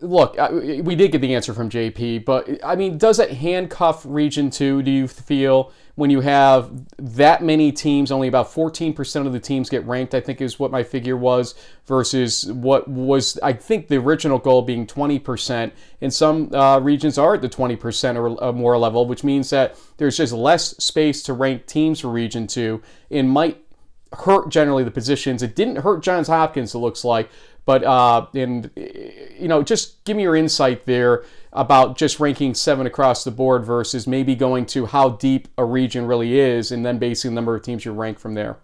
look, 0.00 0.36
we 0.52 0.94
did 0.94 1.12
get 1.12 1.20
the 1.20 1.34
answer 1.34 1.54
from 1.54 1.70
JP, 1.70 2.24
but 2.24 2.48
I 2.64 2.76
mean, 2.76 2.98
does 2.98 3.18
it 3.18 3.30
handcuff 3.30 4.04
Region 4.04 4.50
2, 4.50 4.82
do 4.82 4.90
you 4.90 5.08
feel, 5.08 5.72
when 5.96 6.10
you 6.10 6.20
have 6.20 6.70
that 6.98 7.42
many 7.42 7.72
teams, 7.72 8.12
only 8.12 8.28
about 8.28 8.52
14% 8.52 9.26
of 9.26 9.32
the 9.32 9.40
teams 9.40 9.70
get 9.70 9.84
ranked, 9.86 10.14
I 10.14 10.20
think 10.20 10.42
is 10.42 10.58
what 10.58 10.70
my 10.70 10.82
figure 10.82 11.16
was, 11.16 11.54
versus 11.86 12.50
what 12.52 12.86
was, 12.86 13.38
I 13.42 13.54
think, 13.54 13.88
the 13.88 13.96
original 13.96 14.38
goal 14.38 14.60
being 14.60 14.86
20%. 14.86 15.72
And 16.02 16.12
some 16.12 16.54
uh, 16.54 16.80
regions 16.80 17.16
are 17.16 17.34
at 17.34 17.42
the 17.42 17.48
20% 17.48 18.16
or 18.16 18.44
uh, 18.44 18.52
more 18.52 18.76
level, 18.76 19.06
which 19.06 19.24
means 19.24 19.48
that 19.50 19.76
there's 19.96 20.18
just 20.18 20.34
less 20.34 20.76
space 20.76 21.22
to 21.24 21.32
rank 21.32 21.66
teams 21.66 22.00
for 22.00 22.08
Region 22.08 22.46
2 22.46 22.82
and 23.10 23.30
might 23.30 23.62
hurt 24.12 24.50
generally 24.50 24.84
the 24.84 24.90
positions. 24.90 25.42
It 25.42 25.56
didn't 25.56 25.76
hurt 25.76 26.02
Johns 26.02 26.28
Hopkins, 26.28 26.74
it 26.74 26.78
looks 26.78 27.04
like, 27.04 27.30
but 27.64 27.82
uh, 27.82 28.26
and 28.34 28.70
you 28.76 29.48
know, 29.48 29.62
just 29.62 30.04
give 30.04 30.16
me 30.16 30.22
your 30.22 30.36
insight 30.36 30.86
there 30.86 31.24
about 31.56 31.96
just 31.96 32.20
ranking 32.20 32.54
seven 32.54 32.86
across 32.86 33.24
the 33.24 33.30
board 33.30 33.64
versus 33.64 34.06
maybe 34.06 34.34
going 34.34 34.66
to 34.66 34.86
how 34.86 35.10
deep 35.10 35.48
a 35.58 35.64
region 35.64 36.06
really 36.06 36.38
is, 36.38 36.70
and 36.70 36.86
then 36.86 36.98
basing 36.98 37.32
the 37.32 37.34
number 37.34 37.56
of 37.56 37.62
teams 37.62 37.84
you 37.84 37.92
rank 37.92 38.18
from 38.18 38.34
there. 38.34 38.58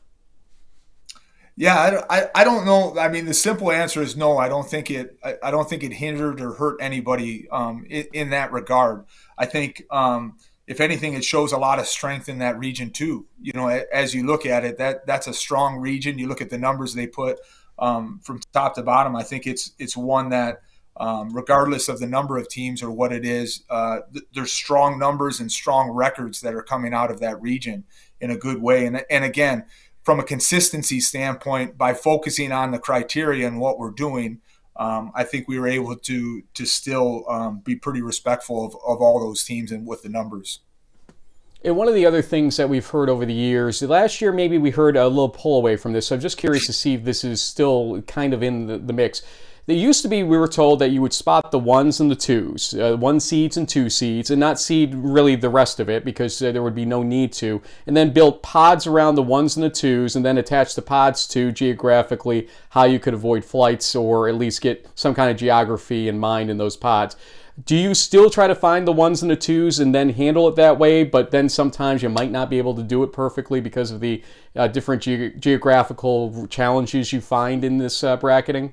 Yeah, 1.56 2.04
I, 2.08 2.20
I, 2.20 2.30
I, 2.34 2.44
don't 2.44 2.64
know. 2.64 2.98
I 2.98 3.08
mean, 3.08 3.26
the 3.26 3.34
simple 3.34 3.70
answer 3.70 4.00
is 4.00 4.16
no. 4.16 4.38
I 4.38 4.48
don't 4.48 4.68
think 4.68 4.90
it. 4.90 5.18
I, 5.22 5.36
I 5.42 5.50
don't 5.50 5.68
think 5.68 5.82
it 5.82 5.92
hindered 5.92 6.40
or 6.40 6.52
hurt 6.54 6.78
anybody 6.80 7.46
um, 7.50 7.84
in, 7.90 8.06
in, 8.12 8.30
that 8.30 8.52
regard. 8.52 9.04
I 9.36 9.44
think, 9.44 9.84
um, 9.90 10.38
if 10.66 10.80
anything, 10.80 11.12
it 11.12 11.24
shows 11.24 11.52
a 11.52 11.58
lot 11.58 11.78
of 11.78 11.86
strength 11.86 12.30
in 12.30 12.38
that 12.38 12.58
region 12.58 12.90
too. 12.90 13.26
You 13.40 13.52
know, 13.52 13.68
as 13.68 14.14
you 14.14 14.26
look 14.26 14.46
at 14.46 14.64
it, 14.64 14.78
that 14.78 15.06
that's 15.06 15.26
a 15.26 15.34
strong 15.34 15.76
region. 15.78 16.18
You 16.18 16.26
look 16.26 16.40
at 16.40 16.48
the 16.48 16.56
numbers 16.56 16.94
they 16.94 17.06
put 17.06 17.38
um, 17.78 18.20
from 18.22 18.40
top 18.52 18.74
to 18.76 18.82
bottom. 18.82 19.14
I 19.14 19.22
think 19.22 19.46
it's 19.46 19.72
it's 19.78 19.96
one 19.96 20.30
that, 20.30 20.62
um, 20.96 21.34
regardless 21.34 21.88
of 21.88 22.00
the 22.00 22.06
number 22.06 22.36
of 22.36 22.48
teams 22.48 22.82
or 22.82 22.90
what 22.90 23.12
it 23.12 23.24
is, 23.24 23.64
uh, 23.70 24.00
th- 24.12 24.24
there's 24.34 24.52
strong 24.52 24.98
numbers 24.98 25.40
and 25.40 25.50
strong 25.50 25.90
records 25.90 26.40
that 26.42 26.54
are 26.54 26.62
coming 26.62 26.92
out 26.92 27.10
of 27.10 27.20
that 27.20 27.40
region 27.40 27.84
in 28.20 28.30
a 28.30 28.36
good 28.36 28.60
way. 28.60 28.86
And 28.86 29.04
and 29.10 29.24
again 29.24 29.64
from 30.02 30.18
a 30.18 30.24
consistency 30.24 31.00
standpoint, 31.00 31.78
by 31.78 31.94
focusing 31.94 32.52
on 32.52 32.72
the 32.72 32.78
criteria 32.78 33.46
and 33.46 33.60
what 33.60 33.78
we're 33.78 33.90
doing, 33.90 34.40
um, 34.76 35.12
I 35.14 35.24
think 35.24 35.48
we 35.48 35.58
were 35.58 35.68
able 35.68 35.96
to 35.96 36.42
to 36.54 36.66
still 36.66 37.24
um, 37.28 37.60
be 37.60 37.76
pretty 37.76 38.02
respectful 38.02 38.64
of, 38.64 38.74
of 38.86 39.00
all 39.00 39.20
those 39.20 39.44
teams 39.44 39.70
and 39.70 39.86
with 39.86 40.02
the 40.02 40.08
numbers. 40.08 40.60
And 41.64 41.76
one 41.76 41.86
of 41.86 41.94
the 41.94 42.06
other 42.06 42.22
things 42.22 42.56
that 42.56 42.68
we've 42.68 42.86
heard 42.86 43.08
over 43.08 43.24
the 43.24 43.34
years, 43.34 43.80
last 43.82 44.20
year 44.20 44.32
maybe 44.32 44.58
we 44.58 44.70
heard 44.70 44.96
a 44.96 45.06
little 45.06 45.28
pull 45.28 45.58
away 45.58 45.76
from 45.76 45.92
this. 45.92 46.08
So 46.08 46.16
I'm 46.16 46.20
just 46.20 46.36
curious 46.36 46.66
to 46.66 46.72
see 46.72 46.94
if 46.94 47.04
this 47.04 47.22
is 47.22 47.40
still 47.40 48.02
kind 48.02 48.34
of 48.34 48.42
in 48.42 48.66
the, 48.66 48.78
the 48.78 48.92
mix. 48.92 49.22
There 49.66 49.76
used 49.76 50.02
to 50.02 50.08
be, 50.08 50.24
we 50.24 50.38
were 50.38 50.48
told 50.48 50.80
that 50.80 50.90
you 50.90 51.00
would 51.02 51.12
spot 51.12 51.52
the 51.52 51.58
ones 51.58 52.00
and 52.00 52.10
the 52.10 52.16
twos, 52.16 52.74
uh, 52.74 52.96
one 52.96 53.20
seeds 53.20 53.56
and 53.56 53.68
two 53.68 53.88
seeds, 53.90 54.28
and 54.28 54.40
not 54.40 54.58
seed 54.58 54.92
really 54.92 55.36
the 55.36 55.50
rest 55.50 55.78
of 55.78 55.88
it 55.88 56.04
because 56.04 56.42
uh, 56.42 56.50
there 56.50 56.64
would 56.64 56.74
be 56.74 56.84
no 56.84 57.04
need 57.04 57.32
to. 57.34 57.62
And 57.86 57.96
then 57.96 58.12
build 58.12 58.42
pods 58.42 58.88
around 58.88 59.14
the 59.14 59.22
ones 59.22 59.56
and 59.56 59.62
the 59.62 59.70
twos, 59.70 60.16
and 60.16 60.24
then 60.24 60.36
attach 60.36 60.74
the 60.74 60.82
pods 60.82 61.28
to 61.28 61.52
geographically 61.52 62.48
how 62.70 62.84
you 62.84 62.98
could 62.98 63.14
avoid 63.14 63.44
flights 63.44 63.94
or 63.94 64.28
at 64.28 64.34
least 64.34 64.62
get 64.62 64.88
some 64.96 65.14
kind 65.14 65.30
of 65.30 65.36
geography 65.36 66.08
in 66.08 66.18
mind 66.18 66.50
in 66.50 66.58
those 66.58 66.76
pods. 66.76 67.14
Do 67.64 67.76
you 67.76 67.94
still 67.94 68.30
try 68.30 68.48
to 68.48 68.56
find 68.56 68.84
the 68.84 68.92
ones 68.92 69.22
and 69.22 69.30
the 69.30 69.36
twos 69.36 69.78
and 69.78 69.94
then 69.94 70.10
handle 70.10 70.48
it 70.48 70.56
that 70.56 70.76
way? 70.76 71.04
But 71.04 71.30
then 71.30 71.48
sometimes 71.48 72.02
you 72.02 72.08
might 72.08 72.32
not 72.32 72.50
be 72.50 72.58
able 72.58 72.74
to 72.74 72.82
do 72.82 73.04
it 73.04 73.12
perfectly 73.12 73.60
because 73.60 73.92
of 73.92 74.00
the 74.00 74.24
uh, 74.56 74.66
different 74.66 75.02
ge- 75.02 75.38
geographical 75.38 76.48
challenges 76.48 77.12
you 77.12 77.20
find 77.20 77.62
in 77.62 77.78
this 77.78 78.02
uh, 78.02 78.16
bracketing. 78.16 78.72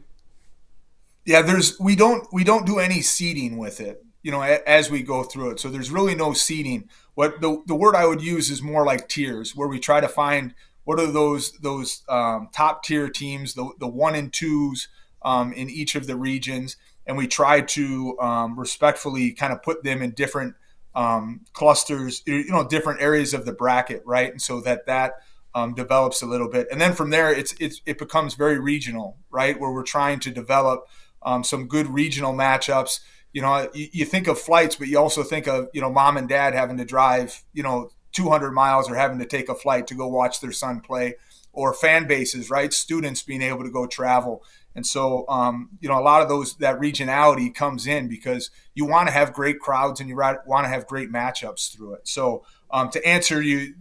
Yeah, 1.26 1.42
there's 1.42 1.80
we 1.80 1.96
don't 1.96 2.28
we 2.34 2.44
don't 2.44 2.66
do 2.66 2.80
any 2.80 3.02
seeding 3.02 3.58
with 3.58 3.80
it, 3.80 4.04
you 4.24 4.32
know, 4.32 4.42
as 4.42 4.90
we 4.90 5.04
go 5.04 5.24
through 5.24 5.52
it. 5.52 5.60
So 5.60 5.70
there's 5.70 5.92
really 5.92 6.16
no 6.16 6.34
seeding. 6.34 6.90
What 7.16 7.42
the 7.42 7.62
the 7.68 7.76
word 7.76 7.96
I 7.96 8.06
would 8.06 8.22
use 8.22 8.50
is 8.50 8.62
more 8.62 8.86
like 8.86 9.08
tiers, 9.08 9.56
where 9.56 9.68
we 9.68 9.80
try 9.80 10.02
to 10.02 10.08
find 10.08 10.54
what 10.86 11.00
are 11.00 11.12
those 11.12 11.52
those 11.60 12.04
um, 12.10 12.50
top 12.54 12.84
tier 12.84 13.10
teams, 13.10 13.54
the 13.54 13.70
the 13.80 13.88
one 13.88 14.16
and 14.16 14.34
twos 14.34 14.88
um, 15.22 15.54
in 15.54 15.70
each 15.70 15.96
of 15.96 16.08
the 16.08 16.16
regions, 16.16 16.78
and 17.06 17.18
we 17.18 17.28
try 17.28 17.62
to 17.62 18.18
um, 18.20 18.60
respectfully 18.60 19.32
kind 19.32 19.54
of 19.54 19.62
put 19.62 19.84
them 19.84 20.02
in 20.02 20.12
different 20.12 20.56
um, 20.96 21.42
clusters, 21.54 22.24
you 22.26 22.50
know, 22.50 22.68
different 22.68 23.02
areas 23.02 23.34
of 23.34 23.46
the 23.46 23.54
bracket, 23.54 24.02
right? 24.06 24.32
And 24.32 24.42
so 24.42 24.62
that 24.62 24.88
that 24.88 25.14
um, 25.54 25.76
develops 25.76 26.22
a 26.22 26.26
little 26.26 26.50
bit, 26.50 26.68
and 26.72 26.80
then 26.82 26.94
from 26.94 27.10
there, 27.12 27.32
it's, 27.32 27.54
it's 27.60 27.82
it 27.86 27.98
becomes 28.00 28.34
very 28.36 28.60
regional, 28.60 29.18
right? 29.30 29.60
Where 29.60 29.72
we're 29.72 29.84
trying 29.84 30.20
to 30.22 30.32
develop 30.32 30.88
um, 31.24 31.44
some 31.44 31.68
good 31.68 31.88
regional 31.88 32.34
matchups. 32.34 33.00
You 33.34 33.42
know, 33.42 33.70
you, 33.74 33.88
you, 33.92 34.06
think 34.06 34.28
of 34.28 34.40
flights, 34.40 34.76
but 34.76 34.88
you 34.88 34.98
also 34.98 35.24
think 35.24 35.48
of 35.48 35.70
you 35.74 35.82
know 35.82 35.92
mom 35.92 36.18
and 36.18 36.28
dad 36.28 36.54
having 36.54 36.78
to 36.78 36.86
drive 36.86 37.44
you 37.54 37.64
know 37.64 37.92
200 38.12 38.52
miles 38.52 38.90
or 38.90 38.96
having 38.96 39.20
to 39.20 39.26
take 39.26 39.50
a 39.50 39.56
flight 39.56 39.88
to 39.88 39.94
go 39.94 40.08
watch 40.08 40.40
their 40.42 40.52
son 40.52 40.80
play, 40.80 41.16
or 41.54 41.74
fan 41.74 42.08
bases, 42.08 42.50
right? 42.50 42.74
Students 42.74 43.24
being 43.24 43.42
able 43.42 43.64
to 43.64 43.72
go 43.72 43.86
travel. 43.86 44.44
And 44.76 44.86
so, 44.86 45.26
um, 45.28 45.70
you 45.82 45.90
know, 45.90 46.00
a 46.00 46.02
lot 46.02 46.22
of 46.22 46.30
those 46.30 46.56
that 46.58 46.80
regionality 46.80 47.54
comes 47.54 47.88
in 47.88 48.08
because 48.08 48.52
you 48.76 48.86
want 48.86 49.08
to 49.08 49.14
have 49.14 49.34
great 49.34 49.60
crowds 49.60 50.00
and 50.00 50.08
you 50.08 50.16
want 50.16 50.66
to 50.66 50.70
have 50.70 50.88
great 50.88 51.12
matchups 51.12 51.76
through 51.76 51.96
it. 51.96 52.08
So, 52.08 52.46
um, 52.72 52.90
to 52.92 53.06
answer 53.06 53.42
you, 53.42 53.74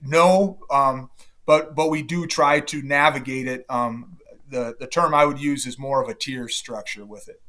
no, 0.00 0.58
um, 0.70 1.10
but 1.46 1.74
but 1.74 1.90
we 1.90 2.02
do 2.02 2.26
try 2.26 2.60
to 2.60 2.82
navigate 2.82 3.48
it 3.48 3.66
um, 3.68 4.18
the 4.50 4.74
the 4.78 4.86
term 4.86 5.14
I 5.14 5.24
would 5.24 5.40
use 5.40 5.66
is 5.66 5.78
more 5.78 6.02
of 6.02 6.08
a 6.08 6.14
tier 6.14 6.48
structure 6.48 7.04
with 7.04 7.28
it. 7.28 7.40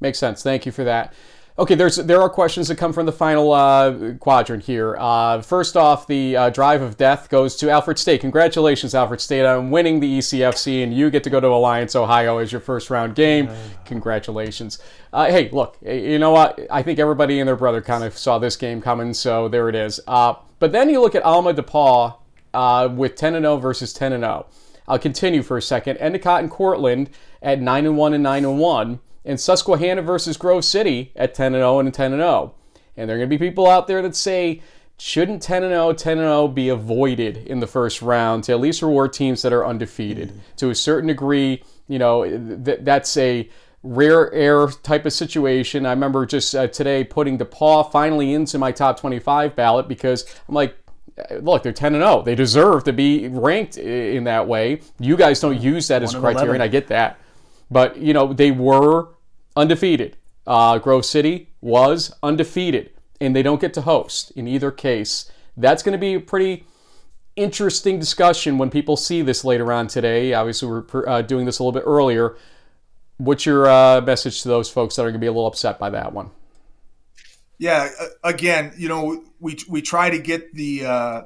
Makes 0.00 0.18
sense. 0.18 0.42
Thank 0.42 0.66
you 0.66 0.72
for 0.72 0.84
that. 0.84 1.12
Okay, 1.58 1.74
there's 1.74 1.96
there 1.96 2.22
are 2.22 2.30
questions 2.30 2.68
that 2.68 2.76
come 2.76 2.92
from 2.92 3.04
the 3.04 3.12
final 3.12 3.52
uh, 3.52 4.12
quadrant 4.20 4.62
here. 4.62 4.96
Uh, 4.96 5.42
first 5.42 5.76
off, 5.76 6.06
the 6.06 6.36
uh, 6.36 6.50
drive 6.50 6.82
of 6.82 6.96
death 6.96 7.28
goes 7.28 7.56
to 7.56 7.68
Alfred 7.68 7.98
State. 7.98 8.20
Congratulations, 8.20 8.94
Alfred 8.94 9.20
State, 9.20 9.44
on 9.44 9.72
winning 9.72 9.98
the 9.98 10.18
ECFC, 10.18 10.84
and 10.84 10.94
you 10.94 11.10
get 11.10 11.24
to 11.24 11.30
go 11.30 11.40
to 11.40 11.48
Alliance, 11.48 11.96
Ohio, 11.96 12.38
as 12.38 12.52
your 12.52 12.60
first 12.60 12.90
round 12.90 13.16
game. 13.16 13.50
Congratulations. 13.86 14.78
Uh, 15.12 15.26
hey, 15.26 15.50
look, 15.50 15.76
you 15.82 16.20
know 16.20 16.30
what? 16.30 16.60
I 16.70 16.84
think 16.84 17.00
everybody 17.00 17.40
and 17.40 17.48
their 17.48 17.56
brother 17.56 17.82
kind 17.82 18.04
of 18.04 18.16
saw 18.16 18.38
this 18.38 18.54
game 18.54 18.80
coming, 18.80 19.12
so 19.12 19.48
there 19.48 19.68
it 19.68 19.74
is. 19.74 19.98
Uh, 20.06 20.34
but 20.60 20.70
then 20.70 20.88
you 20.88 21.00
look 21.00 21.16
at 21.16 21.24
Alma 21.24 21.54
DePauw 21.54 22.18
uh, 22.54 22.88
with 22.92 23.16
10 23.16 23.34
and 23.34 23.44
0 23.44 23.56
versus 23.56 23.92
10 23.92 24.12
and 24.12 24.22
0. 24.22 24.46
I'll 24.88 24.98
continue 24.98 25.42
for 25.42 25.56
a 25.56 25.62
second. 25.62 25.98
Endicott 25.98 26.40
and 26.40 26.50
Cortland 26.50 27.10
at 27.42 27.60
9 27.60 27.86
and 27.86 27.96
1 27.96 28.14
and 28.14 28.22
9 28.22 28.44
and 28.44 28.58
1, 28.58 29.00
and 29.24 29.38
Susquehanna 29.38 30.02
versus 30.02 30.36
Grove 30.36 30.64
City 30.64 31.12
at 31.14 31.34
10 31.34 31.54
and 31.54 31.60
0 31.60 31.78
and 31.78 31.94
10 31.94 32.12
and 32.12 32.20
0. 32.22 32.54
And 32.96 33.08
there 33.08 33.16
are 33.16 33.18
going 33.20 33.30
to 33.30 33.38
be 33.38 33.46
people 33.46 33.68
out 33.68 33.86
there 33.86 34.02
that 34.02 34.16
say, 34.16 34.62
shouldn't 34.98 35.42
10 35.42 35.62
and 35.62 35.72
0, 35.72 35.92
10 35.92 36.18
and 36.18 36.26
0 36.26 36.48
be 36.48 36.70
avoided 36.70 37.36
in 37.36 37.60
the 37.60 37.66
first 37.66 38.02
round 38.02 38.44
to 38.44 38.52
at 38.52 38.60
least 38.60 38.82
reward 38.82 39.12
teams 39.12 39.42
that 39.42 39.52
are 39.52 39.66
undefeated? 39.66 40.30
Mm-hmm. 40.30 40.56
To 40.56 40.70
a 40.70 40.74
certain 40.74 41.08
degree, 41.08 41.62
you 41.86 41.98
know, 41.98 42.24
th- 42.24 42.80
that's 42.82 43.16
a 43.18 43.48
rare 43.82 44.32
air 44.32 44.66
type 44.68 45.06
of 45.06 45.12
situation. 45.12 45.86
I 45.86 45.90
remember 45.90 46.26
just 46.26 46.54
uh, 46.54 46.66
today 46.66 47.04
putting 47.04 47.38
DePauw 47.38 47.92
finally 47.92 48.34
into 48.34 48.58
my 48.58 48.72
top 48.72 48.98
25 48.98 49.54
ballot 49.54 49.86
because 49.86 50.24
I'm 50.48 50.54
like, 50.54 50.76
look, 51.40 51.62
they're 51.62 51.72
10 51.72 51.94
and 51.94 52.02
0. 52.02 52.22
They 52.22 52.34
deserve 52.34 52.84
to 52.84 52.92
be 52.92 53.28
ranked 53.28 53.76
in 53.76 54.24
that 54.24 54.46
way. 54.46 54.80
You 54.98 55.16
guys 55.16 55.40
don't 55.40 55.60
use 55.60 55.88
that 55.88 56.02
as 56.02 56.14
a 56.14 56.20
criterion. 56.20 56.60
I 56.60 56.68
get 56.68 56.88
that. 56.88 57.18
But, 57.70 57.98
you 57.98 58.12
know, 58.12 58.32
they 58.32 58.50
were 58.50 59.08
undefeated. 59.56 60.16
Uh, 60.46 60.78
Grove 60.78 61.04
City 61.04 61.50
was 61.60 62.14
undefeated, 62.22 62.90
and 63.20 63.36
they 63.36 63.42
don't 63.42 63.60
get 63.60 63.74
to 63.74 63.82
host 63.82 64.30
in 64.32 64.48
either 64.48 64.70
case. 64.70 65.30
That's 65.56 65.82
going 65.82 65.92
to 65.92 65.98
be 65.98 66.14
a 66.14 66.20
pretty 66.20 66.64
interesting 67.36 67.98
discussion 67.98 68.58
when 68.58 68.70
people 68.70 68.96
see 68.96 69.22
this 69.22 69.44
later 69.44 69.72
on 69.72 69.86
today. 69.86 70.32
Obviously, 70.32 70.68
we're 70.68 71.08
uh, 71.08 71.22
doing 71.22 71.44
this 71.46 71.58
a 71.58 71.62
little 71.62 71.78
bit 71.78 71.84
earlier. 71.86 72.36
What's 73.18 73.44
your 73.44 73.68
uh, 73.68 74.00
message 74.00 74.42
to 74.42 74.48
those 74.48 74.70
folks 74.70 74.96
that 74.96 75.02
are 75.02 75.06
going 75.06 75.14
to 75.14 75.18
be 75.20 75.26
a 75.26 75.32
little 75.32 75.46
upset 75.46 75.78
by 75.78 75.90
that 75.90 76.12
one? 76.12 76.30
Yeah, 77.58 77.88
again, 78.22 78.72
you 78.78 78.88
know, 78.88 79.24
we 79.40 79.58
we 79.68 79.82
try 79.82 80.10
to 80.10 80.18
get 80.18 80.54
the 80.54 80.86
uh, 80.86 81.22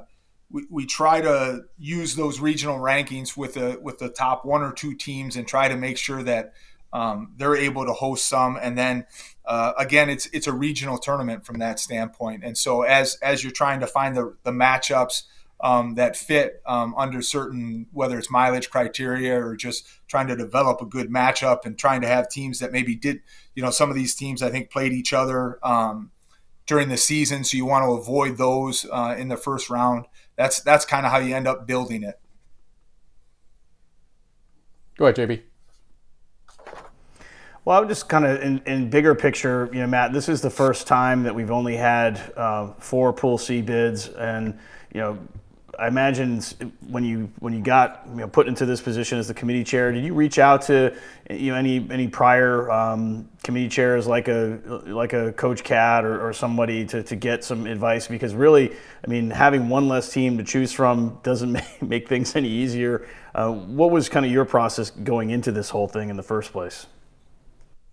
we, 0.49 0.65
we 0.69 0.85
try 0.85 1.21
to 1.21 1.65
use 1.77 2.15
those 2.15 2.39
regional 2.39 2.77
rankings 2.77 3.37
with 3.37 3.53
the 3.53 3.79
with 3.81 3.99
the 3.99 4.09
top 4.09 4.43
one 4.43 4.63
or 4.63 4.71
two 4.71 4.95
teams 4.95 5.35
and 5.35 5.47
try 5.47 5.67
to 5.67 5.75
make 5.75 5.97
sure 5.97 6.23
that 6.23 6.53
um, 6.91 7.33
they're 7.37 7.55
able 7.55 7.85
to 7.85 7.93
host 7.93 8.27
some. 8.27 8.57
And 8.61 8.75
then 8.75 9.05
uh, 9.45 9.73
again, 9.77 10.09
it's 10.09 10.25
it's 10.27 10.47
a 10.47 10.53
regional 10.53 10.97
tournament 10.97 11.45
from 11.45 11.59
that 11.59 11.79
standpoint. 11.79 12.43
And 12.43 12.57
so 12.57 12.81
as 12.81 13.15
as 13.21 13.43
you're 13.43 13.51
trying 13.51 13.79
to 13.81 13.87
find 13.87 14.15
the 14.15 14.35
the 14.43 14.51
matchups. 14.51 15.23
Um, 15.61 15.95
that 15.95 16.17
fit 16.17 16.61
um, 16.65 16.93
under 16.97 17.21
certain 17.21 17.87
whether 17.93 18.17
it's 18.17 18.29
mileage 18.29 18.69
criteria 18.69 19.41
or 19.41 19.55
just 19.55 19.87
trying 20.09 20.27
to 20.27 20.35
develop 20.35 20.81
a 20.81 20.85
good 20.85 21.09
matchup 21.09 21.63
and 21.63 21.77
trying 21.77 22.01
to 22.01 22.07
have 22.07 22.27
teams 22.27 22.59
that 22.59 22.73
maybe 22.73 22.95
did 22.95 23.21
you 23.55 23.63
know 23.63 23.69
some 23.69 23.89
of 23.89 23.95
these 23.95 24.13
teams 24.13 24.41
I 24.43 24.49
think 24.49 24.69
played 24.71 24.91
each 24.91 25.13
other 25.13 25.59
um, 25.63 26.11
during 26.65 26.89
the 26.89 26.97
season, 26.97 27.43
so 27.43 27.57
you 27.57 27.65
want 27.65 27.83
to 27.83 27.91
avoid 27.91 28.37
those 28.37 28.85
uh, 28.91 29.15
in 29.17 29.27
the 29.27 29.37
first 29.37 29.69
round. 29.69 30.05
That's 30.35 30.61
that's 30.61 30.85
kind 30.85 31.05
of 31.05 31.11
how 31.11 31.19
you 31.19 31.35
end 31.35 31.47
up 31.47 31.67
building 31.67 32.03
it. 32.03 32.19
Go 34.97 35.05
ahead, 35.05 35.15
JB. 35.15 35.41
Well, 37.65 37.77
I 37.77 37.79
would 37.79 37.89
just 37.89 38.09
kind 38.09 38.25
of 38.25 38.41
in, 38.41 38.61
in, 38.65 38.89
bigger 38.89 39.15
picture, 39.15 39.69
you 39.71 39.79
know, 39.79 39.87
Matt, 39.87 40.11
this 40.11 40.27
is 40.27 40.41
the 40.41 40.49
first 40.49 40.85
time 40.85 41.23
that 41.23 41.33
we've 41.33 41.51
only 41.51 41.77
had 41.77 42.19
uh, 42.35 42.73
four 42.73 43.13
Pool 43.13 43.37
C 43.37 43.61
bids, 43.61 44.09
and 44.09 44.59
you 44.93 44.99
know, 44.99 45.17
I 45.79 45.87
imagine 45.87 46.39
when 46.87 47.03
you 47.03 47.31
when 47.39 47.53
you 47.53 47.61
got 47.61 48.03
you 48.09 48.17
know, 48.17 48.27
put 48.27 48.47
into 48.47 48.65
this 48.65 48.79
position 48.79 49.17
as 49.17 49.27
the 49.27 49.33
committee 49.33 49.63
chair, 49.63 49.91
did 49.91 50.03
you 50.03 50.13
reach 50.13 50.37
out 50.37 50.61
to 50.63 50.95
you 51.29 51.51
know 51.51 51.57
any 51.57 51.87
any 51.89 52.07
prior 52.07 52.69
um, 52.71 53.27
committee 53.43 53.69
chairs 53.69 54.05
like 54.05 54.27
a 54.27 54.59
like 54.85 55.13
a 55.13 55.33
Coach 55.33 55.63
Cat 55.63 56.05
or, 56.05 56.27
or, 56.27 56.31
somebody 56.31 56.85
to, 56.85 57.01
to 57.03 57.15
get 57.15 57.43
some 57.43 57.65
advice? 57.65 58.07
Because 58.07 58.35
really, 58.35 58.71
I 59.03 59.07
mean, 59.09 59.31
having 59.31 59.67
one 59.67 59.87
less 59.87 60.11
team 60.11 60.37
to 60.37 60.43
choose 60.43 60.71
from 60.71 61.19
doesn't 61.23 61.59
make, 61.81 62.07
things 62.07 62.35
any 62.35 62.49
easier. 62.49 63.07
Uh, 63.33 63.51
what 63.51 63.89
was 63.89 64.09
kind 64.09 64.25
of 64.25 64.31
your 64.31 64.45
process 64.45 64.91
going 64.91 65.31
into 65.31 65.51
this 65.51 65.71
whole 65.71 65.87
thing 65.87 66.09
in 66.09 66.17
the 66.17 66.23
first 66.23 66.51
place? 66.51 66.85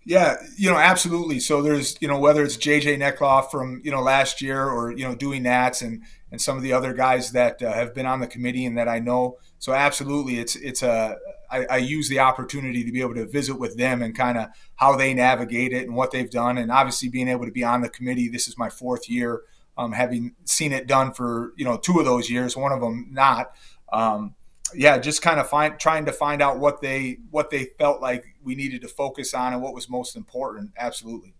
Yeah, 0.03 0.37
you 0.57 0.69
know, 0.69 0.77
absolutely. 0.77 1.39
So 1.39 1.61
there's, 1.61 1.95
you 2.01 2.07
know, 2.07 2.19
whether 2.19 2.43
it's 2.43 2.57
JJ 2.57 2.97
Neckloff 2.97 3.51
from, 3.51 3.81
you 3.83 3.91
know, 3.91 4.01
last 4.01 4.41
year 4.41 4.67
or, 4.67 4.91
you 4.91 5.07
know, 5.07 5.13
doing 5.13 5.43
Nats 5.43 5.83
and 5.83 6.01
and 6.31 6.41
some 6.41 6.57
of 6.57 6.63
the 6.63 6.73
other 6.73 6.93
guys 6.93 7.31
that 7.31 7.61
uh, 7.61 7.73
have 7.73 7.93
been 7.93 8.05
on 8.05 8.19
the 8.19 8.27
committee 8.27 8.65
and 8.65 8.77
that 8.77 8.87
I 8.87 8.99
know. 8.99 9.37
So 9.59 9.73
absolutely, 9.73 10.39
it's 10.39 10.55
it's 10.55 10.81
a 10.81 11.17
I, 11.51 11.65
I 11.65 11.77
use 11.77 12.07
the 12.09 12.19
opportunity 12.19 12.83
to 12.83 12.91
be 12.91 13.01
able 13.01 13.15
to 13.15 13.25
visit 13.25 13.55
with 13.55 13.77
them 13.77 14.01
and 14.01 14.15
kind 14.15 14.37
of 14.37 14.47
how 14.75 14.95
they 14.95 15.13
navigate 15.13 15.73
it 15.73 15.85
and 15.85 15.95
what 15.95 16.11
they've 16.11 16.29
done, 16.29 16.57
and 16.57 16.71
obviously 16.71 17.09
being 17.09 17.27
able 17.27 17.45
to 17.45 17.51
be 17.51 17.63
on 17.63 17.81
the 17.81 17.89
committee. 17.89 18.29
This 18.29 18.47
is 18.47 18.57
my 18.57 18.69
fourth 18.69 19.09
year, 19.09 19.41
um, 19.77 19.91
having 19.91 20.35
seen 20.45 20.71
it 20.71 20.87
done 20.87 21.13
for 21.13 21.53
you 21.57 21.65
know 21.65 21.77
two 21.77 21.99
of 21.99 22.05
those 22.05 22.29
years, 22.29 22.55
one 22.55 22.71
of 22.71 22.81
them 22.81 23.09
not. 23.11 23.51
Um, 23.91 24.35
yeah, 24.73 24.97
just 24.97 25.21
kind 25.21 25.39
of 25.39 25.49
find 25.49 25.77
trying 25.77 26.05
to 26.05 26.13
find 26.13 26.41
out 26.41 26.59
what 26.59 26.81
they 26.81 27.17
what 27.29 27.49
they 27.49 27.65
felt 27.77 28.01
like 28.01 28.23
we 28.41 28.55
needed 28.55 28.81
to 28.81 28.87
focus 28.87 29.33
on 29.33 29.53
and 29.53 29.61
what 29.61 29.73
was 29.73 29.89
most 29.89 30.15
important. 30.15 30.71
Absolutely. 30.77 31.33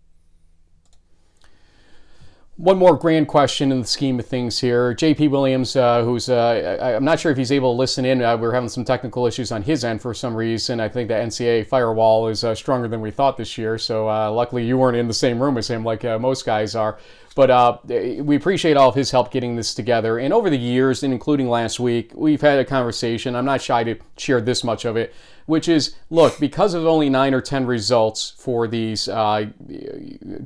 One 2.58 2.76
more 2.76 2.98
grand 2.98 3.28
question 3.28 3.72
in 3.72 3.80
the 3.80 3.86
scheme 3.86 4.18
of 4.18 4.26
things 4.26 4.60
here. 4.60 4.94
JP 4.94 5.30
Williams, 5.30 5.74
uh, 5.74 6.04
who's, 6.04 6.28
uh, 6.28 6.78
I, 6.82 6.92
am 6.92 7.02
not 7.02 7.18
sure 7.18 7.32
if 7.32 7.38
he's 7.38 7.50
able 7.50 7.72
to 7.72 7.78
listen 7.78 8.04
in. 8.04 8.20
Uh, 8.20 8.36
we're 8.36 8.52
having 8.52 8.68
some 8.68 8.84
technical 8.84 9.26
issues 9.26 9.50
on 9.50 9.62
his 9.62 9.84
end 9.84 10.02
for 10.02 10.12
some 10.12 10.34
reason. 10.34 10.78
I 10.78 10.86
think 10.86 11.08
the 11.08 11.14
NCAA 11.14 11.66
firewall 11.66 12.28
is 12.28 12.44
uh, 12.44 12.54
stronger 12.54 12.88
than 12.88 13.00
we 13.00 13.10
thought 13.10 13.38
this 13.38 13.56
year. 13.56 13.78
So 13.78 14.06
uh, 14.06 14.30
luckily 14.30 14.66
you 14.66 14.76
weren't 14.76 14.98
in 14.98 15.08
the 15.08 15.14
same 15.14 15.42
room 15.42 15.56
as 15.56 15.70
him 15.70 15.82
like 15.82 16.04
uh, 16.04 16.18
most 16.18 16.44
guys 16.44 16.74
are. 16.74 16.98
But 17.34 17.50
uh, 17.50 17.78
we 17.84 18.36
appreciate 18.36 18.76
all 18.76 18.90
of 18.90 18.94
his 18.94 19.10
help 19.10 19.30
getting 19.30 19.56
this 19.56 19.74
together. 19.74 20.18
And 20.18 20.34
over 20.34 20.50
the 20.50 20.58
years, 20.58 21.02
and 21.02 21.12
including 21.12 21.48
last 21.48 21.80
week, 21.80 22.12
we've 22.14 22.40
had 22.40 22.58
a 22.58 22.64
conversation. 22.64 23.34
I'm 23.34 23.44
not 23.44 23.62
shy 23.62 23.84
to 23.84 23.96
share 24.18 24.40
this 24.40 24.62
much 24.62 24.84
of 24.84 24.96
it, 24.96 25.14
which 25.46 25.68
is 25.68 25.94
look, 26.10 26.38
because 26.38 26.74
of 26.74 26.86
only 26.86 27.08
nine 27.08 27.32
or 27.32 27.40
10 27.40 27.64
results 27.66 28.34
for 28.36 28.68
these 28.68 29.08
uh, 29.08 29.46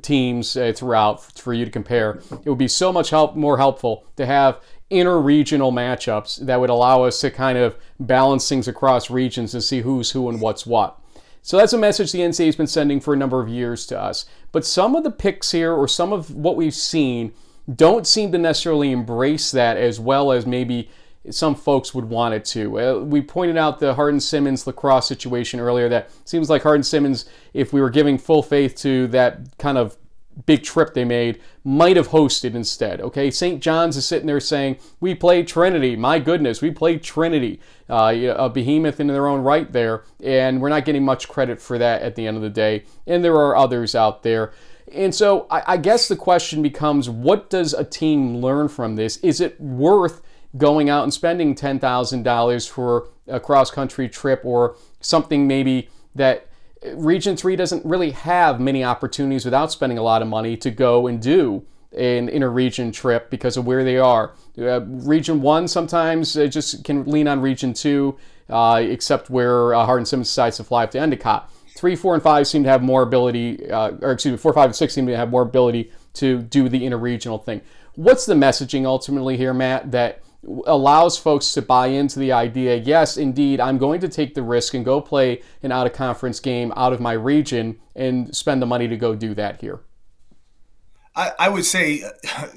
teams 0.01 0.55
uh, 0.55 0.71
throughout 0.75 1.21
for 1.37 1.53
you 1.53 1.65
to 1.65 1.71
compare, 1.71 2.21
it 2.43 2.49
would 2.49 2.57
be 2.57 2.67
so 2.67 2.93
much 2.93 3.09
help, 3.09 3.35
more 3.35 3.57
helpful 3.57 4.05
to 4.15 4.25
have 4.25 4.61
inter-regional 4.89 5.71
matchups 5.71 6.45
that 6.45 6.59
would 6.59 6.69
allow 6.69 7.03
us 7.03 7.19
to 7.19 7.29
kind 7.29 7.57
of 7.57 7.75
balance 7.99 8.47
things 8.47 8.67
across 8.67 9.09
regions 9.09 9.53
and 9.53 9.61
see 9.61 9.81
who's 9.81 10.11
who 10.11 10.29
and 10.29 10.39
what's 10.39 10.65
what. 10.65 10.97
So 11.41 11.55
that's 11.55 11.71
a 11.71 11.77
message 11.77 12.11
the 12.11 12.19
NCAA 12.19 12.47
has 12.47 12.55
been 12.57 12.67
sending 12.67 12.99
for 12.99 13.13
a 13.13 13.17
number 13.17 13.41
of 13.41 13.47
years 13.47 13.85
to 13.87 13.97
us. 13.97 14.25
But 14.51 14.65
some 14.65 14.95
of 14.95 15.03
the 15.03 15.11
picks 15.11 15.51
here, 15.51 15.73
or 15.73 15.87
some 15.87 16.13
of 16.13 16.33
what 16.33 16.55
we've 16.55 16.73
seen, 16.73 17.33
don't 17.73 18.07
seem 18.07 18.31
to 18.31 18.37
necessarily 18.37 18.91
embrace 18.91 19.51
that 19.51 19.77
as 19.77 19.99
well 19.99 20.31
as 20.31 20.45
maybe 20.45 20.89
some 21.29 21.55
folks 21.55 21.93
would 21.93 22.05
want 22.05 22.33
it 22.33 22.45
to. 22.45 22.79
Uh, 22.79 22.99
we 22.99 23.21
pointed 23.21 23.57
out 23.57 23.79
the 23.79 23.93
Hardin 23.93 24.19
Simmons 24.19 24.65
La 24.65 24.73
Crosse 24.73 25.07
situation 25.07 25.59
earlier. 25.59 25.89
That 25.89 26.09
seems 26.23 26.49
like 26.49 26.63
Hardin 26.63 26.83
Simmons, 26.83 27.25
if 27.53 27.73
we 27.73 27.81
were 27.81 27.89
giving 27.89 28.17
full 28.17 28.41
faith 28.41 28.75
to 28.77 29.07
that 29.07 29.57
kind 29.57 29.77
of 29.77 29.97
big 30.45 30.63
trip 30.63 30.93
they 30.93 31.05
made 31.05 31.39
might 31.63 31.97
have 31.97 32.09
hosted 32.09 32.53
instead. 32.53 33.01
Okay, 33.01 33.31
St. 33.31 33.61
John's 33.61 33.97
is 33.97 34.05
sitting 34.05 34.27
there 34.27 34.39
saying, 34.39 34.77
"We 34.99 35.15
played 35.15 35.47
Trinity. 35.47 35.95
My 35.95 36.19
goodness, 36.19 36.61
we 36.61 36.71
played 36.71 37.03
Trinity, 37.03 37.59
uh, 37.89 38.13
a 38.37 38.49
behemoth 38.49 38.99
in 38.99 39.07
their 39.07 39.27
own 39.27 39.41
right 39.41 39.71
there, 39.71 40.03
and 40.23 40.61
we're 40.61 40.69
not 40.69 40.85
getting 40.85 41.03
much 41.03 41.27
credit 41.27 41.61
for 41.61 41.77
that 41.77 42.01
at 42.01 42.15
the 42.15 42.27
end 42.27 42.37
of 42.37 42.43
the 42.43 42.49
day." 42.49 42.83
And 43.05 43.23
there 43.23 43.35
are 43.35 43.55
others 43.55 43.95
out 43.95 44.23
there. 44.23 44.51
And 44.93 45.13
so 45.13 45.47
I, 45.49 45.73
I 45.73 45.77
guess 45.77 46.07
the 46.07 46.15
question 46.15 46.61
becomes, 46.61 47.09
what 47.09 47.49
does 47.49 47.73
a 47.73 47.83
team 47.83 48.37
learn 48.37 48.69
from 48.69 48.95
this? 48.95 49.17
Is 49.17 49.41
it 49.41 49.59
worth 49.59 50.21
going 50.55 50.89
out 50.89 51.03
and 51.03 51.13
spending 51.13 51.55
ten 51.55 51.79
thousand 51.79 52.23
dollars 52.23 52.65
for 52.65 53.09
a 53.27 53.39
cross 53.39 53.69
country 53.69 54.07
trip 54.07 54.41
or 54.45 54.75
something 55.01 55.47
maybe 55.47 55.89
that 56.15 56.46
Region 56.95 57.37
3 57.37 57.55
doesn't 57.55 57.85
really 57.85 58.11
have 58.11 58.59
many 58.59 58.83
opportunities 58.83 59.45
without 59.45 59.71
spending 59.71 59.97
a 59.97 60.01
lot 60.01 60.21
of 60.21 60.27
money 60.27 60.57
to 60.57 60.71
go 60.71 61.07
and 61.07 61.21
do 61.21 61.65
an 61.97 62.29
inter-region 62.29 62.91
trip 62.91 63.29
because 63.29 63.57
of 63.57 63.65
where 63.65 63.83
they 63.83 63.97
are. 63.97 64.33
Uh, 64.57 64.81
region 64.81 65.41
1 65.41 65.67
sometimes 65.67 66.33
just 66.33 66.83
can 66.83 67.05
lean 67.05 67.27
on 67.27 67.39
Region 67.39 67.73
2, 67.73 68.17
uh, 68.49 68.81
except 68.83 69.29
where 69.29 69.73
uh, 69.73 69.85
Hardin 69.85 70.05
Simmons 70.05 70.27
decides 70.27 70.57
to 70.57 70.63
fly 70.63 70.83
up 70.83 70.91
to 70.91 70.99
Endicott. 70.99 71.49
3, 71.75 71.95
4, 71.95 72.15
and 72.15 72.23
5 72.23 72.47
seem 72.47 72.63
to 72.63 72.69
have 72.69 72.81
more 72.81 73.03
ability, 73.03 73.69
uh, 73.69 73.91
or 74.01 74.13
excuse 74.13 74.31
me, 74.31 74.37
4, 74.37 74.53
5, 74.53 74.65
and 74.65 74.75
6 74.75 74.93
seem 74.93 75.07
to 75.07 75.15
have 75.15 75.29
more 75.29 75.43
ability 75.43 75.91
to 76.13 76.41
do 76.41 76.67
the 76.69 76.81
interregional 76.81 77.43
thing. 77.43 77.61
What's 77.95 78.25
the 78.25 78.33
messaging 78.33 78.85
ultimately 78.85 79.37
here, 79.37 79.53
Matt, 79.53 79.91
that 79.91 80.21
allows 80.65 81.17
folks 81.17 81.53
to 81.53 81.61
buy 81.61 81.87
into 81.87 82.19
the 82.19 82.31
idea 82.31 82.75
yes, 82.75 83.17
indeed, 83.17 83.59
I'm 83.59 83.77
going 83.77 83.99
to 84.01 84.09
take 84.09 84.33
the 84.33 84.43
risk 84.43 84.73
and 84.73 84.85
go 84.85 85.01
play 85.01 85.41
an 85.63 85.71
out 85.71 85.87
of 85.87 85.93
conference 85.93 86.39
game 86.39 86.71
out 86.75 86.93
of 86.93 86.99
my 86.99 87.13
region 87.13 87.79
and 87.95 88.35
spend 88.35 88.61
the 88.61 88.65
money 88.65 88.87
to 88.87 88.97
go 88.97 89.15
do 89.15 89.33
that 89.33 89.61
here? 89.61 89.81
I, 91.15 91.31
I 91.39 91.49
would 91.49 91.65
say, 91.65 92.03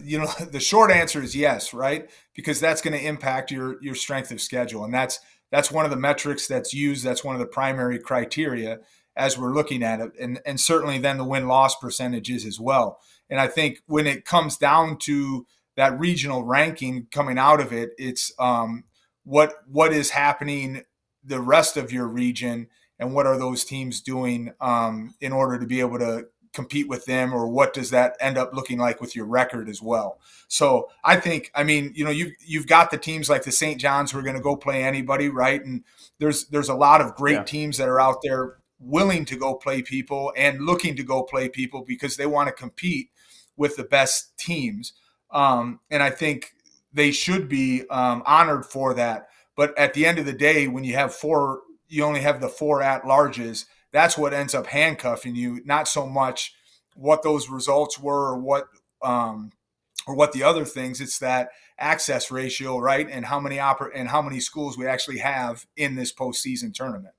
you 0.02 0.18
know, 0.18 0.26
the 0.52 0.60
short 0.60 0.90
answer 0.90 1.22
is 1.22 1.34
yes, 1.34 1.72
right? 1.72 2.08
Because 2.34 2.60
that's 2.60 2.82
going 2.82 2.98
to 2.98 3.04
impact 3.04 3.50
your 3.50 3.82
your 3.82 3.94
strength 3.94 4.30
of 4.30 4.40
schedule, 4.40 4.84
and 4.84 4.94
that's 4.94 5.18
that's 5.50 5.70
one 5.70 5.84
of 5.84 5.90
the 5.90 5.96
metrics 5.96 6.46
that's 6.46 6.72
used. 6.72 7.04
That's 7.04 7.24
one 7.24 7.34
of 7.34 7.40
the 7.40 7.46
primary 7.46 7.98
criteria 7.98 8.80
as 9.16 9.36
we're 9.36 9.52
looking 9.52 9.82
at 9.82 10.00
it, 10.00 10.12
and 10.20 10.40
and 10.44 10.60
certainly 10.60 10.98
then 10.98 11.16
the 11.16 11.24
win 11.24 11.48
loss 11.48 11.74
percentages 11.76 12.44
as 12.44 12.60
well. 12.60 13.00
And 13.28 13.40
I 13.40 13.48
think 13.48 13.80
when 13.86 14.06
it 14.06 14.24
comes 14.24 14.56
down 14.56 14.98
to 15.02 15.46
that 15.76 15.98
regional 15.98 16.44
ranking 16.44 17.06
coming 17.10 17.38
out 17.38 17.60
of 17.60 17.72
it, 17.72 17.90
it's 17.98 18.32
um, 18.38 18.84
what 19.24 19.54
what 19.66 19.92
is 19.92 20.10
happening 20.10 20.82
the 21.22 21.40
rest 21.40 21.76
of 21.76 21.92
your 21.92 22.06
region 22.06 22.68
and 22.98 23.14
what 23.14 23.26
are 23.26 23.38
those 23.38 23.64
teams 23.64 24.00
doing 24.00 24.52
um, 24.60 25.14
in 25.20 25.32
order 25.32 25.58
to 25.58 25.66
be 25.66 25.80
able 25.80 25.98
to 25.98 26.26
compete 26.52 26.88
with 26.88 27.04
them 27.04 27.32
or 27.32 27.46
what 27.46 27.72
does 27.72 27.90
that 27.90 28.16
end 28.20 28.36
up 28.36 28.52
looking 28.52 28.78
like 28.78 29.00
with 29.00 29.14
your 29.14 29.24
record 29.24 29.68
as 29.68 29.80
well? 29.80 30.18
So 30.48 30.88
i 31.04 31.16
think 31.16 31.50
i 31.54 31.62
mean 31.62 31.92
you 31.94 32.04
know 32.04 32.10
you've, 32.10 32.32
you've 32.40 32.66
got 32.66 32.90
the 32.90 32.98
teams 32.98 33.30
like 33.30 33.44
the 33.44 33.52
st 33.52 33.80
john's 33.80 34.10
who 34.10 34.18
are 34.18 34.22
going 34.22 34.36
to 34.36 34.42
go 34.42 34.56
play 34.56 34.82
anybody 34.82 35.28
right? 35.28 35.64
And 35.64 35.84
there's 36.18 36.46
there's 36.46 36.68
a 36.68 36.74
lot 36.74 37.00
of 37.00 37.14
great 37.14 37.34
yeah. 37.34 37.44
teams 37.44 37.76
that 37.78 37.88
are 37.88 38.00
out 38.00 38.22
there 38.22 38.56
willing 38.80 39.24
to 39.26 39.36
go 39.36 39.54
play 39.54 39.82
people 39.82 40.32
and 40.36 40.62
looking 40.62 40.96
to 40.96 41.02
go 41.02 41.22
play 41.22 41.48
people 41.48 41.82
because 41.82 42.16
they 42.16 42.26
want 42.26 42.48
to 42.48 42.52
compete 42.52 43.10
with 43.56 43.76
the 43.76 43.84
best 43.84 44.36
teams 44.38 44.94
um, 45.32 45.80
and 45.90 46.02
I 46.02 46.10
think 46.10 46.54
they 46.92 47.12
should 47.12 47.48
be 47.48 47.88
um, 47.88 48.22
honored 48.26 48.66
for 48.66 48.94
that. 48.94 49.28
But 49.56 49.76
at 49.78 49.94
the 49.94 50.06
end 50.06 50.18
of 50.18 50.26
the 50.26 50.32
day, 50.32 50.68
when 50.68 50.84
you 50.84 50.94
have 50.94 51.14
four, 51.14 51.60
you 51.88 52.04
only 52.04 52.20
have 52.20 52.40
the 52.40 52.48
four 52.48 52.82
at 52.82 53.02
larges. 53.02 53.66
That's 53.92 54.16
what 54.16 54.32
ends 54.32 54.54
up 54.54 54.66
handcuffing 54.66 55.34
you, 55.34 55.60
not 55.64 55.88
so 55.88 56.06
much 56.06 56.54
what 56.94 57.22
those 57.22 57.48
results 57.48 57.98
were 57.98 58.32
or 58.32 58.38
what 58.38 58.68
um, 59.02 59.52
or 60.06 60.14
what 60.14 60.32
the 60.32 60.42
other 60.42 60.64
things. 60.64 61.00
It's 61.00 61.18
that 61.18 61.50
access 61.78 62.30
ratio, 62.30 62.78
right, 62.78 63.08
and 63.10 63.24
how 63.24 63.40
many 63.40 63.56
oper- 63.56 63.90
and 63.94 64.08
how 64.08 64.22
many 64.22 64.40
schools 64.40 64.76
we 64.76 64.86
actually 64.86 65.18
have 65.18 65.66
in 65.76 65.94
this 65.94 66.12
postseason 66.12 66.72
tournament. 66.74 67.14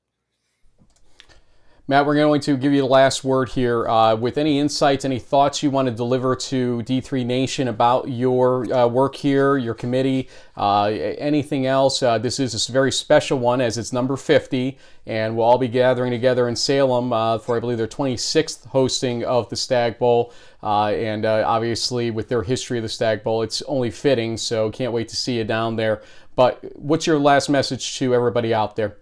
Matt, 1.91 2.05
we're 2.05 2.15
going 2.15 2.39
to 2.39 2.55
give 2.55 2.71
you 2.71 2.79
the 2.79 2.87
last 2.87 3.25
word 3.25 3.49
here. 3.49 3.85
Uh, 3.85 4.15
with 4.15 4.37
any 4.37 4.59
insights, 4.59 5.03
any 5.03 5.19
thoughts 5.19 5.61
you 5.61 5.69
want 5.69 5.89
to 5.89 5.93
deliver 5.93 6.37
to 6.37 6.81
D3 6.83 7.25
Nation 7.25 7.67
about 7.67 8.07
your 8.07 8.73
uh, 8.73 8.87
work 8.87 9.13
here, 9.13 9.57
your 9.57 9.73
committee, 9.73 10.29
uh, 10.55 10.85
anything 10.85 11.65
else, 11.65 12.01
uh, 12.01 12.17
this 12.17 12.39
is 12.39 12.69
a 12.69 12.71
very 12.71 12.93
special 12.93 13.39
one 13.39 13.59
as 13.59 13.77
it's 13.77 13.91
number 13.91 14.15
50, 14.15 14.77
and 15.05 15.35
we'll 15.35 15.45
all 15.45 15.57
be 15.57 15.67
gathering 15.67 16.11
together 16.11 16.47
in 16.47 16.55
Salem 16.55 17.11
uh, 17.11 17.37
for, 17.39 17.57
I 17.57 17.59
believe, 17.59 17.77
their 17.77 17.89
26th 17.89 18.67
hosting 18.67 19.25
of 19.25 19.49
the 19.49 19.57
Stag 19.57 19.99
Bowl. 19.99 20.33
Uh, 20.63 20.91
and 20.91 21.25
obviously, 21.25 22.09
with 22.09 22.29
their 22.29 22.43
history 22.43 22.77
of 22.77 22.83
the 22.83 22.89
Stag 22.89 23.21
Bowl, 23.21 23.41
it's 23.41 23.61
only 23.63 23.91
fitting, 23.91 24.37
so 24.37 24.71
can't 24.71 24.93
wait 24.93 25.09
to 25.09 25.17
see 25.17 25.39
you 25.39 25.43
down 25.43 25.75
there. 25.75 26.03
But 26.37 26.63
what's 26.77 27.05
your 27.05 27.19
last 27.19 27.49
message 27.49 27.97
to 27.97 28.15
everybody 28.15 28.53
out 28.53 28.77
there? 28.77 28.95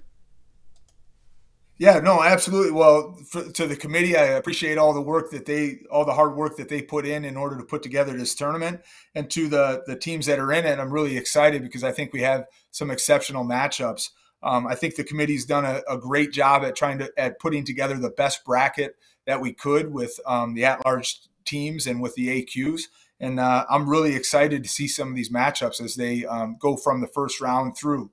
Yeah, 1.80 2.02
no, 2.02 2.22
absolutely. 2.22 2.74
Well, 2.74 3.18
for, 3.30 3.50
to 3.52 3.66
the 3.66 3.78
committee, 3.78 4.18
I 4.18 4.26
appreciate 4.26 4.78
all 4.78 4.94
the 4.94 5.02
work 5.02 5.32
that 5.32 5.46
they, 5.46 5.80
all 5.90 6.04
the 6.04 6.14
hard 6.14 6.36
work 6.36 6.58
that 6.58 6.68
they 6.68 6.82
put 6.82 7.06
in 7.08 7.24
in 7.24 7.38
order 7.38 7.58
to 7.58 7.64
put 7.64 7.82
together 7.82 8.12
this 8.18 8.36
tournament, 8.36 8.82
and 9.16 9.30
to 9.32 9.48
the 9.48 9.84
the 9.88 9.96
teams 9.96 10.26
that 10.26 10.40
are 10.40 10.52
in 10.52 10.66
it. 10.66 10.78
I'm 10.78 10.92
really 10.92 11.16
excited 11.18 11.64
because 11.64 11.86
I 11.86 11.94
think 11.94 12.12
we 12.12 12.22
have 12.22 12.46
some 12.72 12.92
exceptional 12.92 13.46
matchups. 13.46 14.10
Um, 14.44 14.68
I 14.68 14.76
think 14.76 14.96
the 14.96 15.06
committee's 15.06 15.46
done 15.46 15.64
a, 15.64 15.82
a, 15.90 15.98
great 15.98 16.32
job 16.32 16.64
at 16.64 16.76
trying 16.76 17.00
to 17.00 17.12
at 17.18 17.40
putting 17.40 17.64
together 17.64 17.98
the 17.98 18.10
best 18.10 18.44
bracket 18.44 18.96
that 19.26 19.40
we 19.40 19.54
could 19.54 19.94
with 19.94 20.20
um, 20.26 20.56
the 20.56 20.66
at-large 20.66 21.22
teams 21.46 21.88
and 21.88 22.02
with 22.02 22.14
the 22.16 22.28
AQs. 22.46 22.84
And 23.22 23.40
uh, 23.40 23.66
I'm 23.70 23.90
really 23.90 24.16
excited 24.16 24.64
to 24.64 24.70
see 24.70 24.88
some 24.88 25.10
of 25.10 25.16
these 25.16 25.32
matchups 25.32 25.82
as 25.82 25.96
they 25.96 26.26
um, 26.26 26.58
go 26.60 26.76
from 26.76 27.00
the 27.00 27.08
first 27.08 27.40
round 27.40 27.78
through. 27.78 28.12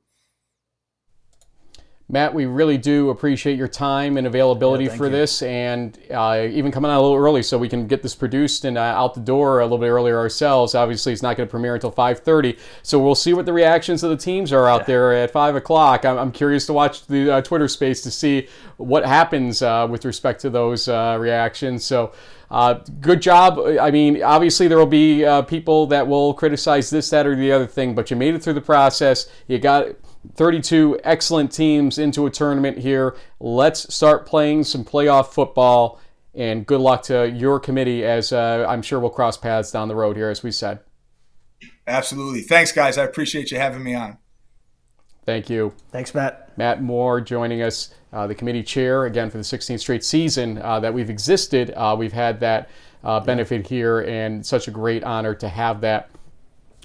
Matt, 2.09 2.34
we 2.34 2.46
really 2.46 2.78
do 2.78 3.11
appreciate 3.11 3.59
your 3.59 3.66
time 3.66 4.16
and 4.16 4.28
availability 4.28 4.84
yeah, 4.84 4.94
for 4.94 5.07
you. 5.07 5.11
this, 5.11 5.42
and 5.42 5.98
uh, 6.12 6.46
even 6.48 6.70
coming 6.70 6.88
out 6.88 7.00
a 7.00 7.02
little 7.02 7.16
early 7.16 7.42
so 7.42 7.59
we 7.59 7.68
can 7.68 7.88
get 7.88 8.00
this 8.00 8.14
produced 8.14 8.64
and 8.64 8.78
uh, 8.78 8.80
out 8.80 9.14
the 9.14 9.20
door 9.20 9.59
a 9.59 9.64
little 9.64 9.78
bit 9.78 9.88
earlier 9.88 10.16
ourselves. 10.16 10.76
Obviously, 10.76 11.12
it's 11.12 11.22
not 11.22 11.36
going 11.36 11.48
to 11.48 11.50
premiere 11.50 11.74
until 11.74 11.90
5:30, 11.90 12.61
so 12.84 13.00
we'll 13.00 13.16
see 13.16 13.34
what 13.34 13.44
the 13.44 13.52
reactions 13.52 14.04
of 14.04 14.11
the 14.11 14.16
teams 14.16 14.52
are 14.52 14.68
out 14.68 14.82
yeah. 14.82 14.86
there 14.86 15.12
at 15.14 15.32
five 15.32 15.57
o'clock. 15.57 16.04
I'm, 16.04 16.16
I'm, 16.16 16.30
curious 16.30 16.64
to 16.66 16.72
watch 16.72 17.07
the 17.09 17.28
uh, 17.28 17.40
Twitter 17.42 17.66
space 17.66 18.02
to 18.02 18.11
see 18.12 18.46
what 18.76 19.04
happens 19.04 19.61
uh, 19.61 19.88
with 19.90 20.04
respect 20.04 20.40
to 20.42 20.50
those 20.50 20.88
uh, 20.88 21.16
reactions. 21.18 21.84
So. 21.84 22.12
Uh, 22.48 22.74
good 23.00 23.20
job. 23.20 23.59
I 23.59 23.90
mean, 23.90 24.22
obviously, 24.22 24.68
there 24.68 24.78
will 24.78 24.86
be 24.86 25.24
uh, 25.24 25.42
people 25.42 25.88
that 25.88 26.07
will 26.07 26.32
criticize 26.32 26.90
this, 26.90 27.11
that, 27.11 27.26
or 27.26 27.34
the 27.34 27.50
other 27.50 27.66
thing, 27.66 27.92
but 27.92 28.09
you 28.09 28.16
made 28.16 28.36
it 28.36 28.42
through 28.44 28.52
the 28.52 28.61
process. 28.61 29.28
You 29.48 29.59
got 29.59 29.96
32 30.35 31.01
excellent 31.05 31.53
teams 31.53 31.99
into 31.99 32.27
a 32.27 32.31
tournament 32.31 32.79
here. 32.79 33.16
Let's 33.41 33.93
start 33.95 34.27
playing 34.27 34.64
some 34.64 34.85
playoff 34.85 35.29
football. 35.29 36.01
And 36.35 36.66
good 36.66 36.81
luck 36.81 37.03
to 37.05 37.31
your 37.31 37.59
committee, 37.59 38.05
as 38.05 38.31
uh, 38.31 38.66
I'm 38.68 38.83
sure 38.83 39.01
we'll 39.01 39.11
cross 39.11 39.39
paths 39.39 39.70
down 39.70 39.89
the 39.89 39.97
road 39.97 40.16
here, 40.16 40.29
as 40.29 40.43
we 40.43 40.51
said. 40.51 40.81
Absolutely. 41.87 42.43
Thanks, 42.43 42.72
guys. 42.72 42.99
I 42.99 43.05
appreciate 43.05 43.51
you 43.51 43.59
having 43.59 43.83
me 43.83 43.95
on. 43.95 44.18
Thank 45.24 45.49
you. 45.49 45.72
Thanks, 45.91 46.14
Matt. 46.14 46.57
Matt 46.59 46.83
Moore 46.83 47.22
joining 47.22 47.62
us, 47.62 47.95
uh, 48.12 48.27
the 48.27 48.35
committee 48.35 48.62
chair, 48.62 49.07
again, 49.07 49.31
for 49.31 49.39
the 49.39 49.45
16th 49.45 49.81
straight 49.81 50.05
season 50.05 50.59
uh, 50.59 50.79
that 50.81 50.93
we've 50.93 51.11
existed. 51.11 51.72
Uh, 51.74 51.97
we've 51.99 52.12
had 52.12 52.39
that 52.41 52.68
uh, 53.03 53.18
benefit 53.20 53.66
here, 53.66 54.01
and 54.01 54.45
such 54.45 54.68
a 54.68 54.70
great 54.70 55.03
honor 55.05 55.35
to 55.35 55.49
have 55.49 55.81
that. 55.81 56.11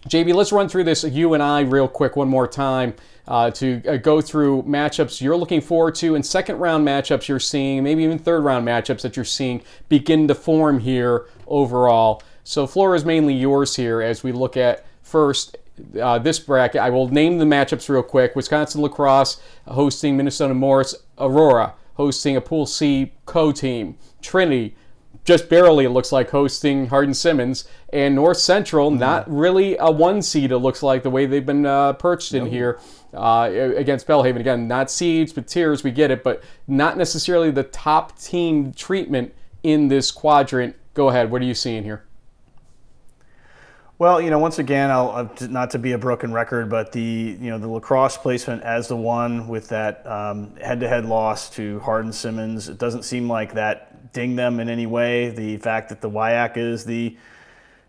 JB, 0.08 0.34
let's 0.34 0.52
run 0.52 0.70
through 0.70 0.86
this, 0.86 1.04
you 1.04 1.34
and 1.34 1.44
I, 1.44 1.62
real 1.62 1.88
quick, 1.88 2.16
one 2.16 2.30
more 2.30 2.48
time 2.48 2.94
uh, 3.28 3.52
to 3.52 3.82
uh, 3.88 3.98
go 3.98 4.22
through 4.22 4.64
matchups 4.64 5.22
you're 5.22 5.38
looking 5.38 5.62
forward 5.62 5.96
to 5.96 6.16
and 6.16 6.26
second 6.26 6.58
round 6.58 6.88
matchups 6.88 7.28
you're 7.28 7.40
seeing, 7.40 7.84
maybe 7.84 8.04
even 8.04 8.18
third 8.18 8.44
round 8.44 8.68
matchups 8.68 9.02
that 9.02 9.16
you're 9.16 9.26
seeing 9.26 9.62
begin 9.90 10.28
to 10.28 10.36
form 10.36 10.80
here 10.80 11.26
overall. 11.48 12.22
So, 12.44 12.66
floor 12.66 12.96
is 12.96 13.06
mainly 13.06 13.34
yours 13.34 13.76
here 13.76 14.02
as 14.02 14.24
we 14.24 14.32
look 14.32 14.58
at 14.58 14.86
first 15.02 15.58
uh, 16.00 16.20
this 16.20 16.40
bracket. 16.40 16.82
I 16.82 16.90
will 16.90 17.08
name 17.08 17.38
the 17.38 17.46
matchups 17.46 17.88
real 17.90 18.04
quick 18.04 18.36
Wisconsin 18.36 18.82
La 18.82 18.90
Crosse 18.90 19.42
hosting 19.68 20.18
Minnesota 20.18 20.54
Morris, 20.54 20.96
Aurora 21.18 21.74
hosting 21.96 22.36
a 22.36 22.42
Pool 22.42 22.66
C 22.66 23.14
Coe 23.26 23.52
team, 23.52 23.98
Trinity 24.22 24.76
just 25.24 25.50
barely, 25.50 25.86
it 25.86 25.90
looks 25.90 26.12
like, 26.12 26.32
hosting 26.32 26.88
Hardin 26.88 27.14
Simmons. 27.14 27.68
And 27.94 28.16
North 28.16 28.38
Central, 28.38 28.90
mm-hmm. 28.90 29.00
not 29.00 29.32
really 29.32 29.78
a 29.78 29.92
one 29.92 30.22
seed, 30.22 30.52
it 30.52 30.58
looks 30.58 30.82
like, 30.82 31.04
the 31.04 31.10
way 31.10 31.26
they've 31.26 31.46
been 31.46 31.66
uh, 31.66 31.94
perched 31.94 32.34
in 32.34 32.48
here 32.48 32.80
uh, 33.14 33.50
against 33.76 34.08
Belhaven. 34.08 34.40
Again, 34.40 34.68
not 34.68 34.90
seeds, 34.92 35.34
but 35.34 35.48
tiers, 35.48 35.84
we 35.84 35.92
get 35.92 36.12
it, 36.12 36.24
but 36.24 36.44
not 36.68 36.98
necessarily 36.98 37.52
the 37.52 37.64
top 37.64 38.18
team 38.20 38.74
treatment 38.74 39.34
in 39.64 39.88
this 39.88 40.12
quadrant. 40.12 40.76
Go 40.94 41.10
ahead, 41.10 41.32
what 41.32 41.42
are 41.42 41.46
you 41.46 41.54
seeing 41.54 41.84
here? 41.84 42.04
Well, 44.02 44.20
you 44.20 44.32
know, 44.32 44.40
once 44.40 44.58
again, 44.58 44.90
I'll 44.90 45.30
not 45.42 45.70
to 45.70 45.78
be 45.78 45.92
a 45.92 45.98
broken 46.00 46.34
record, 46.34 46.72
but 46.72 46.92
the 46.92 47.38
you 47.40 47.52
know 47.52 47.60
the 47.60 47.68
La 47.68 47.80
Crosse 47.80 48.18
placement 48.18 48.64
as 48.64 48.88
the 48.88 48.96
one 48.96 49.48
with 49.48 49.68
that 49.68 50.04
um, 50.08 50.56
head-to-head 50.56 51.06
loss 51.06 51.52
to 51.52 51.80
Hardin 51.82 52.12
Simmons, 52.12 52.68
it 52.68 52.80
doesn't 52.80 53.04
seem 53.04 53.30
like 53.30 53.54
that 53.54 54.12
ding 54.12 54.36
them 54.36 54.60
in 54.60 54.70
any 54.70 54.88
way. 54.88 55.30
The 55.30 55.58
fact 55.58 55.90
that 55.90 56.02
the 56.02 56.10
WIAC 56.10 56.58
is 56.58 56.84
the, 56.84 57.16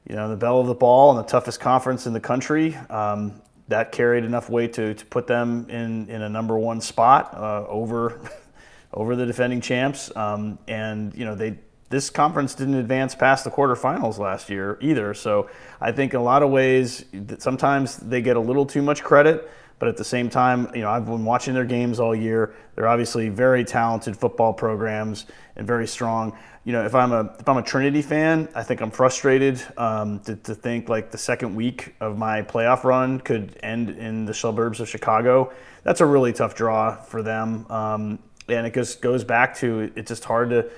you 0.06 0.14
know, 0.14 0.28
the 0.28 0.36
bell 0.36 0.60
of 0.60 0.66
the 0.66 0.74
ball 0.74 1.16
and 1.16 1.18
the 1.18 1.30
toughest 1.30 1.60
conference 1.60 2.06
in 2.06 2.12
the 2.12 2.20
country, 2.20 2.74
um, 2.90 3.40
that 3.72 3.90
carried 3.90 4.24
enough 4.24 4.50
weight 4.50 4.74
to, 4.74 4.94
to 4.94 5.06
put 5.06 5.26
them 5.26 5.66
in, 5.70 6.08
in 6.10 6.20
a 6.20 6.28
number 6.28 6.58
one 6.58 6.80
spot 6.80 7.34
uh, 7.34 7.66
over, 7.66 8.20
over 8.94 9.16
the 9.16 9.24
defending 9.24 9.62
champs. 9.62 10.14
Um, 10.14 10.58
and, 10.68 11.14
you 11.14 11.24
know, 11.24 11.34
they, 11.34 11.58
this 11.88 12.10
conference 12.10 12.54
didn't 12.54 12.74
advance 12.74 13.14
past 13.14 13.44
the 13.44 13.50
quarterfinals 13.50 14.18
last 14.18 14.50
year 14.50 14.76
either. 14.82 15.14
So 15.14 15.48
I 15.80 15.90
think 15.90 16.12
in 16.12 16.20
a 16.20 16.22
lot 16.22 16.42
of 16.42 16.50
ways, 16.50 17.06
sometimes 17.38 17.96
they 17.96 18.20
get 18.20 18.36
a 18.36 18.40
little 18.40 18.66
too 18.66 18.82
much 18.82 19.02
credit. 19.02 19.50
But 19.78 19.88
at 19.88 19.96
the 19.96 20.04
same 20.04 20.30
time, 20.30 20.70
you 20.74 20.82
know, 20.82 20.90
I've 20.90 21.06
been 21.06 21.24
watching 21.24 21.54
their 21.54 21.64
games 21.64 21.98
all 21.98 22.14
year. 22.14 22.54
They're 22.76 22.86
obviously 22.86 23.30
very 23.30 23.64
talented 23.64 24.16
football 24.16 24.52
programs 24.52 25.26
and 25.56 25.66
very 25.66 25.88
strong. 25.88 26.38
You 26.64 26.72
know, 26.72 26.84
if 26.84 26.94
I'm 26.94 27.12
a 27.12 27.34
if 27.40 27.48
I'm 27.48 27.56
a 27.56 27.62
Trinity 27.62 28.02
fan, 28.02 28.48
I 28.54 28.62
think 28.62 28.80
I'm 28.80 28.92
frustrated 28.92 29.60
um, 29.76 30.20
to, 30.20 30.36
to 30.36 30.54
think 30.54 30.88
like 30.88 31.10
the 31.10 31.18
second 31.18 31.56
week 31.56 31.94
of 31.98 32.16
my 32.16 32.42
playoff 32.42 32.84
run 32.84 33.18
could 33.18 33.58
end 33.64 33.90
in 33.90 34.26
the 34.26 34.34
suburbs 34.34 34.78
of 34.78 34.88
Chicago. 34.88 35.52
That's 35.82 36.00
a 36.00 36.06
really 36.06 36.32
tough 36.32 36.54
draw 36.54 36.94
for 36.94 37.20
them, 37.20 37.66
um, 37.68 38.20
and 38.48 38.64
it 38.64 38.74
just 38.74 39.02
goes 39.02 39.24
back 39.24 39.56
to 39.56 39.90
it's 39.96 40.08
just 40.08 40.24
hard 40.24 40.50
to 40.50 40.70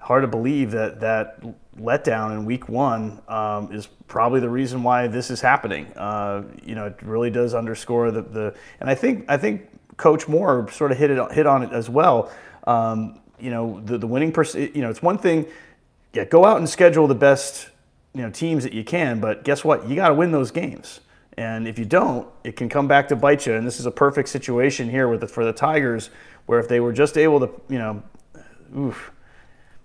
hard 0.00 0.22
to 0.22 0.28
believe 0.28 0.72
that 0.72 1.00
that 1.00 1.40
letdown 1.78 2.32
in 2.32 2.44
week 2.44 2.68
one 2.68 3.20
um, 3.28 3.72
is 3.72 3.86
probably 4.08 4.40
the 4.40 4.48
reason 4.48 4.82
why 4.82 5.06
this 5.06 5.30
is 5.30 5.40
happening. 5.40 5.86
Uh, 5.96 6.42
you 6.64 6.74
know, 6.74 6.86
it 6.86 6.96
really 7.02 7.30
does 7.30 7.54
underscore 7.54 8.10
the, 8.10 8.22
the 8.22 8.54
and 8.80 8.90
I 8.90 8.96
think 8.96 9.24
I 9.28 9.36
think 9.36 9.68
Coach 9.96 10.26
Moore 10.26 10.68
sort 10.72 10.90
of 10.90 10.98
hit 10.98 11.10
it 11.10 11.32
hit 11.32 11.46
on 11.46 11.62
it 11.62 11.72
as 11.72 11.88
well. 11.88 12.32
Um, 12.66 13.20
you 13.40 13.50
know, 13.50 13.80
the 13.84 13.98
the 13.98 14.06
winning 14.06 14.32
person. 14.32 14.70
You 14.74 14.82
know, 14.82 14.90
it's 14.90 15.02
one 15.02 15.18
thing. 15.18 15.46
Yeah, 16.12 16.24
go 16.24 16.44
out 16.44 16.56
and 16.56 16.68
schedule 16.68 17.06
the 17.06 17.14
best 17.14 17.68
you 18.14 18.22
know 18.22 18.30
teams 18.30 18.64
that 18.64 18.72
you 18.72 18.84
can, 18.84 19.20
but 19.20 19.44
guess 19.44 19.64
what? 19.64 19.88
You 19.88 19.96
got 19.96 20.08
to 20.08 20.14
win 20.14 20.32
those 20.32 20.50
games. 20.50 21.00
And 21.36 21.68
if 21.68 21.78
you 21.78 21.84
don't, 21.84 22.26
it 22.42 22.56
can 22.56 22.68
come 22.68 22.88
back 22.88 23.06
to 23.08 23.16
bite 23.16 23.46
you. 23.46 23.54
And 23.54 23.64
this 23.64 23.78
is 23.78 23.86
a 23.86 23.92
perfect 23.92 24.28
situation 24.28 24.90
here 24.90 25.06
with 25.06 25.20
the, 25.20 25.28
for 25.28 25.44
the 25.44 25.52
Tigers, 25.52 26.10
where 26.46 26.58
if 26.58 26.66
they 26.66 26.80
were 26.80 26.92
just 26.92 27.16
able 27.16 27.38
to, 27.38 27.48
you 27.68 27.78
know, 27.78 28.02
oof, 28.76 29.12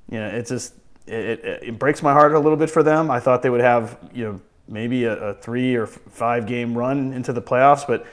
you 0.10 0.18
know, 0.18 0.28
it's 0.30 0.50
just 0.50 0.74
it, 1.06 1.14
it, 1.14 1.64
it, 1.64 1.80
breaks 1.80 2.02
my 2.02 2.14
heart 2.14 2.34
a 2.34 2.40
little 2.40 2.58
bit 2.58 2.72
for 2.72 2.82
them. 2.82 3.12
I 3.12 3.20
thought 3.20 3.44
they 3.44 3.50
would 3.50 3.62
have 3.62 4.00
you 4.14 4.24
know 4.26 4.42
maybe 4.68 5.04
a, 5.04 5.14
a 5.14 5.34
three 5.36 5.76
or 5.76 5.86
five 5.86 6.46
game 6.46 6.78
run 6.78 7.14
into 7.14 7.34
the 7.34 7.42
playoffs, 7.42 7.86
but 7.86 8.06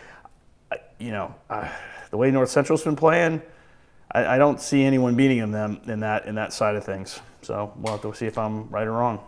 you 0.98 1.10
know 1.10 1.34
uh, 1.48 1.68
the 2.10 2.16
way 2.16 2.30
North 2.30 2.50
Central's 2.50 2.84
been 2.84 2.96
playing, 2.96 3.40
I, 4.12 4.34
I, 4.34 4.38
don't 4.38 4.60
see 4.60 4.82
anyone 4.82 5.14
beating 5.14 5.50
them 5.50 5.80
in 5.86 6.00
that 6.00 6.26
in 6.26 6.34
that 6.34 6.52
side 6.52 6.74
of 6.74 6.84
things. 6.84 7.20
So 7.42 7.72
we'll 7.76 7.92
have 7.92 8.02
to 8.02 8.14
see 8.14 8.26
if 8.26 8.36
I'm 8.38 8.68
right 8.68 8.86
or 8.86 8.92
wrong. 8.92 9.20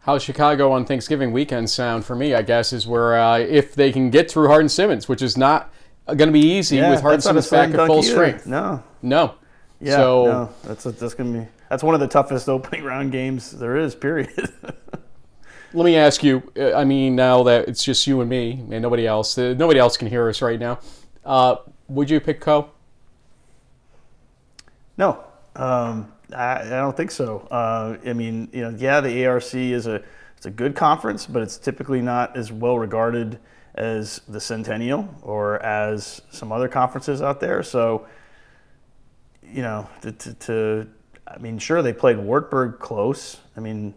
How's 0.00 0.22
Chicago 0.22 0.70
on 0.70 0.84
Thanksgiving 0.84 1.32
weekend 1.32 1.68
sound 1.68 2.04
for 2.04 2.14
me? 2.14 2.34
I 2.34 2.42
guess 2.42 2.72
is 2.72 2.86
where 2.86 3.18
uh, 3.18 3.38
if 3.38 3.74
they 3.74 3.90
can 3.90 4.10
get 4.10 4.30
through 4.30 4.46
Hardin 4.46 4.68
Simmons, 4.68 5.08
which 5.08 5.20
is 5.20 5.36
not 5.36 5.72
going 6.06 6.28
to 6.28 6.32
be 6.32 6.46
easy 6.46 6.76
yeah, 6.76 6.90
with 6.90 7.00
Hardin 7.00 7.20
Simmons 7.20 7.50
back 7.50 7.70
at 7.70 7.86
full 7.86 7.98
either. 7.98 8.08
strength. 8.08 8.46
No, 8.46 8.82
no. 9.02 9.34
Yeah, 9.80 9.96
so, 9.96 10.24
no, 10.24 10.50
that's 10.62 10.84
that's 10.84 11.14
going 11.14 11.32
to 11.32 11.40
be 11.40 11.46
that's 11.68 11.82
one 11.82 11.94
of 11.94 12.00
the 12.00 12.06
toughest 12.06 12.48
opening 12.48 12.84
round 12.84 13.12
games 13.12 13.50
there 13.50 13.76
is. 13.76 13.94
Period. 13.94 14.30
Let 15.72 15.84
me 15.84 15.96
ask 15.96 16.22
you. 16.22 16.52
Uh, 16.56 16.74
I 16.74 16.84
mean, 16.84 17.16
now 17.16 17.42
that 17.42 17.68
it's 17.68 17.82
just 17.82 18.06
you 18.06 18.20
and 18.20 18.30
me 18.30 18.64
and 18.70 18.80
nobody 18.80 19.06
else, 19.06 19.36
uh, 19.36 19.54
nobody 19.58 19.80
else 19.80 19.96
can 19.96 20.08
hear 20.08 20.28
us 20.28 20.40
right 20.40 20.60
now. 20.60 20.78
Uh, 21.24 21.56
would 21.88 22.08
you 22.08 22.20
pick 22.20 22.40
Coe? 22.40 22.70
No, 24.98 25.24
um, 25.54 26.12
I, 26.34 26.60
I, 26.60 26.68
don't 26.68 26.96
think 26.96 27.10
so. 27.10 27.46
Uh, 27.50 27.96
I 28.04 28.12
mean, 28.12 28.48
you 28.52 28.62
know, 28.62 28.76
yeah, 28.78 29.00
the 29.00 29.26
ARC 29.26 29.54
is 29.54 29.86
a 29.86 30.02
it's 30.36 30.46
a 30.46 30.50
good 30.50 30.74
conference, 30.74 31.26
but 31.26 31.42
it's 31.42 31.56
typically 31.56 32.02
not 32.02 32.36
as 32.36 32.52
well 32.52 32.78
regarded 32.78 33.38
as 33.74 34.20
the 34.28 34.40
Centennial 34.40 35.08
or 35.22 35.62
as 35.62 36.20
some 36.30 36.52
other 36.52 36.68
conferences 36.68 37.22
out 37.22 37.40
there. 37.40 37.62
So, 37.62 38.06
you 39.42 39.62
know, 39.62 39.88
to, 40.02 40.12
to, 40.12 40.34
to 40.34 40.86
I 41.26 41.38
mean, 41.38 41.58
sure, 41.58 41.82
they 41.82 41.92
played 41.92 42.18
Wartburg 42.18 42.78
close. 42.78 43.38
I 43.56 43.60
mean, 43.60 43.94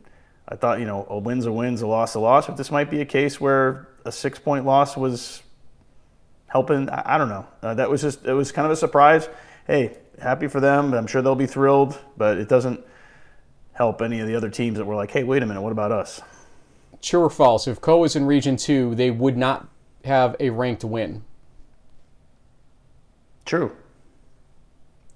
I 0.48 0.56
thought, 0.56 0.80
you 0.80 0.86
know, 0.86 1.06
a 1.10 1.18
win's 1.18 1.46
a 1.46 1.52
win's, 1.52 1.82
a 1.82 1.88
loss 1.88 2.16
a 2.16 2.20
loss, 2.20 2.48
but 2.48 2.58
this 2.58 2.72
might 2.72 2.90
be 2.90 3.02
a 3.02 3.06
case 3.06 3.40
where 3.40 3.88
a 4.06 4.12
six 4.12 4.40
point 4.40 4.66
loss 4.66 4.98
was 4.98 5.44
helping. 6.48 6.90
I, 6.90 7.16
I 7.16 7.18
don't 7.18 7.30
know. 7.30 7.48
Uh, 7.62 7.74
that 7.76 7.90
was 7.90 8.02
just, 8.02 8.26
it 8.26 8.34
was 8.34 8.52
kind 8.52 8.66
of 8.66 8.72
a 8.72 8.78
surprise. 8.78 9.30
Hey, 9.68 9.98
happy 10.22 10.48
for 10.48 10.60
them. 10.60 10.94
I'm 10.94 11.08
sure 11.08 11.22
they'll 11.22 11.36
be 11.36 11.48
thrilled, 11.48 12.00
but 12.18 12.38
it 12.38 12.50
doesn't 12.50 12.84
help 13.74 14.02
any 14.02 14.20
of 14.20 14.28
the 14.28 14.36
other 14.36 14.50
teams 14.50 14.78
that 14.78 14.86
were 14.86 14.96
like, 14.96 15.12
hey, 15.12 15.24
wait 15.24 15.44
a 15.44 15.46
minute, 15.46 15.62
what 15.62 15.72
about 15.72 15.92
us? 15.92 16.22
True 17.02 17.22
or 17.22 17.30
false? 17.30 17.68
If 17.68 17.80
Coe 17.80 18.00
was 18.00 18.16
in 18.16 18.26
Region 18.26 18.58
2, 18.58 18.96
they 18.96 19.12
would 19.12 19.38
not 19.38 19.68
have 20.04 20.36
a 20.40 20.50
ranked 20.50 20.84
win. 20.84 21.24
True 23.46 23.76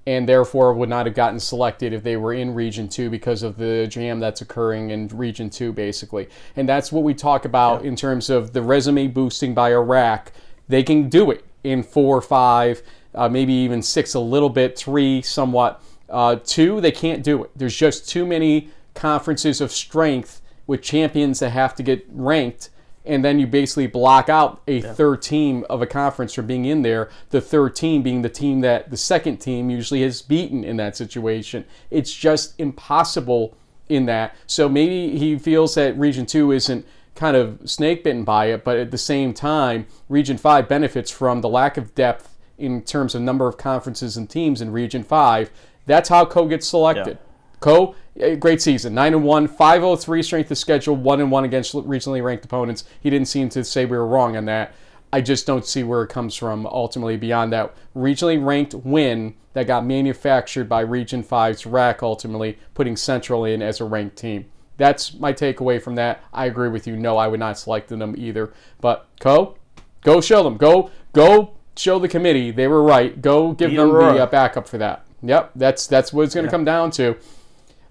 and 0.06 0.28
therefore 0.28 0.74
would 0.74 0.90
not 0.90 1.06
have 1.06 1.16
gotten 1.16 1.40
selected 1.40 1.94
if 1.94 2.04
they 2.04 2.18
were 2.18 2.34
in 2.34 2.54
Region 2.54 2.90
2 2.90 3.10
because 3.10 3.44
of 3.44 3.58
the 3.58 3.88
jam 3.88 4.20
that's 4.20 4.42
occurring 4.42 4.90
in 4.90 5.08
Region 5.08 5.50
2, 5.50 5.72
basically. 5.72 6.28
And 6.56 6.68
that's 6.68 6.92
what 6.92 7.04
we 7.04 7.14
talk 7.14 7.46
about 7.46 7.84
yeah. 7.84 7.90
in 7.90 7.96
terms 7.96 8.30
of 8.30 8.54
the 8.54 8.62
resume 8.62 9.08
boosting 9.08 9.54
by 9.54 9.70
a 9.70 9.80
RAC. 9.80 10.34
They 10.68 10.84
can 10.84 11.10
do 11.10 11.32
it 11.32 11.46
in 11.64 11.84
four, 11.84 12.18
or 12.18 12.22
five, 12.22 12.82
uh, 13.16 13.30
maybe 13.30 13.54
even 13.54 13.82
six, 13.82 14.14
a 14.14 14.20
little 14.20 14.50
bit, 14.50 14.78
three, 14.78 15.22
somewhat. 15.22 15.82
Uh, 16.10 16.38
two, 16.44 16.82
they 16.82 16.92
can't 16.92 17.24
do 17.24 17.46
it. 17.46 17.52
There's 17.56 17.76
just 17.76 18.08
too 18.08 18.26
many 18.26 18.70
conferences 18.94 19.62
of 19.62 19.72
strength 19.72 20.42
with 20.68 20.82
champions 20.82 21.40
that 21.40 21.50
have 21.50 21.76
to 21.76 21.84
get 21.84 22.06
ranked 22.10 22.70
and 23.06 23.24
then 23.24 23.40
you 23.40 23.48
basically 23.48 23.88
block 23.88 24.30
out 24.30 24.62
a 24.68 24.80
yeah. 24.80 24.94
third 24.94 25.22
team 25.22 25.66
of 25.70 25.82
a 25.82 25.86
conference 25.86 26.34
from 26.34 26.48
being 26.48 26.66
in 26.66 26.82
there. 26.82 27.10
The 27.32 27.42
third 27.42 27.76
team 27.76 28.02
being 28.02 28.22
the 28.22 28.30
team 28.30 28.62
that 28.62 28.92
the 28.92 28.98
second 28.98 29.38
team 29.38 29.70
usually 29.70 30.02
has 30.04 30.22
beaten 30.22 30.64
in 30.64 30.78
that 30.78 30.96
situation. 30.96 31.66
It's 31.92 32.14
just 32.14 32.60
impossible 32.60 33.58
in 33.90 34.06
that. 34.06 34.36
So 34.48 34.70
maybe 34.70 35.18
he 35.18 35.38
feels 35.38 35.76
that 35.76 35.98
Region 35.98 36.26
2 36.26 36.52
isn't 36.52 36.86
kind 37.16 37.36
of 37.36 37.60
snake 37.70 38.04
bitten 38.04 38.24
by 38.24 38.48
it, 38.48 38.64
but 38.64 38.78
at 38.78 38.92
the 38.92 38.98
same 38.98 39.34
time, 39.34 39.86
Region 40.08 40.38
5 40.38 40.68
benefits 40.68 41.12
from 41.12 41.42
the 41.42 41.50
lack 41.50 41.78
of 41.78 41.94
depth 41.94 42.33
in 42.64 42.82
terms 42.82 43.14
of 43.14 43.22
number 43.22 43.48
of 43.48 43.58
conferences 43.58 44.16
and 44.16 44.30
teams 44.30 44.62
in 44.62 44.72
Region 44.72 45.04
5. 45.04 45.52
That's 45.86 46.10
how 46.10 46.26
Coe 46.26 46.48
gets 46.48 46.68
selected. 46.68 47.18
Yeah. 47.20 47.60
Coe, 47.60 47.96
great 48.40 48.62
season. 48.62 48.94
9 48.94 49.14
and 49.14 49.24
1, 49.24 49.48
503 49.48 50.24
strength 50.24 50.52
of 50.52 50.58
schedule, 50.58 50.96
1 50.96 51.22
and 51.22 51.32
1 51.32 51.46
against 51.46 51.74
regionally 51.74 52.24
ranked 52.24 52.46
opponents. 52.46 52.86
He 53.02 53.10
didn't 53.10 53.28
seem 53.28 53.50
to 53.50 53.64
say 53.64 53.86
we 53.86 53.98
were 53.98 54.08
wrong 54.08 54.38
on 54.38 54.46
that. 54.46 54.74
I 55.12 55.22
just 55.22 55.46
don't 55.46 55.66
see 55.66 55.84
where 55.84 56.04
it 56.04 56.10
comes 56.10 56.36
from 56.36 56.66
ultimately 56.66 57.18
beyond 57.18 57.54
that 57.54 57.76
regionally 57.96 58.44
ranked 58.44 58.74
win 58.74 59.36
that 59.54 59.68
got 59.68 59.86
manufactured 59.86 60.68
by 60.68 60.82
Region 60.82 61.24
5's 61.24 61.66
RAC 61.66 62.02
ultimately 62.02 62.58
putting 62.74 62.96
Central 62.96 63.46
in 63.46 63.62
as 63.62 63.80
a 63.80 63.86
ranked 63.86 64.18
team. 64.18 64.46
That's 64.78 65.14
my 65.14 65.32
takeaway 65.32 65.80
from 65.82 65.96
that. 65.96 66.24
I 66.34 66.48
agree 66.48 66.70
with 66.70 66.88
you. 66.88 66.98
No, 66.98 67.18
I 67.18 67.28
would 67.28 67.40
not 67.40 67.60
select 67.60 67.90
them 67.90 68.16
either. 68.18 68.54
But 68.82 69.08
Coe, 69.20 69.56
go 70.02 70.20
show 70.20 70.42
them. 70.42 70.58
Go 70.58 70.90
go 71.14 71.53
show 71.76 72.00
the 72.00 72.08
committee 72.08 72.52
they 72.52 72.68
were 72.68 72.84
right. 72.84 73.22
Go 73.22 73.52
give 73.54 73.74
them 73.74 73.90
the 73.90 74.24
uh, 74.24 74.26
backup 74.26 74.68
for 74.68 74.78
that. 74.78 75.06
Yep, 75.22 75.52
that's 75.56 75.88
that's 75.88 76.12
what 76.12 76.24
it's 76.24 76.36
going 76.36 76.46
to 76.46 76.48
yeah. 76.48 76.52
come 76.52 76.66
down 76.66 76.92
to. 76.92 77.18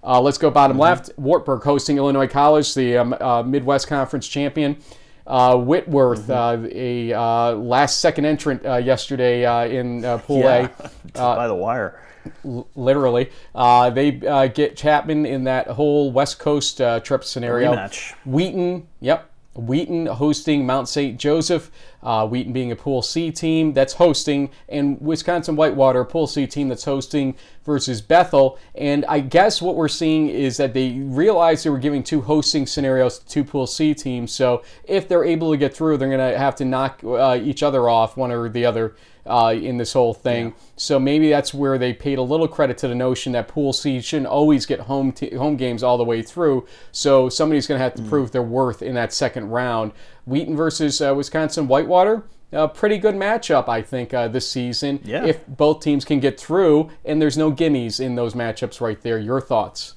Uh, 0.03 0.19
let's 0.19 0.37
go 0.37 0.51
bottom 0.51 0.75
mm-hmm. 0.75 0.81
left. 0.81 1.09
Wartburg 1.17 1.63
hosting 1.63 1.97
Illinois 1.97 2.27
College, 2.27 2.73
the 2.73 2.97
um, 2.97 3.15
uh, 3.19 3.41
Midwest 3.43 3.87
Conference 3.87 4.27
champion. 4.27 4.77
Uh, 5.25 5.55
Whitworth, 5.55 6.27
mm-hmm. 6.27 6.65
Uh, 6.65 6.69
a 6.73 7.13
uh, 7.13 7.55
last 7.55 8.01
second 8.01 8.25
entrant 8.25 8.65
uh, 8.65 8.75
yesterday 8.75 9.77
in 9.77 10.01
Pool 10.19 10.39
yeah. 10.39 10.67
A. 10.77 10.87
by 11.13 11.47
the 11.47 11.55
wire. 11.55 12.01
L- 12.43 12.67
literally. 12.75 13.31
they 13.55 14.11
get 14.53 14.75
Chapman 14.75 15.25
in 15.25 15.45
that 15.45 15.67
whole 15.67 16.11
West 16.11 16.39
Coast 16.39 16.81
trip 17.03 17.23
scenario. 17.23 17.73
Rematch. 17.73 18.13
Wheaton, 18.25 18.87
yep. 18.99 19.29
Wheaton 19.55 20.07
hosting 20.07 20.65
Mount 20.65 20.89
St. 20.89 21.19
Joseph. 21.19 21.71
Uh, 22.01 22.27
Wheaton 22.27 22.51
being 22.51 22.71
a 22.71 22.75
Pool 22.75 23.01
C 23.01 23.31
team 23.31 23.73
that's 23.73 23.93
hosting, 23.93 24.49
and 24.67 24.99
Wisconsin 24.99 25.55
Whitewater, 25.55 26.03
Pool 26.03 26.27
C 26.27 26.45
team 26.45 26.67
that's 26.67 26.83
hosting 26.83 27.35
versus 27.63 28.01
Bethel. 28.01 28.59
And 28.75 29.05
I 29.05 29.21
guess 29.21 29.61
what 29.61 29.75
we're 29.75 29.87
seeing 29.87 30.27
is 30.27 30.57
that 30.57 30.73
they 30.73 30.99
realized 30.99 31.63
they 31.63 31.69
were 31.69 31.79
giving 31.79 32.03
two 32.03 32.21
hosting 32.21 32.65
scenarios 32.65 33.19
to 33.19 33.25
two 33.25 33.43
Pool 33.45 33.67
C 33.67 33.93
teams. 33.93 34.33
So 34.33 34.63
if 34.83 35.07
they're 35.07 35.23
able 35.23 35.51
to 35.51 35.57
get 35.57 35.73
through, 35.73 35.97
they're 35.97 36.09
going 36.09 36.31
to 36.31 36.37
have 36.37 36.55
to 36.57 36.65
knock 36.65 37.01
uh, 37.03 37.39
each 37.41 37.63
other 37.63 37.87
off, 37.87 38.17
one 38.17 38.31
or 38.31 38.49
the 38.49 38.65
other 38.65 38.95
uh, 39.25 39.55
in 39.55 39.77
this 39.77 39.93
whole 39.93 40.13
thing. 40.13 40.47
Yeah. 40.47 40.53
So 40.75 40.99
maybe 40.99 41.29
that's 41.29 41.53
where 41.53 41.77
they 41.77 41.93
paid 41.93 42.17
a 42.17 42.21
little 42.21 42.47
credit 42.47 42.77
to 42.79 42.87
the 42.87 42.95
notion 42.95 43.33
that 43.33 43.47
Pool 43.47 43.73
C 43.73 44.01
shouldn't 44.01 44.27
always 44.27 44.65
get 44.65 44.81
home 44.81 45.11
t- 45.11 45.35
home 45.35 45.55
games 45.55 45.83
all 45.83 45.97
the 45.97 46.03
way 46.03 46.21
through. 46.21 46.67
So 46.91 47.29
somebody's 47.29 47.67
going 47.67 47.79
to 47.79 47.83
have 47.83 47.95
to 47.95 48.01
mm. 48.01 48.09
prove 48.09 48.31
their 48.31 48.43
worth 48.43 48.81
in 48.81 48.95
that 48.95 49.13
second 49.13 49.49
round. 49.49 49.91
Wheaton 50.25 50.55
versus 50.55 51.01
uh, 51.01 51.13
Wisconsin 51.15 51.67
Whitewater. 51.67 52.23
A 52.51 52.67
pretty 52.67 52.99
good 52.99 53.15
matchup, 53.15 53.67
I 53.67 53.81
think, 53.81 54.13
uh, 54.13 54.27
this 54.27 54.47
season. 54.47 54.99
Yeah. 55.03 55.25
If 55.25 55.47
both 55.47 55.81
teams 55.81 56.05
can 56.05 56.19
get 56.19 56.39
through, 56.39 56.91
and 57.03 57.19
there's 57.19 57.35
no 57.35 57.51
gimmies 57.51 57.99
in 57.99 58.13
those 58.13 58.35
matchups 58.35 58.79
right 58.79 59.01
there. 59.01 59.17
Your 59.17 59.41
thoughts? 59.41 59.95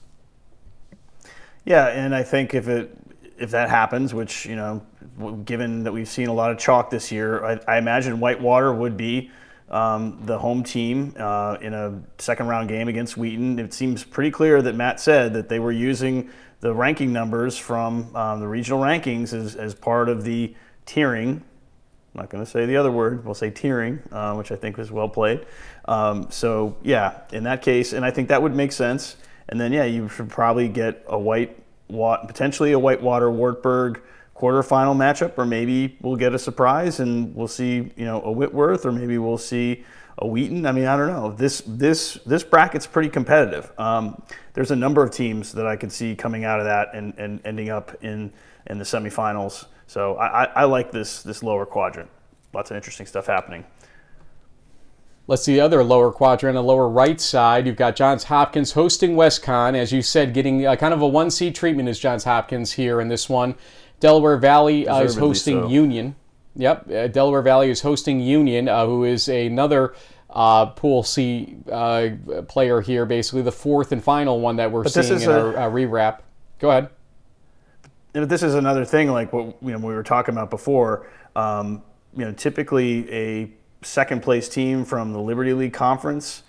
Yeah, 1.67 1.89
and 1.89 2.15
I 2.15 2.23
think 2.23 2.55
if 2.55 2.67
it 2.67 2.97
if 3.39 3.51
that 3.51 3.69
happens, 3.71 4.15
which 4.15 4.47
you 4.47 4.57
know 4.57 4.83
given 5.45 5.85
that 5.85 5.93
we've 5.93 6.09
seen 6.09 6.29
a 6.29 6.33
lot 6.33 6.51
of 6.51 6.59
chalk 6.59 6.91
this 6.91 7.11
year, 7.11 7.45
I, 7.45 7.61
I 7.69 7.79
imagine 7.79 8.21
Whitewater 8.21 8.73
would 8.73 8.97
be 8.97 9.31
um, 9.71 10.21
the 10.25 10.39
home 10.39 10.63
team 10.63 11.15
uh, 11.19 11.57
in 11.61 11.75
a 11.75 12.01
second 12.19 12.47
round 12.47 12.69
game 12.69 12.89
against 12.89 13.17
Wheaton. 13.17 13.59
It 13.59 13.73
seems 13.73 14.05
pretty 14.05 14.31
clear 14.31 14.63
that 14.63 14.75
Matt 14.75 15.01
said 15.01 15.33
that 15.35 15.49
they 15.49 15.59
were 15.59 15.73
using 15.73 16.31
the 16.61 16.75
ranking 16.75 17.13
numbers 17.13 17.57
from 17.57 18.15
um, 18.17 18.41
the 18.41 18.49
regional 18.49 18.81
rankings 18.81 19.33
as, 19.33 19.57
as 19.57 19.75
part 19.75 20.09
of 20.09 20.25
the 20.25 20.55
tiering. 20.87 21.43
I'm 22.15 22.23
not 22.23 22.31
going 22.31 22.45
to 22.45 22.51
say 22.51 22.65
the 22.65 22.77
other 22.77 22.91
word. 22.91 23.25
We'll 23.25 23.35
say 23.35 23.51
tiering, 23.51 24.01
uh, 24.11 24.35
which 24.35 24.51
I 24.51 24.57
think 24.57 24.79
was 24.79 24.91
well 24.91 25.09
played. 25.09 25.45
Um, 25.87 26.31
so 26.31 26.77
yeah, 26.83 27.21
in 27.33 27.45
that 27.45 27.61
case, 27.63 27.93
and 27.93 28.05
I 28.05 28.11
think 28.11 28.29
that 28.29 28.41
would 28.41 28.55
make 28.55 28.73
sense. 28.73 29.17
And 29.49 29.61
then 29.61 29.73
yeah, 29.73 29.85
you 29.85 30.09
should 30.09 30.29
probably 30.29 30.69
get 30.69 31.05
a 31.07 31.19
white, 31.19 31.63
potentially 31.89 32.73
a 32.73 32.79
Whitewater 32.79 33.31
Wartburg 33.31 34.01
quarterfinal 34.37 34.95
matchup, 34.95 35.39
or 35.39 35.47
maybe 35.47 35.97
we'll 36.03 36.17
get 36.17 36.35
a 36.35 36.39
surprise 36.39 37.01
and 37.01 37.35
we'll 37.35 37.49
see, 37.49 37.91
you 37.97 38.05
know, 38.05 38.21
a 38.23 38.31
Whitworth, 38.31 38.85
or 38.85 38.93
maybe 38.93 39.19
we'll 39.19 39.39
see 39.39 39.85
a 40.19 40.27
Wheaton. 40.27 40.67
I 40.67 40.73
mean, 40.73 40.87
I 40.87 40.97
don't 40.97 41.09
know. 41.09 41.33
This 41.33 41.63
this 41.67 42.15
this 42.27 42.43
bracket's 42.43 42.87
pretty 42.87 43.09
competitive. 43.09 43.73
Um, 43.79 44.23
there's 44.55 44.71
a 44.71 44.77
number 44.77 45.03
of 45.03 45.11
teams 45.11 45.53
that 45.53 45.67
I 45.67 45.77
could 45.77 45.93
see 45.93 46.15
coming 46.15 46.45
out 46.45 46.59
of 46.59 46.67
that 46.67 46.95
and, 46.95 47.15
and 47.19 47.41
ending 47.45 47.71
up 47.71 48.03
in 48.03 48.33
in 48.67 48.79
the 48.79 48.85
semifinals. 48.85 49.67
So 49.87 50.17
I, 50.17 50.45
I, 50.45 50.45
I 50.45 50.65
like 50.65 50.91
this 50.91 51.23
this 51.23 51.43
lower 51.43 51.67
quadrant. 51.67 52.11
Lots 52.53 52.71
of 52.71 52.77
interesting 52.77 53.07
stuff 53.07 53.27
happening. 53.27 53.65
Let's 55.29 55.43
see 55.43 55.55
the 55.55 55.61
other 55.61 55.83
lower 55.83 56.13
quadrant, 56.13 56.55
the 56.55 56.63
lower 56.63 56.89
right 56.89 57.21
side. 57.21 57.67
You've 57.67 57.77
got 57.77 57.97
Johns 57.97 58.25
Hopkins 58.25 58.73
hosting 58.73 59.17
WestConn, 59.17 59.75
as 59.75 59.93
you 59.93 60.01
said, 60.01 60.33
getting 60.33 60.63
kind 60.77 60.95
of 60.95 61.03
a 61.03 61.09
one 61.09 61.31
seed 61.31 61.55
treatment 61.55 61.89
as 61.89 61.99
Johns 61.99 62.25
Hopkins 62.25 62.73
here 62.73 63.01
in 63.01 63.09
this 63.09 63.29
one. 63.29 63.57
Delaware 63.99 64.37
Valley 64.37 64.87
uh, 64.87 65.03
is 65.03 65.17
hosting 65.17 65.63
so. 65.63 65.69
Union. 65.69 66.15
Yep, 66.55 66.91
uh, 66.91 67.07
Delaware 67.09 67.43
Valley 67.43 67.71
is 67.71 67.81
hosting 67.81 68.21
Union, 68.21 68.69
uh, 68.69 68.87
who 68.87 69.05
is 69.05 69.29
another 69.29 69.95
uh, 70.31 70.67
Pool 70.67 71.03
C 71.03 71.57
uh, 71.71 72.11
player 72.49 72.81
here, 72.81 73.05
basically 73.05 73.43
the 73.43 73.53
fourth 73.53 73.93
and 73.93 74.03
final 74.03 74.41
one 74.41 74.57
that 74.57 74.71
we're 74.71 74.85
but 74.85 74.93
seeing 74.93 75.21
in 75.21 75.29
a, 75.29 75.33
our 75.33 75.57
uh, 75.57 75.71
rewrap. 75.71 76.21
Go 76.59 76.71
ahead. 76.71 76.91
But 78.13 78.29
this 78.29 78.43
is 78.43 78.55
another 78.55 78.85
thing, 78.85 79.11
like 79.11 79.33
what 79.33 79.57
you 79.61 79.73
know, 79.73 79.79
we 79.79 79.93
were 79.93 80.03
talking 80.03 80.35
about 80.35 80.51
before. 80.51 81.09
Um, 81.35 81.83
you 82.17 82.25
know, 82.25 82.33
typically 82.33 83.13
a 83.13 83.51
second 83.87 84.23
place 84.23 84.49
team 84.49 84.85
from 84.85 85.13
the 85.13 85.21
Liberty 85.21 85.53
League 85.53 85.73
Conference. 85.73 86.43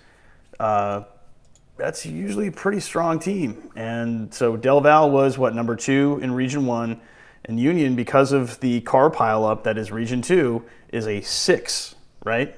that's 0.58 2.04
usually 2.04 2.48
a 2.48 2.52
pretty 2.52 2.80
strong 2.80 3.18
team, 3.18 3.70
and 3.76 4.32
so 4.34 4.56
Del 4.56 4.80
Val 4.80 5.10
was 5.10 5.38
what 5.38 5.54
number 5.54 5.76
two 5.76 6.18
in 6.22 6.32
Region 6.32 6.66
One 6.66 7.00
and 7.48 7.58
Union, 7.58 7.96
because 7.96 8.32
of 8.32 8.60
the 8.60 8.82
car 8.82 9.10
pileup 9.10 9.64
that 9.64 9.78
is 9.78 9.90
Region 9.90 10.20
2, 10.20 10.62
is 10.92 11.06
a 11.06 11.20
6, 11.22 11.94
right? 12.24 12.54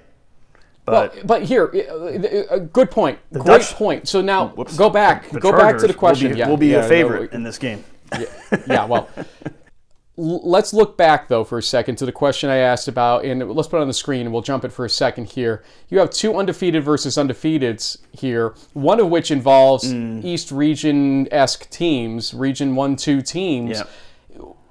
But, 0.85 1.14
well, 1.14 1.24
but 1.24 1.43
here, 1.45 1.70
uh, 1.72 2.55
uh, 2.55 2.59
good 2.59 2.91
point. 2.91 3.18
Great 3.33 3.45
Dutch, 3.45 3.74
point. 3.74 4.09
So 4.09 4.20
now 4.20 4.49
whoops, 4.49 4.76
go 4.76 4.91
back. 4.91 5.31
Go 5.31 5.53
back 5.53 5.78
to 5.78 5.87
the 5.87 5.95
question. 5.95 6.31
Will 6.31 6.35
be, 6.35 6.39
yeah, 6.39 6.49
will 6.49 6.57
be 6.57 6.66
yeah, 6.68 6.85
a 6.85 6.89
favorite 6.89 7.33
no, 7.33 7.37
in 7.37 7.43
this 7.45 7.59
game. 7.59 7.85
yeah, 8.12 8.24
yeah 8.66 8.85
well, 8.87 9.09
let's 10.21 10.73
look 10.73 10.97
back 10.97 11.29
though 11.29 11.45
for 11.45 11.59
a 11.59 11.62
second 11.62 11.97
to 11.97 12.07
the 12.07 12.12
question 12.12 12.51
I 12.51 12.57
asked 12.57 12.89
about, 12.89 13.25
and 13.25 13.49
let's 13.51 13.68
put 13.68 13.79
it 13.79 13.83
on 13.83 13.89
the 13.89 13.95
screen, 13.95 14.23
and 14.23 14.33
we'll 14.33 14.43
jump 14.43 14.64
it 14.64 14.73
for 14.73 14.85
a 14.85 14.91
second 14.91 15.31
here. 15.31 15.64
You 15.89 15.99
have 15.99 16.11
two 16.11 16.37
undefeated 16.37 16.85
versus 16.85 17.16
undefeateds 17.16 17.99
here, 18.12 18.55
one 18.73 19.01
of 19.01 19.09
which 19.09 19.31
involves 19.31 19.93
mm. 19.93 20.25
East 20.25 20.51
Region 20.51 21.33
esque 21.33 21.68
teams, 21.71 22.35
Region 22.35 22.75
One, 22.75 22.97
two 22.97 23.23
teams. 23.23 23.79
Yeah 23.79 23.85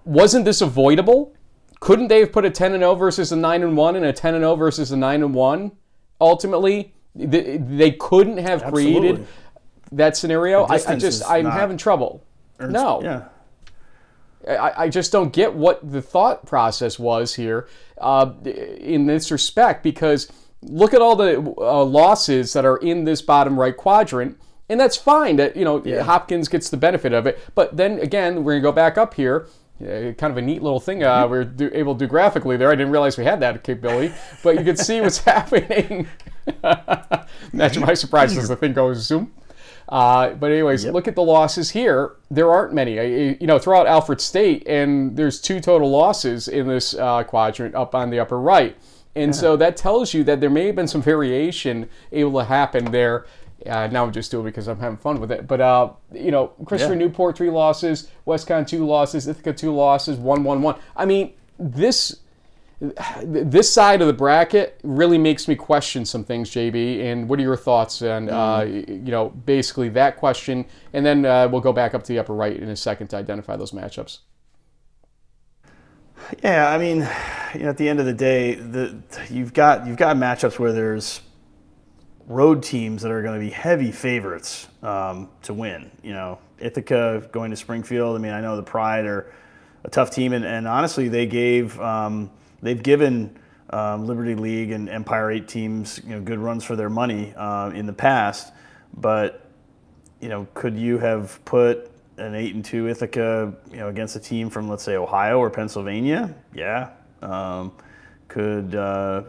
wasn't 0.09 0.43
this 0.43 0.61
avoidable? 0.61 1.35
Couldn't 1.79 2.07
they 2.07 2.19
have 2.19 2.31
put 2.31 2.43
a 2.43 2.49
10 2.49 2.73
and 2.73 2.81
0 2.81 2.95
versus 2.95 3.31
a 3.31 3.35
9 3.35 3.63
and 3.63 3.77
1 3.77 3.95
and 3.95 4.05
a 4.05 4.11
10 4.11 4.33
and 4.35 4.41
0 4.41 4.55
versus 4.55 4.91
a 4.91 4.97
9 4.97 5.23
and 5.23 5.33
1? 5.33 5.71
Ultimately, 6.19 6.93
they 7.15 7.91
couldn't 7.91 8.37
have 8.37 8.63
Absolutely. 8.63 8.99
created 8.99 9.27
that 9.91 10.17
scenario. 10.17 10.63
I, 10.63 10.79
I, 10.87 10.95
just 10.95 11.23
I'm 11.29 11.45
having 11.45 11.77
trouble. 11.77 12.25
no. 12.59 13.01
Yeah. 13.01 13.25
I, 14.47 14.83
I, 14.83 14.89
just 14.89 15.11
don't 15.11 15.33
get 15.33 15.53
what 15.53 15.91
the 15.91 16.01
thought 16.01 16.45
process 16.45 16.97
was 16.97 17.35
here 17.35 17.67
uh, 17.97 18.31
in 18.45 19.05
this 19.05 19.31
respect 19.31 19.83
because 19.83 20.31
look 20.61 20.93
at 20.93 21.01
all 21.01 21.15
the 21.15 21.39
uh, 21.57 21.83
losses 21.83 22.53
that 22.53 22.65
are 22.65 22.77
in 22.77 23.03
this 23.03 23.21
bottom 23.21 23.59
right 23.59 23.75
quadrant 23.75 24.39
and 24.69 24.79
that's 24.79 24.95
fine 24.95 25.35
that 25.37 25.57
you 25.57 25.65
know 25.65 25.83
yeah. 25.83 26.03
Hopkins 26.03 26.47
gets 26.47 26.69
the 26.69 26.77
benefit 26.77 27.11
of 27.11 27.27
it 27.27 27.39
but 27.53 27.75
then 27.75 27.99
again 27.99 28.43
we're 28.43 28.53
going 28.53 28.61
to 28.61 28.67
go 28.67 28.71
back 28.71 28.97
up 28.97 29.13
here 29.13 29.47
yeah, 29.79 30.11
kind 30.11 30.31
of 30.31 30.37
a 30.37 30.41
neat 30.41 30.61
little 30.61 30.79
thing 30.79 31.03
uh, 31.03 31.25
we 31.27 31.37
are 31.37 31.73
able 31.73 31.95
to 31.95 31.99
do 31.99 32.07
graphically 32.07 32.57
there. 32.57 32.69
I 32.69 32.75
didn't 32.75 32.91
realize 32.91 33.17
we 33.17 33.23
had 33.23 33.39
that 33.39 33.63
capability, 33.63 34.13
but 34.43 34.57
you 34.57 34.63
can 34.65 34.75
see 34.75 34.99
what's 34.99 35.17
happening. 35.23 36.05
Imagine 37.53 37.83
my 37.83 37.93
surprise 37.95 38.37
as 38.37 38.49
the 38.49 38.57
thing 38.57 38.73
goes 38.73 38.97
zoom. 38.97 39.31
Uh, 39.89 40.29
but 40.35 40.51
anyways, 40.51 40.85
yep. 40.85 40.93
look 40.93 41.07
at 41.07 41.15
the 41.15 41.23
losses 41.23 41.71
here. 41.71 42.15
There 42.31 42.49
aren't 42.51 42.73
many. 42.73 42.99
Uh, 42.99 43.35
you 43.41 43.47
know, 43.47 43.59
throughout 43.59 43.87
Alfred 43.87 44.21
State, 44.21 44.67
and 44.67 45.17
there's 45.17 45.41
two 45.41 45.59
total 45.59 45.89
losses 45.89 46.47
in 46.47 46.67
this 46.67 46.93
uh, 46.93 47.23
quadrant 47.23 47.73
up 47.75 47.95
on 47.95 48.11
the 48.11 48.19
upper 48.19 48.39
right. 48.39 48.77
And 49.15 49.33
yeah. 49.33 49.41
so 49.41 49.57
that 49.57 49.75
tells 49.75 50.13
you 50.13 50.23
that 50.25 50.39
there 50.39 50.51
may 50.51 50.67
have 50.67 50.75
been 50.75 50.87
some 50.87 51.01
variation 51.01 51.89
able 52.11 52.39
to 52.39 52.45
happen 52.45 52.91
there 52.91 53.25
Uh, 53.65 53.87
now 53.87 54.05
I'm 54.05 54.13
just 54.13 54.31
doing 54.31 54.45
it 54.45 54.51
because 54.51 54.67
I'm 54.67 54.79
having 54.79 54.97
fun 54.97 55.19
with 55.19 55.31
it. 55.31 55.45
But 55.47 55.59
uh, 55.59 55.91
you 56.13 56.31
know, 56.31 56.47
Christopher 56.65 56.93
yeah. 56.93 56.99
Newport 56.99 57.35
three 57.35 57.49
losses, 57.49 58.09
WestConn 58.25 58.65
two 58.67 58.85
losses, 58.85 59.27
Ithaca 59.27 59.53
two 59.53 59.73
losses, 59.73 60.17
one 60.17 60.43
one 60.43 60.61
one. 60.61 60.75
I 60.95 61.05
mean, 61.05 61.33
this 61.57 62.21
this 62.79 63.71
side 63.71 64.01
of 64.01 64.07
the 64.07 64.13
bracket 64.13 64.79
really 64.83 65.17
makes 65.17 65.47
me 65.47 65.55
question 65.55 66.05
some 66.05 66.23
things, 66.23 66.49
JB. 66.49 67.03
And 67.03 67.27
what 67.27 67.37
are 67.39 67.41
your 67.41 67.57
thoughts 67.57 68.01
on, 68.01 68.29
uh, 68.29 68.59
mm. 68.61 69.05
you 69.05 69.11
know, 69.11 69.29
basically 69.29 69.89
that 69.89 70.15
question? 70.15 70.65
And 70.93 71.05
then 71.05 71.25
uh, 71.25 71.49
we'll 71.49 71.61
go 71.61 71.73
back 71.73 71.93
up 71.93 72.03
to 72.03 72.13
the 72.13 72.19
upper 72.19 72.33
right 72.33 72.55
in 72.55 72.69
a 72.69 72.75
second 72.75 73.09
to 73.09 73.17
identify 73.17 73.57
those 73.57 73.71
matchups. 73.71 74.19
Yeah, 76.43 76.69
I 76.69 76.77
mean, 76.77 77.07
you 77.53 77.63
know, 77.63 77.69
at 77.69 77.77
the 77.77 77.89
end 77.89 77.99
of 77.99 78.05
the 78.05 78.13
day, 78.13 78.55
the, 78.55 79.01
you've 79.29 79.53
got 79.53 79.87
you've 79.87 79.97
got 79.97 80.15
matchups 80.15 80.59
where 80.59 80.71
there's 80.71 81.21
road 82.27 82.61
teams 82.61 83.01
that 83.01 83.11
are 83.11 83.23
going 83.23 83.33
to 83.33 83.43
be 83.43 83.49
heavy 83.49 83.91
favorites 83.91 84.67
um, 84.83 85.29
to 85.41 85.53
win. 85.53 85.89
You 86.03 86.13
know, 86.13 86.39
Ithaca 86.59 87.27
going 87.31 87.51
to 87.51 87.57
Springfield. 87.57 88.15
I 88.15 88.19
mean, 88.19 88.31
I 88.31 88.41
know 88.41 88.55
the 88.55 88.63
Pride 88.63 89.05
are 89.05 89.33
a 89.83 89.89
tough 89.89 90.11
team, 90.11 90.33
and, 90.33 90.45
and 90.45 90.67
honestly, 90.67 91.07
they 91.07 91.25
gave 91.25 91.79
um, 91.81 92.29
they've 92.61 92.81
given 92.81 93.37
um, 93.71 94.05
Liberty 94.05 94.35
League 94.35 94.71
and 94.71 94.89
Empire 94.89 95.31
Eight 95.31 95.47
teams 95.47 96.01
you 96.03 96.11
know 96.11 96.21
good 96.21 96.39
runs 96.39 96.63
for 96.63 96.75
their 96.75 96.89
money 96.89 97.33
uh, 97.35 97.71
in 97.73 97.85
the 97.85 97.93
past, 97.93 98.53
but 98.95 99.45
you 100.19 100.29
know, 100.29 100.47
could 100.53 100.77
you 100.77 100.97
have 100.97 101.43
put 101.45 101.91
an 102.17 102.35
eight 102.35 102.53
and 102.53 102.65
two 102.65 102.87
Ithaca 102.87 103.53
you 103.71 103.77
know 103.77 103.87
against 103.87 104.15
a 104.15 104.19
team 104.19 104.49
from 104.49 104.67
let's 104.67 104.83
say 104.83 104.95
Ohio 104.95 105.39
or 105.39 105.49
Pennsylvania? 105.49 106.35
Yeah. 106.53 106.91
Um, 107.21 107.73
could 108.27 108.75
uh, 108.75 109.23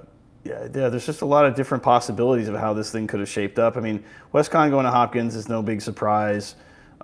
yeah, 0.44 0.68
yeah, 0.74 0.88
there's 0.88 1.06
just 1.06 1.22
a 1.22 1.26
lot 1.26 1.44
of 1.44 1.54
different 1.54 1.82
possibilities 1.82 2.48
of 2.48 2.56
how 2.56 2.72
this 2.72 2.90
thing 2.90 3.06
could 3.06 3.20
have 3.20 3.28
shaped 3.28 3.58
up. 3.58 3.76
I 3.76 3.80
mean, 3.80 4.02
WestConn 4.32 4.70
going 4.70 4.84
to 4.84 4.90
Hopkins 4.90 5.34
is 5.34 5.48
no 5.48 5.62
big 5.62 5.82
surprise. 5.82 6.54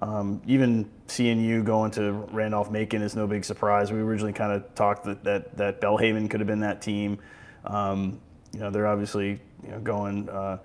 Um, 0.03 0.43
even 0.47 0.91
you 1.19 1.63
going 1.63 1.91
to 1.93 2.13
Randolph 2.33 2.71
Macon 2.71 3.03
is 3.03 3.17
no 3.17 3.27
big 3.27 3.45
surprise. 3.45 3.93
We 3.93 4.01
originally 4.01 4.33
kind 4.33 4.53
of 4.53 4.75
talked 4.75 5.05
that, 5.05 5.25
that, 5.25 5.57
that 5.57 5.81
Belhaven 5.81 6.29
could 6.29 6.41
have 6.41 6.47
been 6.47 6.61
that 6.61 6.83
team. 6.83 7.19
Um, 7.65 8.21
you 8.53 8.61
know, 8.61 8.71
they're 8.71 8.87
obviously 8.87 9.41
you 9.65 9.71
know, 9.71 9.81
going, 9.81 10.29
uh, 10.29 10.59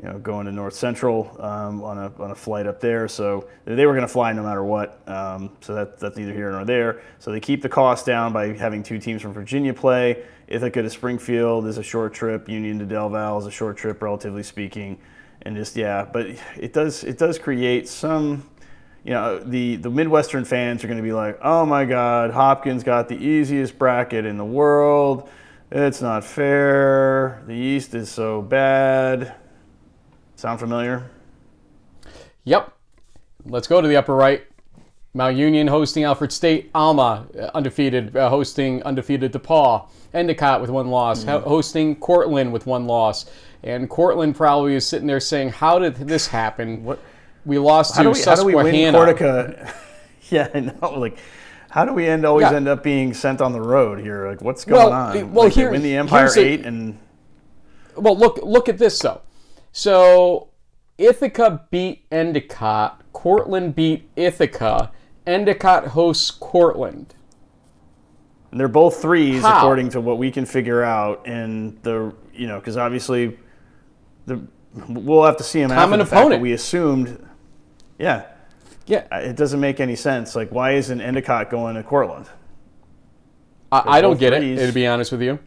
you 0.00 0.08
know, 0.08 0.18
going 0.18 0.46
to 0.46 0.52
North 0.52 0.74
Central 0.74 1.36
um, 1.40 1.82
on, 1.82 1.98
a, 1.98 2.22
on 2.22 2.30
a 2.30 2.34
flight 2.34 2.66
up 2.66 2.80
there. 2.80 3.08
So 3.08 3.48
they 3.64 3.86
were 3.86 3.94
going 3.94 4.06
to 4.06 4.12
fly 4.12 4.32
no 4.32 4.42
matter 4.42 4.62
what. 4.62 5.02
Um, 5.08 5.56
so 5.60 5.74
that, 5.74 5.98
that's 5.98 6.16
neither 6.16 6.32
here 6.32 6.52
nor 6.52 6.64
there. 6.64 7.02
So 7.18 7.32
they 7.32 7.40
keep 7.40 7.62
the 7.62 7.68
cost 7.68 8.06
down 8.06 8.32
by 8.32 8.56
having 8.56 8.82
two 8.82 8.98
teams 8.98 9.22
from 9.22 9.32
Virginia 9.32 9.74
play. 9.74 10.24
Ithaca 10.46 10.82
to 10.82 10.90
Springfield 10.90 11.66
is 11.66 11.78
a 11.78 11.82
short 11.82 12.14
trip. 12.14 12.48
Union 12.48 12.78
to 12.78 12.86
Del 12.86 13.08
Val 13.08 13.38
is 13.38 13.46
a 13.46 13.50
short 13.50 13.76
trip, 13.76 14.00
relatively 14.02 14.42
speaking. 14.42 14.98
And 15.42 15.56
just, 15.56 15.76
yeah, 15.76 16.04
but 16.04 16.26
it 16.56 16.72
does, 16.72 17.04
it 17.04 17.18
does 17.18 17.38
create 17.38 17.88
some 17.88 18.48
you 19.08 19.14
know, 19.14 19.38
the, 19.38 19.76
the 19.76 19.88
Midwestern 19.88 20.44
fans 20.44 20.84
are 20.84 20.86
going 20.86 20.98
to 20.98 21.02
be 21.02 21.14
like, 21.14 21.38
oh 21.40 21.64
my 21.64 21.86
God, 21.86 22.30
Hopkins 22.30 22.84
got 22.84 23.08
the 23.08 23.16
easiest 23.16 23.78
bracket 23.78 24.26
in 24.26 24.36
the 24.36 24.44
world. 24.44 25.30
It's 25.72 26.02
not 26.02 26.24
fair. 26.24 27.42
The 27.46 27.54
East 27.54 27.94
is 27.94 28.10
so 28.10 28.42
bad. 28.42 29.34
Sound 30.36 30.60
familiar? 30.60 31.08
Yep. 32.44 32.70
Let's 33.46 33.66
go 33.66 33.80
to 33.80 33.88
the 33.88 33.96
upper 33.96 34.14
right. 34.14 34.46
Mount 35.14 35.38
Union 35.38 35.68
hosting 35.68 36.04
Alfred 36.04 36.30
State. 36.30 36.70
Alma 36.74 37.26
uh, 37.34 37.50
undefeated, 37.54 38.14
uh, 38.14 38.28
hosting 38.28 38.82
undefeated 38.82 39.32
DePauw. 39.32 39.88
Endicott 40.12 40.60
with 40.60 40.68
one 40.68 40.88
loss, 40.88 41.24
mm. 41.24 41.42
hosting 41.44 41.96
Cortland 41.96 42.52
with 42.52 42.66
one 42.66 42.86
loss. 42.86 43.24
And 43.62 43.88
Cortland 43.88 44.36
probably 44.36 44.74
is 44.74 44.86
sitting 44.86 45.06
there 45.06 45.18
saying, 45.18 45.48
"How 45.48 45.78
did 45.78 45.94
this 45.96 46.26
happen?" 46.26 46.84
What? 46.84 47.00
We 47.44 47.58
lost 47.58 47.96
how 47.96 48.02
to 48.02 48.10
we, 48.10 48.14
Susquehanna. 48.14 48.36
How 48.36 48.42
do 48.42 48.46
we 48.46 48.54
win 48.54 48.74
yeah, 50.30 50.48
I 50.54 50.60
know. 50.60 50.98
Like, 50.98 51.18
how 51.70 51.84
do 51.84 51.92
we 51.92 52.06
end 52.06 52.24
always 52.24 52.44
yeah. 52.50 52.56
end 52.56 52.68
up 52.68 52.82
being 52.82 53.14
sent 53.14 53.40
on 53.40 53.52
the 53.52 53.60
road 53.60 54.00
here? 54.00 54.28
Like, 54.28 54.42
what's 54.42 54.64
going 54.64 54.86
well, 54.86 54.92
on? 54.92 55.32
Well, 55.32 55.44
like 55.44 55.54
here, 55.54 55.70
win 55.70 55.82
the 55.82 55.96
Empire 55.96 56.30
Eight 56.36 56.64
and. 56.64 56.98
Well, 57.96 58.16
look 58.16 58.38
look 58.42 58.68
at 58.68 58.78
this 58.78 58.98
though. 59.00 59.22
So 59.72 60.48
Ithaca 60.96 61.66
beat 61.70 62.04
Endicott. 62.10 63.02
Cortland 63.12 63.74
beat 63.74 64.08
Ithaca. 64.16 64.92
Endicott 65.26 65.88
hosts 65.88 66.30
Cortland. 66.30 67.14
And 68.50 68.58
they're 68.58 68.68
both 68.68 69.02
threes 69.02 69.42
How? 69.42 69.58
according 69.58 69.90
to 69.90 70.00
what 70.00 70.18
we 70.18 70.30
can 70.30 70.46
figure 70.46 70.82
out. 70.82 71.26
And 71.26 71.78
the 71.82 72.14
you 72.32 72.46
know 72.46 72.58
because 72.58 72.76
obviously 72.76 73.38
the 74.26 74.40
we'll 74.88 75.24
have 75.24 75.36
to 75.36 75.44
see 75.44 75.60
them 75.60 75.70
Common 75.70 76.00
after 76.00 76.10
the 76.10 76.16
opponent. 76.16 76.32
Fact, 76.34 76.42
we 76.42 76.52
assumed 76.52 77.27
yeah. 77.98 78.26
Yeah. 78.86 79.06
It 79.18 79.36
doesn't 79.36 79.60
make 79.60 79.80
any 79.80 79.96
sense. 79.96 80.34
Like, 80.34 80.50
why 80.50 80.72
isn't 80.72 81.00
Endicott 81.00 81.50
going 81.50 81.74
to 81.74 81.82
Cortland? 81.82 82.26
I, 83.70 83.98
I 83.98 84.00
don't 84.00 84.18
get 84.18 84.34
threes. 84.34 84.60
it, 84.60 84.66
to 84.66 84.72
be 84.72 84.86
honest 84.86 85.12
with 85.12 85.22
you. 85.22 85.38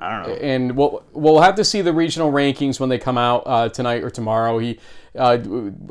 I 0.00 0.10
don't 0.22 0.28
know. 0.28 0.34
And 0.36 0.76
we'll, 0.76 1.02
we'll 1.12 1.40
have 1.40 1.56
to 1.56 1.64
see 1.64 1.82
the 1.82 1.92
regional 1.92 2.30
rankings 2.30 2.78
when 2.78 2.88
they 2.88 2.98
come 2.98 3.18
out 3.18 3.42
uh, 3.46 3.68
tonight 3.68 4.04
or 4.04 4.10
tomorrow. 4.10 4.58
He, 4.58 4.78
uh, 5.16 5.38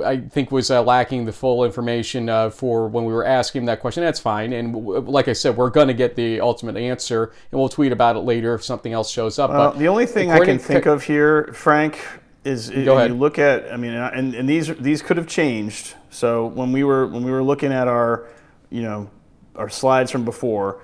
I 0.04 0.18
think, 0.22 0.50
was 0.50 0.72
uh, 0.72 0.82
lacking 0.82 1.26
the 1.26 1.34
full 1.34 1.66
information 1.66 2.30
uh, 2.30 2.50
for 2.50 2.88
when 2.88 3.04
we 3.04 3.12
were 3.12 3.26
asking 3.26 3.64
him 3.64 3.66
that 3.66 3.82
question. 3.82 4.02
That's 4.02 4.20
fine. 4.20 4.54
And 4.54 4.88
like 5.08 5.28
I 5.28 5.34
said, 5.34 5.58
we're 5.58 5.70
going 5.70 5.90
to 5.90 5.94
get 5.94 6.16
the 6.16 6.40
ultimate 6.40 6.78
answer, 6.78 7.34
and 7.52 7.60
we'll 7.60 7.68
tweet 7.68 7.92
about 7.92 8.16
it 8.16 8.20
later 8.20 8.54
if 8.54 8.64
something 8.64 8.94
else 8.94 9.12
shows 9.12 9.38
up. 9.38 9.50
Well, 9.50 9.72
but 9.72 9.80
the 9.80 9.90
only 9.90 10.06
thing 10.06 10.32
I 10.32 10.40
can 10.40 10.58
think 10.58 10.86
of 10.86 11.04
here, 11.04 11.52
Frank, 11.54 12.00
is 12.46 12.72
when 12.72 12.86
you 12.86 13.18
look 13.18 13.38
at. 13.38 13.72
I 13.74 13.76
mean, 13.76 13.92
and, 13.92 14.34
and 14.34 14.48
these 14.48 14.74
these 14.78 15.02
could 15.02 15.18
have 15.18 15.28
changed. 15.28 15.96
So 16.18 16.48
when 16.48 16.72
we 16.72 16.84
were 16.84 17.06
when 17.06 17.24
we 17.24 17.30
were 17.30 17.44
looking 17.44 17.72
at 17.72 17.88
our, 17.88 18.28
you 18.72 18.82
know, 18.82 19.12
our 19.56 19.70
slides 19.70 20.10
from 20.10 20.26
before, 20.26 20.82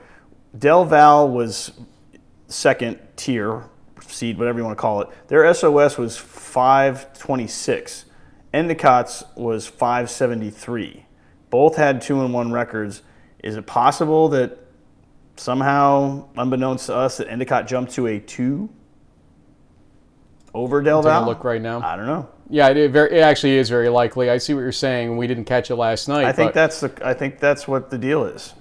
Del 0.55 0.85
Val 0.85 1.27
was 1.27 1.71
second 2.47 2.99
tier 3.15 3.63
seed, 3.99 4.37
whatever 4.37 4.59
you 4.59 4.63
want 4.63 4.77
to 4.77 4.81
call 4.81 5.01
it. 5.01 5.09
Their 5.29 5.51
SOS 5.51 5.97
was 5.97 6.15
526. 6.17 8.05
Endicott's 8.53 9.23
was 9.35 9.65
573. 9.65 11.03
Both 11.49 11.77
had 11.77 11.99
two 11.99 12.21
and 12.21 12.31
one 12.31 12.51
records. 12.51 13.01
Is 13.43 13.55
it 13.55 13.65
possible 13.65 14.29
that 14.29 14.59
somehow, 15.35 16.27
unbeknownst 16.37 16.85
to 16.85 16.95
us, 16.95 17.17
that 17.17 17.27
Endicott 17.27 17.67
jumped 17.67 17.93
to 17.93 18.05
a 18.05 18.19
two 18.19 18.69
over 20.53 20.83
Del 20.83 21.01
Val? 21.01 21.25
Look 21.25 21.43
right 21.43 21.61
now. 21.61 21.81
I 21.81 21.95
don't 21.95 22.05
know. 22.05 22.29
Yeah, 22.49 22.69
it, 22.69 22.91
very, 22.91 23.17
it 23.17 23.21
actually 23.21 23.57
is 23.57 23.69
very 23.69 23.89
likely. 23.89 24.29
I 24.29 24.37
see 24.37 24.53
what 24.53 24.61
you're 24.61 24.71
saying. 24.71 25.15
We 25.17 25.27
didn't 25.27 25.45
catch 25.45 25.71
it 25.71 25.75
last 25.75 26.07
night. 26.07 26.25
I 26.25 26.31
think 26.31 26.53
that's 26.53 26.81
the. 26.81 26.91
I 27.03 27.13
think 27.13 27.39
that's 27.39 27.67
what 27.67 27.89
the 27.89 27.97
deal 27.97 28.25
is. 28.25 28.53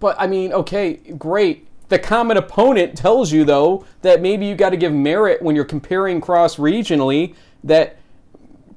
But 0.00 0.16
I 0.18 0.26
mean, 0.26 0.52
okay, 0.52 0.94
great. 0.94 1.68
The 1.90 1.98
common 1.98 2.36
opponent 2.36 2.96
tells 2.96 3.32
you 3.32 3.44
though 3.44 3.84
that 4.02 4.22
maybe 4.22 4.46
you 4.46 4.54
got 4.54 4.70
to 4.70 4.76
give 4.76 4.92
merit 4.92 5.42
when 5.42 5.56
you're 5.56 5.64
comparing 5.64 6.20
cross 6.20 6.56
regionally 6.56 7.34
that 7.64 7.96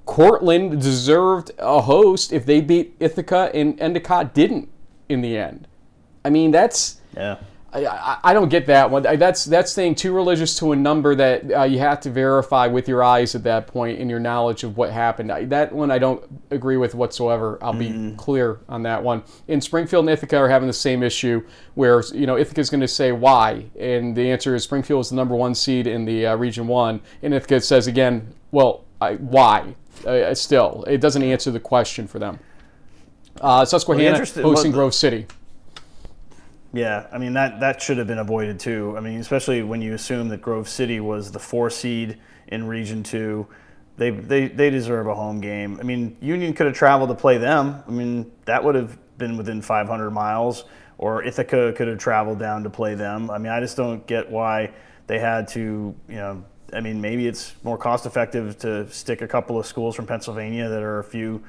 Cortland 0.06 0.82
deserved 0.82 1.52
a 1.60 1.82
host 1.82 2.34
if 2.34 2.46
they 2.46 2.60
beat 2.60 2.96
Ithaca 3.00 3.52
and 3.54 3.80
Endicott 3.80 4.34
didn't 4.34 4.68
in 5.10 5.22
the 5.22 5.38
end. 5.38 5.68
I 6.26 6.30
mean, 6.30 6.52
that's 6.52 7.00
yeah. 7.16 7.38
I, 7.74 8.20
I, 8.24 8.34
don't 8.34 8.50
get 8.50 8.68
that 8.68 8.92
one. 8.92 9.02
That's 9.02 9.46
that's 9.46 9.72
staying 9.72 9.96
too 9.96 10.14
religious 10.14 10.58
to 10.60 10.74
a 10.74 10.76
number 10.76 11.16
that 11.16 11.52
uh, 11.52 11.64
you 11.64 11.80
have 11.80 12.00
to 12.02 12.12
verify 12.12 12.68
with 12.68 12.88
your 12.88 13.04
eyes 13.04 13.34
at 13.34 13.44
that 13.44 13.66
point 13.66 14.00
in 14.00 14.10
your 14.10 14.20
knowledge 14.20 14.64
of 14.64 14.78
what 14.78 14.92
happened. 14.92 15.32
I, 15.32 15.46
that 15.46 15.74
one 15.74 15.90
I 15.90 15.98
don't 15.98 16.24
agree 16.52 16.78
with 16.78 16.94
whatsoever. 16.94 17.58
I'll 17.62 17.74
be 17.74 17.90
mm. 17.90 18.18
clear 18.18 18.60
on 18.70 18.84
that 18.84 19.02
one. 19.02 19.24
In 19.48 19.60
Springfield 19.60 20.06
and 20.06 20.12
Ithaca 20.12 20.38
are 20.38 20.50
having 20.50 20.68
the 20.68 20.74
same 20.74 21.02
issue 21.02 21.44
where 21.74 22.04
you 22.14 22.28
know 22.28 22.38
Ithaca 22.38 22.62
is 22.62 22.70
going 22.70 22.82
to 22.82 22.88
say 22.88 23.12
why, 23.12 23.66
and 23.80 24.16
the 24.16 24.30
answer 24.30 24.54
is 24.54 24.64
Springfield 24.64 25.02
is 25.02 25.10
the 25.10 25.16
number 25.16 25.36
one 25.36 25.56
seed 25.56 25.88
in 25.88 26.06
the 26.06 26.28
uh, 26.28 26.36
Region 26.36 26.68
One, 26.68 27.02
and 27.24 27.34
Ithaca 27.34 27.60
says 27.62 27.88
again, 27.88 28.34
well, 28.52 28.86
I, 29.02 29.16
why? 29.16 29.76
Uh, 30.06 30.34
still, 30.36 30.84
it 30.88 31.02
doesn't 31.02 31.24
answer 31.24 31.50
the 31.50 31.60
question 31.60 32.08
for 32.08 32.20
them. 32.20 32.40
Uh, 33.42 33.66
Susquehanna 33.66 34.26
well, 34.36 34.44
hosting 34.44 34.72
Grove 34.72 34.94
City. 34.94 35.26
Yeah, 36.74 37.06
I 37.12 37.20
mean 37.20 37.34
that 37.34 37.60
that 37.60 37.82
should 37.82 38.00
have 38.00 38.08
been 38.08 38.18
avoided 38.18 38.60
too. 38.60 38.96
I 38.98 39.00
mean, 39.00 39.20
especially 39.20 39.62
when 39.62 39.82
you 39.82 39.94
assume 39.94 40.30
that 40.30 40.42
Grove 40.42 40.68
City 40.68 41.00
was 41.00 41.32
the 41.32 41.40
four 41.40 41.70
seed 41.70 42.18
in 42.48 42.66
Region 42.66 43.04
Two, 43.04 43.48
they 43.98 44.10
they 44.10 44.48
they 44.48 44.72
deserve 44.72 45.08
a 45.08 45.14
home 45.14 45.40
game. 45.40 45.78
I 45.80 45.84
mean, 45.84 46.18
Union 46.20 46.54
could 46.54 46.66
have 46.66 46.76
traveled 46.76 47.10
to 47.10 47.16
play 47.16 47.38
them. 47.38 47.84
I 47.88 47.92
mean, 47.92 48.32
that 48.46 48.64
would 48.64 48.74
have 48.74 48.98
been 49.20 49.38
within 49.38 49.62
500 49.62 50.10
miles, 50.10 50.66
or 50.98 51.24
Ithaca 51.24 51.74
could 51.74 51.88
have 51.88 52.00
traveled 52.00 52.40
down 52.40 52.64
to 52.64 52.72
play 52.72 52.96
them. 52.96 53.30
I 53.30 53.38
mean, 53.38 53.52
I 53.52 53.60
just 53.60 53.78
don't 53.78 54.06
get 54.08 54.30
why 54.32 54.72
they 55.06 55.20
had 55.20 55.48
to, 55.50 55.96
you 56.10 56.16
know. 56.16 56.44
I 56.74 56.80
mean, 56.80 57.00
maybe 57.00 57.28
it's 57.28 57.54
more 57.64 57.78
cost 57.78 58.08
effective 58.08 58.58
to 58.60 58.90
stick 58.90 59.22
a 59.22 59.28
couple 59.28 59.60
of 59.60 59.68
schools 59.68 59.96
from 59.96 60.08
Pennsylvania 60.08 60.70
that 60.70 60.82
are 60.82 60.98
a 60.98 61.04
few 61.04 61.44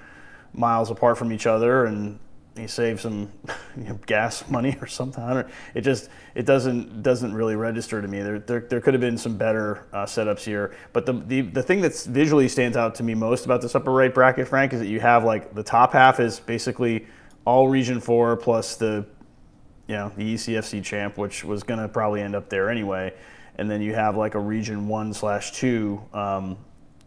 miles 0.53 0.91
apart 0.91 1.17
from 1.17 1.33
each 1.33 1.47
other 1.47 1.87
and 1.87 2.19
you 2.57 2.69
save 2.69 3.01
some 3.01 3.33
you 3.77 3.85
know, 3.85 3.99
gas 4.07 4.49
money 4.49 4.77
or 4.81 4.87
something. 4.87 5.45
It 5.75 5.81
just 5.81 6.09
it 6.35 6.47
doesn't 6.47 7.03
doesn't 7.03 7.35
really 7.35 7.57
register 7.57 8.01
to 8.01 8.09
me. 8.09 8.23
There 8.23 8.39
there, 8.39 8.61
there 8.61 8.81
could 8.81 8.95
have 8.95 9.01
been 9.01 9.19
some 9.19 9.37
better 9.37 9.87
uh, 9.93 10.05
setups 10.05 10.45
here. 10.45 10.75
But 10.93 11.07
the, 11.07 11.15
the 11.15 11.41
the 11.43 11.63
thing 11.63 11.81
that 11.81 11.95
visually 12.09 12.49
stands 12.49 12.77
out 12.77 12.95
to 12.97 13.03
me 13.03 13.15
most 13.15 13.45
about 13.45 13.61
this 13.61 13.75
upper 13.75 13.91
right 13.91 14.13
bracket, 14.13 14.49
Frank, 14.49 14.73
is 14.73 14.81
that 14.81 14.87
you 14.87 15.01
have 15.01 15.25
like 15.25 15.55
the 15.55 15.63
top 15.63 15.93
half 15.93 16.21
is 16.21 16.39
basically 16.41 17.07
all 17.45 17.69
Region 17.69 18.01
Four 18.01 18.37
plus 18.37 18.77
the 18.77 19.05
you 19.89 19.97
know 19.97 20.13
the 20.17 20.35
ECFC 20.35 20.83
champ, 20.83 21.19
which 21.19 21.45
was 21.45 21.63
going 21.63 21.81
to 21.81 21.89
probably 21.89 22.21
end 22.21 22.35
up 22.35 22.49
there 22.49 22.71
anyway. 22.71 23.13
And 23.57 23.71
then 23.71 23.81
you 23.83 23.95
have 23.95 24.17
like 24.17 24.35
a 24.35 24.41
Region 24.41 24.89
One 24.89 25.13
slash 25.13 25.53
Two, 25.53 26.01
um, 26.13 26.57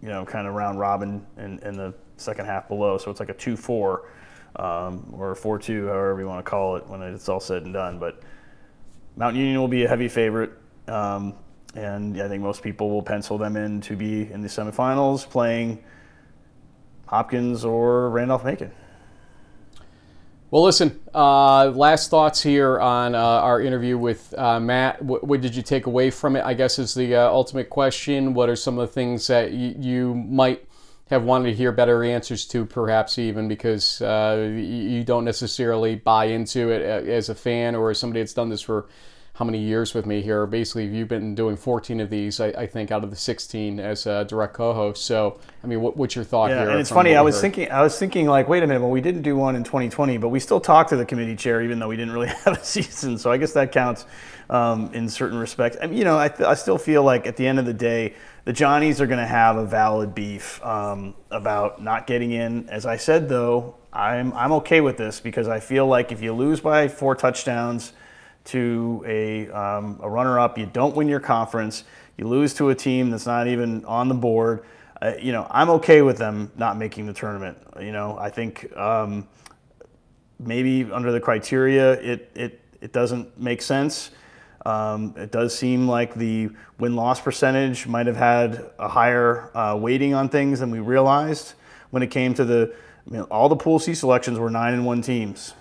you 0.02 0.10
know, 0.10 0.26
kind 0.26 0.48
of 0.48 0.54
round 0.54 0.80
robin 0.80 1.26
in, 1.38 1.60
in 1.60 1.76
the 1.76 1.94
second 2.18 2.46
half 2.46 2.68
below. 2.68 2.98
So 2.98 3.12
it's 3.12 3.20
like 3.20 3.30
a 3.30 3.34
two 3.34 3.56
four 3.56 4.10
um, 4.58 5.14
or 5.18 5.36
4 5.36 5.60
2, 5.60 5.88
however 5.88 6.20
you 6.20 6.28
want 6.28 6.44
to 6.44 6.50
call 6.50 6.76
it, 6.76 6.88
when 6.88 7.02
it's 7.02 7.30
all 7.30 7.40
said 7.40 7.64
and 7.64 7.74
done. 7.74 8.00
But 8.00 8.22
Mount 9.16 9.36
Union 9.36 9.60
will 9.60 9.68
be 9.68 9.84
a 9.84 9.88
heavy 9.88 10.08
favorite. 10.08 10.52
Um, 10.88 11.36
and 11.76 12.20
I 12.22 12.28
think 12.28 12.42
most 12.42 12.64
people 12.64 12.90
will 12.90 13.04
pencil 13.04 13.38
them 13.38 13.56
in 13.56 13.82
to 13.82 13.96
be 13.96 14.32
in 14.32 14.42
the 14.42 14.48
semifinals 14.48 15.30
playing 15.30 15.84
Hopkins 17.06 17.64
or 17.64 18.10
Randolph 18.10 18.44
Macon. 18.44 18.72
Well, 20.50 20.64
listen, 20.64 21.02
uh, 21.14 21.72
last 21.72 22.10
thoughts 22.10 22.42
here 22.42 22.80
on 22.80 23.16
uh, 23.16 23.20
our 23.20 23.62
interview 23.62 23.98
with 23.98 24.34
uh, 24.38 24.62
Matt. 24.62 25.02
What, 25.02 25.42
did 25.42 25.54
you 25.54 25.62
take 25.62 25.88
away 25.88 26.10
from 26.10 26.38
it? 26.38 26.46
I 26.46 26.54
guess 26.54 26.80
is 26.80 26.94
the 26.94 27.16
uh, 27.16 27.30
ultimate 27.30 27.70
question. 27.70 28.34
What 28.34 28.48
are 28.48 28.56
some 28.56 28.80
of 28.80 28.88
the 28.88 28.94
things 28.94 29.28
that 29.28 29.52
you 29.52 30.16
might 30.16 30.66
have 31.10 31.24
wanted 31.24 31.52
to 31.52 31.56
hear 31.56 31.72
better 31.72 32.04
answers 32.04 32.46
to, 32.48 32.66
perhaps 32.66 33.18
even 33.18 33.48
because 33.48 34.02
uh, 34.02 34.52
you 34.56 35.04
don't 35.04 35.26
necessarily 35.26 35.96
buy 35.96 36.26
into 36.26 36.70
it 36.70 36.82
as 36.82 37.30
a 37.30 37.36
fan 37.36 37.76
or 37.76 37.92
as 37.92 38.00
somebody 38.00 38.22
that's 38.22 38.34
done 38.34 38.50
this 38.50 38.62
for 38.62 38.88
how 39.38 39.46
many 39.46 39.60
years 39.60 39.94
with 39.94 40.08
me 40.08 40.22
here. 40.22 40.48
Basically, 40.48 40.88
you've 40.88 41.08
been 41.08 41.36
doing 41.36 41.56
14 41.56 42.00
of 42.00 42.10
these, 42.10 42.40
I, 42.40 42.48
I 42.48 42.66
think, 42.66 42.92
out 42.92 43.04
of 43.04 43.12
the 43.12 43.16
16 43.16 43.80
as 43.80 44.08
a 44.08 44.26
direct 44.26 44.56
co-host. 44.56 45.06
So, 45.06 45.40
I 45.64 45.68
mean, 45.68 45.80
what, 45.80 45.96
what's 45.96 46.16
your 46.16 46.26
thought 46.26 46.50
yeah, 46.50 46.62
here? 46.62 46.70
And 46.72 46.80
it's 46.80 46.90
funny. 46.90 47.16
I 47.16 47.22
was 47.22 47.36
heard? 47.36 47.42
thinking, 47.42 47.72
I 47.72 47.84
was 47.84 47.98
thinking, 48.00 48.26
like, 48.26 48.50
wait 48.50 48.64
a 48.64 48.68
minute. 48.68 48.82
Well, 48.82 48.90
we 48.90 49.00
didn't 49.00 49.22
do 49.22 49.36
one 49.36 49.56
in 49.56 49.64
2020, 49.64 50.18
but 50.18 50.30
we 50.30 50.40
still 50.40 50.60
talked 50.60 50.90
to 50.90 50.96
the 50.96 51.06
committee 51.06 51.36
chair, 51.36 51.62
even 51.62 51.78
though 51.78 51.88
we 51.88 51.96
didn't 51.96 52.14
really 52.14 52.28
have 52.46 52.58
a 52.58 52.64
season. 52.64 53.20
So 53.20 53.32
I 53.32 53.38
guess 53.38 53.54
that 53.54 53.72
counts 53.72 54.06
um, 54.50 54.92
in 54.96 55.08
certain 55.08 55.38
respects. 55.38 55.78
I 55.80 55.86
mean, 55.86 56.00
you 56.00 56.04
know, 56.04 56.18
I, 56.18 56.32
I 56.40 56.56
still 56.56 56.80
feel 56.80 57.04
like 57.04 57.28
at 57.28 57.38
the 57.38 57.46
end 57.46 57.60
of 57.60 57.66
the 57.66 57.76
day, 57.76 58.16
the 58.48 58.54
Johnnies 58.54 59.02
are 59.02 59.08
going 59.08 59.20
to 59.20 59.28
have 59.28 59.58
a 59.58 59.66
valid 59.66 60.16
beef 60.16 60.64
um, 60.64 61.16
about 61.32 61.84
not 61.84 62.08
getting 62.08 62.32
in. 62.32 62.70
As 62.70 62.86
I 62.86 62.96
said, 62.96 63.28
though, 63.28 63.76
I'm 63.92 64.32
I'm 64.32 64.54
okay 64.54 64.80
with 64.80 64.96
this 64.96 65.20
because 65.20 65.50
I 65.50 65.60
feel 65.60 65.86
like 65.86 66.14
if 66.14 66.22
you 66.22 66.32
lose 66.32 66.62
by 66.62 66.88
four 66.88 67.14
touchdowns 67.14 67.92
to 68.46 69.04
a 69.06 69.50
um, 69.50 70.00
a 70.02 70.10
runner-up, 70.10 70.58
you 70.58 70.66
don't 70.66 70.96
win 70.96 71.10
your 71.10 71.20
conference. 71.20 71.84
You 72.18 72.30
lose 72.30 72.54
to 72.54 72.70
a 72.70 72.76
team 72.76 73.10
that's 73.10 73.26
not 73.26 73.50
even 73.50 73.84
on 73.84 74.08
the 74.08 74.16
board. 74.16 74.64
Uh, 75.02 75.16
you 75.22 75.34
know, 75.34 75.46
I'm 75.52 75.70
okay 75.72 76.02
with 76.02 76.18
them 76.18 76.50
not 76.56 76.78
making 76.78 77.06
the 77.06 77.14
tournament. 77.14 77.58
You 77.82 77.92
know, 77.92 78.18
I 78.18 78.30
think 78.30 78.74
um, 78.78 79.28
maybe 80.40 80.90
under 80.90 81.12
the 81.12 81.20
criteria, 81.20 82.00
it 82.00 82.32
it 82.34 82.62
it 82.80 82.94
doesn't 82.94 83.38
make 83.38 83.62
sense. 83.62 84.12
Um, 84.68 85.14
it 85.16 85.32
does 85.32 85.58
seem 85.58 85.88
like 85.88 86.14
the 86.14 86.50
win 86.78 86.98
loss 86.98 87.22
percentage 87.22 87.88
might 87.88 88.06
have 88.06 88.18
had 88.18 88.70
a 88.78 88.90
higher 88.90 89.50
uh, 89.56 89.78
weighting 89.78 90.14
on 90.14 90.28
things 90.28 90.60
than 90.60 90.72
we 90.72 90.80
realized 90.80 91.54
when 91.90 92.04
it 92.04 92.08
came 92.08 92.34
to 92.34 92.44
the. 92.44 92.76
I 93.08 93.10
mean, 93.10 93.22
all 93.24 93.48
the 93.48 93.56
Pool 93.56 93.80
C 93.80 93.94
selections 93.94 94.38
were 94.38 94.50
nine 94.50 94.74
and 94.74 94.86
one 94.86 95.02
teams. 95.02 95.54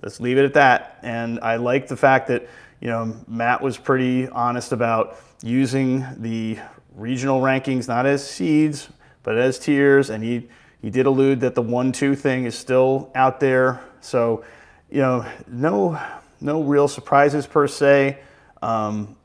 Let's 0.00 0.18
leave 0.18 0.38
it 0.38 0.46
at 0.46 0.54
that. 0.54 0.98
And 1.02 1.38
I 1.40 1.56
like 1.56 1.86
the 1.86 1.96
fact 1.96 2.28
that 2.28 2.48
you 2.80 2.88
know 2.88 3.16
Matt 3.28 3.60
was 3.60 3.76
pretty 3.76 4.30
honest 4.30 4.72
about 4.72 5.18
using 5.42 6.06
the 6.16 6.58
regional 6.94 7.42
rankings 7.42 7.86
not 7.86 8.06
as 8.06 8.26
seeds 8.26 8.88
but 9.22 9.36
as 9.36 9.58
tiers, 9.58 10.08
and 10.08 10.24
he 10.24 10.48
he 10.80 10.88
did 10.88 11.04
allude 11.04 11.40
that 11.40 11.54
the 11.54 11.62
one-two 11.62 12.14
thing 12.16 12.46
is 12.46 12.56
still 12.56 13.10
out 13.14 13.40
there. 13.40 13.82
So 14.00 14.42
you 14.90 15.02
know, 15.02 15.26
no 15.46 16.00
no 16.44 16.62
real 16.62 16.86
surprises 16.86 17.46
per 17.46 17.66
se. 17.66 18.18
Um, 18.62 19.16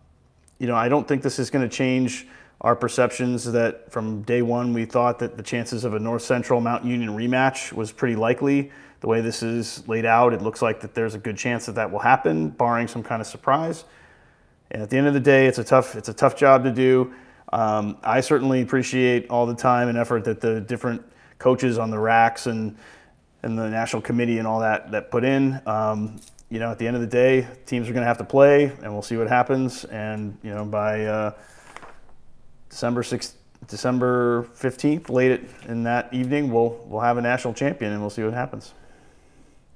you 0.57 0.67
know, 0.67 0.75
I 0.75 0.89
don't 0.89 1.07
think 1.07 1.21
this 1.21 1.37
is 1.37 1.49
going 1.49 1.67
to 1.67 1.75
change 1.75 2.25
our 2.61 2.75
perceptions 2.75 3.49
that 3.51 3.91
from 3.91 4.21
day 4.23 4.41
one 4.41 4.73
we 4.73 4.85
thought 4.85 5.19
that 5.19 5.37
the 5.37 5.43
chances 5.43 5.85
of 5.85 5.93
a 5.93 5.99
North 5.99 6.21
Central 6.21 6.59
Mount 6.59 6.83
Union 6.83 7.09
rematch 7.11 7.71
was 7.71 7.91
pretty 7.91 8.15
likely. 8.15 8.71
The 9.01 9.07
way 9.07 9.21
this 9.21 9.43
is 9.43 9.87
laid 9.87 10.05
out, 10.05 10.33
it 10.33 10.41
looks 10.41 10.61
like 10.61 10.81
that 10.81 10.93
there's 10.93 11.15
a 11.15 11.17
good 11.17 11.37
chance 11.37 11.65
that 11.67 11.75
that 11.75 11.89
will 11.91 11.99
happen, 11.99 12.49
barring 12.49 12.87
some 12.87 13.03
kind 13.03 13.21
of 13.21 13.27
surprise. 13.27 13.85
And 14.71 14.81
at 14.81 14.89
the 14.89 14.97
end 14.97 15.07
of 15.07 15.13
the 15.13 15.21
day, 15.21 15.45
it's 15.45 15.57
a 15.57 15.63
tough 15.63 15.95
it's 15.95 16.09
a 16.09 16.13
tough 16.13 16.35
job 16.35 16.63
to 16.63 16.71
do. 16.71 17.13
Um, 17.51 17.97
I 18.03 18.21
certainly 18.21 18.61
appreciate 18.61 19.29
all 19.29 19.45
the 19.45 19.55
time 19.55 19.87
and 19.87 19.97
effort 19.97 20.23
that 20.25 20.41
the 20.41 20.61
different 20.61 21.01
coaches 21.37 21.77
on 21.77 21.91
the 21.91 21.97
RACs 21.97 22.47
and 22.47 22.77
and 23.43 23.57
the 23.57 23.69
national 23.69 24.01
committee 24.01 24.37
and 24.37 24.47
all 24.47 24.59
that 24.59 24.91
that 24.91 25.11
put 25.11 25.23
in. 25.23 25.61
Um, 25.65 26.19
you 26.49 26.59
know, 26.59 26.71
at 26.71 26.79
the 26.79 26.87
end 26.87 26.95
of 26.95 27.01
the 27.01 27.07
day, 27.07 27.47
teams 27.65 27.87
are 27.89 27.93
going 27.93 28.01
to 28.01 28.07
have 28.07 28.17
to 28.17 28.23
play, 28.23 28.65
and 28.65 28.91
we'll 28.91 29.01
see 29.01 29.17
what 29.17 29.27
happens. 29.27 29.85
And 29.85 30.37
you 30.43 30.51
know, 30.51 30.65
by 30.65 31.05
uh, 31.05 31.33
December 32.69 33.03
6th, 33.03 33.33
December 33.67 34.47
15th, 34.55 35.09
late 35.09 35.41
in 35.67 35.83
that 35.83 36.11
evening, 36.13 36.51
we'll 36.51 36.79
we'll 36.87 37.01
have 37.01 37.17
a 37.17 37.21
national 37.21 37.53
champion, 37.53 37.91
and 37.91 38.01
we'll 38.01 38.09
see 38.09 38.23
what 38.23 38.33
happens. 38.33 38.73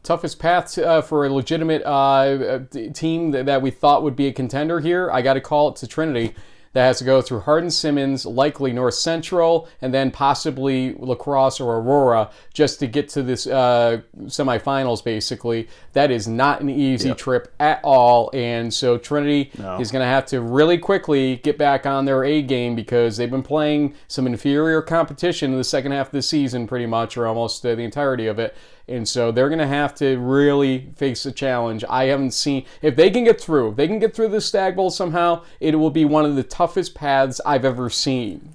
Toughest 0.02 0.40
path 0.40 0.78
uh, 0.78 1.02
for 1.02 1.26
a 1.26 1.30
legitimate 1.30 1.82
uh, 1.86 2.60
team 2.94 3.32
that 3.32 3.62
we 3.62 3.72
thought 3.72 4.04
would 4.04 4.18
be 4.18 4.28
a 4.28 4.34
contender 4.34 4.82
here. 4.82 5.10
I 5.12 5.22
got 5.22 5.36
to 5.36 5.42
call 5.42 5.70
it 5.70 5.78
to 5.78 5.88
Trinity 5.88 6.36
that 6.74 6.86
has 6.86 6.98
to 7.00 7.04
go 7.06 7.22
through 7.22 7.42
Hardin 7.42 7.72
Simmons, 7.72 8.26
likely 8.26 8.74
North 8.74 8.96
Central, 8.96 9.68
and 9.82 9.94
then 9.94 10.12
possibly 10.12 10.94
La 10.96 11.16
Crosse 11.16 11.60
or 11.60 11.78
Aurora 11.78 12.30
just 12.54 12.80
to 12.80 12.88
get 12.88 13.10
to 13.10 13.24
this 13.24 13.48
uh, 13.48 14.02
semifinals, 14.24 15.04
basically. 15.04 15.68
That 15.94 16.12
is 16.12 16.28
not 16.28 16.62
an 16.62 16.70
easy 16.70 17.10
yep. 17.10 17.18
trip 17.18 17.54
at 17.60 17.80
all. 17.84 18.32
And 18.34 18.74
so 18.74 18.98
Trinity 18.98 19.52
no. 19.58 19.80
is 19.80 19.92
going 19.92 20.02
to 20.02 20.08
have 20.08 20.26
to 20.28 20.42
really 20.42 20.78
quickly 20.78 21.38
get 21.38 21.58
back 21.58 21.86
on 21.86 22.06
their 22.06 22.24
A 22.24 22.42
game 22.42 22.76
because 22.76 23.18
they've 23.18 23.30
been 23.30 23.44
playing 23.44 23.96
some 24.08 24.26
inferior 24.26 24.82
competition 24.82 25.52
in 25.52 25.58
the 25.58 25.64
second 25.64 25.92
half 25.92 26.08
of 26.08 26.14
the 26.14 26.22
season, 26.22 26.68
pretty 26.68 26.88
much, 26.88 27.18
or 27.18 27.28
almost 27.28 27.66
uh, 27.66 27.76
the 27.76 27.84
entirety 27.84 28.28
of 28.28 28.40
it. 28.40 28.56
And 28.94 29.10
so 29.10 29.32
they're 29.32 29.50
going 29.50 29.58
to 29.58 29.66
have 29.66 29.96
to 29.96 30.18
really 30.18 30.92
face 30.96 31.26
a 31.26 31.32
challenge. 31.32 31.84
I 31.90 32.06
haven't 32.06 32.32
seen, 32.32 32.64
if 32.84 32.96
they 32.96 33.10
can 33.10 33.24
get 33.24 33.42
through, 33.42 33.72
if 33.72 33.76
they 33.76 33.88
can 33.88 33.98
get 33.98 34.16
through 34.16 34.28
the 34.28 34.40
Stag 34.40 34.76
Bowl 34.76 34.92
somehow, 34.92 35.44
it 35.60 35.76
will 35.76 35.90
be 35.90 36.06
one 36.06 36.26
of 36.26 36.36
the 36.36 36.44
toughest 36.44 36.94
paths 36.94 37.42
I've 37.44 37.66
ever 37.66 37.90
seen. 37.90 38.54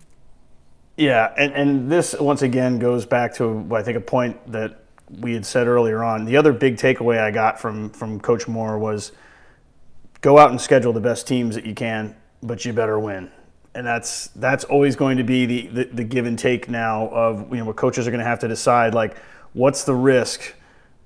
Yeah, 0.96 1.34
and, 1.36 1.52
and 1.54 1.90
this 1.90 2.14
once 2.20 2.42
again 2.42 2.78
goes 2.78 3.04
back 3.04 3.34
to 3.34 3.68
I 3.72 3.82
think 3.82 3.98
a 3.98 4.00
point 4.00 4.52
that 4.52 4.80
we 5.08 5.34
had 5.34 5.44
said 5.44 5.66
earlier 5.66 6.04
on. 6.04 6.24
The 6.24 6.36
other 6.36 6.52
big 6.52 6.76
takeaway 6.76 7.20
I 7.20 7.32
got 7.32 7.60
from 7.60 7.90
from 7.90 8.20
Coach 8.20 8.46
Moore 8.46 8.78
was 8.78 9.12
go 10.20 10.38
out 10.38 10.50
and 10.50 10.60
schedule 10.60 10.92
the 10.92 11.00
best 11.00 11.26
teams 11.26 11.54
that 11.56 11.66
you 11.66 11.74
can, 11.74 12.14
but 12.42 12.64
you 12.64 12.72
better 12.72 12.98
win. 12.98 13.30
And 13.74 13.86
that's 13.86 14.28
that's 14.36 14.64
always 14.64 14.96
going 14.96 15.18
to 15.18 15.24
be 15.24 15.46
the, 15.46 15.66
the, 15.68 15.84
the 15.84 16.04
give 16.04 16.26
and 16.26 16.38
take 16.38 16.68
now 16.68 17.08
of 17.08 17.48
you 17.50 17.58
know 17.58 17.64
what 17.64 17.76
coaches 17.76 18.06
are 18.06 18.10
going 18.10 18.22
to 18.22 18.26
have 18.26 18.40
to 18.40 18.48
decide 18.48 18.94
like 18.94 19.16
what's 19.52 19.84
the 19.84 19.94
risk? 19.94 20.54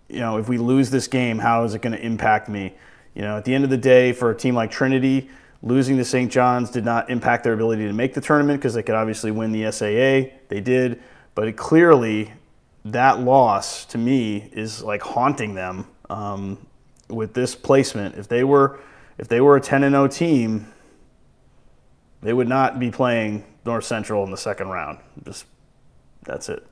You 0.09 0.21
know, 0.21 0.39
if 0.39 0.49
we 0.49 0.59
lose 0.59 0.91
this 0.91 1.09
game, 1.09 1.39
how 1.39 1.65
is 1.65 1.75
it 1.75 1.83
going 1.83 1.97
to 1.97 2.05
impact 2.05 2.49
me? 2.49 2.75
You 3.15 3.23
know, 3.23 3.37
at 3.37 3.45
the 3.45 3.55
end 3.55 3.65
of 3.65 3.71
the 3.71 3.77
day, 3.77 4.13
for 4.13 4.31
a 4.31 4.37
team 4.37 4.55
like 4.55 4.71
Trinity, 4.71 5.31
losing 5.63 5.97
to 5.99 6.05
St. 6.05 6.31
John's 6.31 6.71
did 6.71 6.85
not 6.85 7.11
impact 7.11 7.45
their 7.45 7.53
ability 7.53 7.87
to 7.87 7.93
make 7.93 8.15
the 8.15 8.21
tournament 8.21 8.61
because 8.61 8.75
they 8.75 8.83
could 8.83 8.95
obviously 8.95 9.31
win 9.31 9.53
the 9.53 9.71
SAA. 9.71 10.35
They 10.49 10.61
did, 10.61 11.03
but 11.35 11.49
it 11.49 11.57
clearly 11.57 12.33
that 12.85 13.21
loss 13.21 13.85
to 13.87 13.99
me 13.99 14.51
is 14.53 14.83
like 14.83 15.03
haunting 15.03 15.55
them 15.55 15.87
um, 16.11 16.67
with 17.09 17.33
this 17.33 17.55
placement. 17.55 18.17
If 18.17 18.29
they 18.29 18.45
were 18.45 18.81
if 19.19 19.29
they 19.29 19.41
were 19.41 19.57
a 19.57 19.61
10 19.61 19.85
and 19.85 19.93
0 19.93 20.09
team, 20.09 20.73
they 22.23 22.33
would 22.33 22.49
not 22.49 22.81
be 22.81 22.91
playing 22.91 23.45
North 23.65 23.85
Central 23.85 24.25
in 24.25 24.31
the 24.31 24.37
second 24.37 24.69
round. 24.69 24.99
Just 25.25 25.45
that's 26.25 26.49
it 26.49 26.67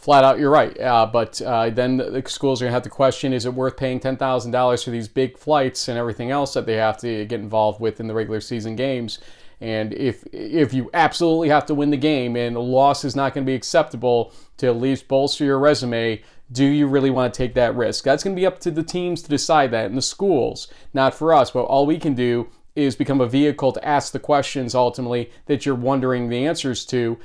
flat 0.00 0.24
out, 0.24 0.38
you're 0.38 0.50
right. 0.50 0.78
Uh, 0.80 1.06
but 1.06 1.40
uh, 1.42 1.70
then 1.70 1.98
the 1.98 2.22
schools 2.26 2.60
are 2.60 2.64
going 2.64 2.70
to 2.70 2.74
have 2.74 2.82
to 2.82 2.90
question 2.90 3.32
is 3.32 3.44
it 3.44 3.54
worth 3.54 3.76
paying 3.76 4.00
$10,000 4.00 4.84
for 4.84 4.90
these 4.90 5.08
big 5.08 5.36
flights 5.36 5.88
and 5.88 5.98
everything 5.98 6.30
else 6.30 6.54
that 6.54 6.66
they 6.66 6.76
have 6.76 6.96
to 6.98 7.26
get 7.26 7.40
involved 7.40 7.80
with 7.80 8.00
in 8.00 8.06
the 8.06 8.14
regular 8.14 8.40
season 8.40 8.76
games? 8.76 9.18
And 9.60 9.92
if 9.92 10.24
if 10.32 10.72
you 10.72 10.88
absolutely 10.94 11.50
have 11.50 11.66
to 11.66 11.74
win 11.74 11.90
the 11.90 11.98
game 11.98 12.34
and 12.34 12.56
a 12.56 12.60
loss 12.60 13.04
is 13.04 13.14
not 13.14 13.34
going 13.34 13.44
to 13.44 13.50
be 13.50 13.54
acceptable 13.54 14.32
to 14.56 14.68
at 14.68 14.76
least 14.76 15.06
bolster 15.06 15.44
your 15.44 15.58
resume, 15.58 16.22
do 16.50 16.64
you 16.64 16.86
really 16.86 17.10
want 17.10 17.34
to 17.34 17.38
take 17.38 17.54
that 17.54 17.76
risk? 17.76 18.02
That's 18.04 18.24
going 18.24 18.34
to 18.34 18.40
be 18.40 18.46
up 18.46 18.58
to 18.60 18.70
the 18.70 18.82
teams 18.82 19.20
to 19.22 19.28
decide 19.28 19.70
that 19.72 19.86
and 19.86 19.98
the 19.98 20.02
schools, 20.02 20.68
not 20.94 21.14
for 21.14 21.34
us. 21.34 21.50
But 21.50 21.64
all 21.64 21.84
we 21.84 21.98
can 21.98 22.14
do 22.14 22.48
is 22.74 22.96
become 22.96 23.20
a 23.20 23.26
vehicle 23.26 23.72
to 23.72 23.86
ask 23.86 24.12
the 24.12 24.18
questions 24.18 24.74
ultimately 24.74 25.30
that 25.44 25.66
you're 25.66 25.74
wondering 25.74 26.28
the 26.28 26.46
answers 26.46 26.86
to. 26.86 27.18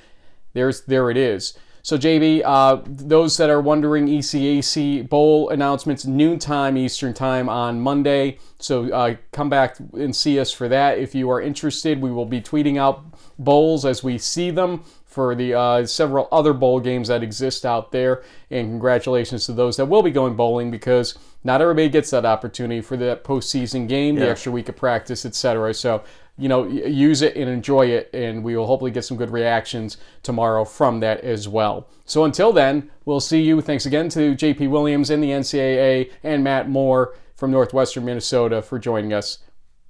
There's 0.53 0.81
there 0.81 1.09
it 1.09 1.17
is. 1.17 1.57
So, 1.85 1.99
JB, 1.99 2.41
uh, 2.43 2.81
those 2.83 3.37
that 3.37 3.51
are 3.51 3.61
wondering, 3.61 4.07
ECAC 4.07 5.07
Bowl 5.07 5.49
announcements, 5.49 6.03
noontime 6.03 6.77
Eastern 6.77 7.13
Time 7.13 7.47
on 7.47 7.79
Monday. 7.79 8.39
So, 8.57 8.91
uh, 8.91 9.17
come 9.31 9.51
back 9.51 9.77
and 9.93 10.15
see 10.15 10.39
us 10.39 10.51
for 10.51 10.67
that. 10.67 10.97
If 10.97 11.13
you 11.13 11.29
are 11.29 11.39
interested, 11.39 12.01
we 12.01 12.11
will 12.11 12.25
be 12.25 12.41
tweeting 12.41 12.79
out 12.79 13.03
bowls 13.37 13.85
as 13.85 14.03
we 14.03 14.17
see 14.17 14.49
them 14.49 14.83
for 15.05 15.35
the 15.35 15.53
uh, 15.53 15.85
several 15.85 16.27
other 16.31 16.53
bowl 16.53 16.79
games 16.79 17.07
that 17.09 17.21
exist 17.21 17.67
out 17.67 17.91
there. 17.91 18.23
And 18.49 18.67
congratulations 18.71 19.45
to 19.45 19.53
those 19.53 19.77
that 19.77 19.85
will 19.85 20.01
be 20.01 20.09
going 20.09 20.35
bowling 20.35 20.71
because 20.71 21.15
not 21.43 21.61
everybody 21.61 21.89
gets 21.89 22.09
that 22.09 22.25
opportunity 22.25 22.81
for 22.81 22.97
that 22.97 23.23
postseason 23.23 23.87
game, 23.87 24.17
yeah. 24.17 24.25
the 24.25 24.31
extra 24.31 24.51
week 24.51 24.69
of 24.69 24.75
practice, 24.75 25.23
etc. 25.23 25.71
So, 25.75 26.03
you 26.37 26.49
know, 26.49 26.65
use 26.67 27.21
it 27.21 27.35
and 27.35 27.49
enjoy 27.49 27.85
it, 27.87 28.09
and 28.13 28.43
we 28.43 28.57
will 28.57 28.67
hopefully 28.67 28.91
get 28.91 29.05
some 29.05 29.17
good 29.17 29.29
reactions 29.29 29.97
tomorrow 30.21 30.65
from 30.65 30.99
that 30.99 31.21
as 31.21 31.47
well. 31.47 31.87
So 32.05 32.25
until 32.25 32.51
then, 32.51 32.91
we'll 33.05 33.21
see 33.21 33.41
you. 33.41 33.61
Thanks 33.61 33.85
again 33.85 34.09
to 34.09 34.35
JP 34.35 34.69
Williams 34.69 35.09
and 35.09 35.23
the 35.23 35.29
NCAA 35.29 36.11
and 36.23 36.43
Matt 36.43 36.69
Moore 36.69 37.15
from 37.35 37.51
Northwestern 37.51 38.05
Minnesota 38.05 38.61
for 38.61 38.79
joining 38.79 39.13
us. 39.13 39.39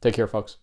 Take 0.02 0.14
care, 0.14 0.28
folks. 0.28 0.58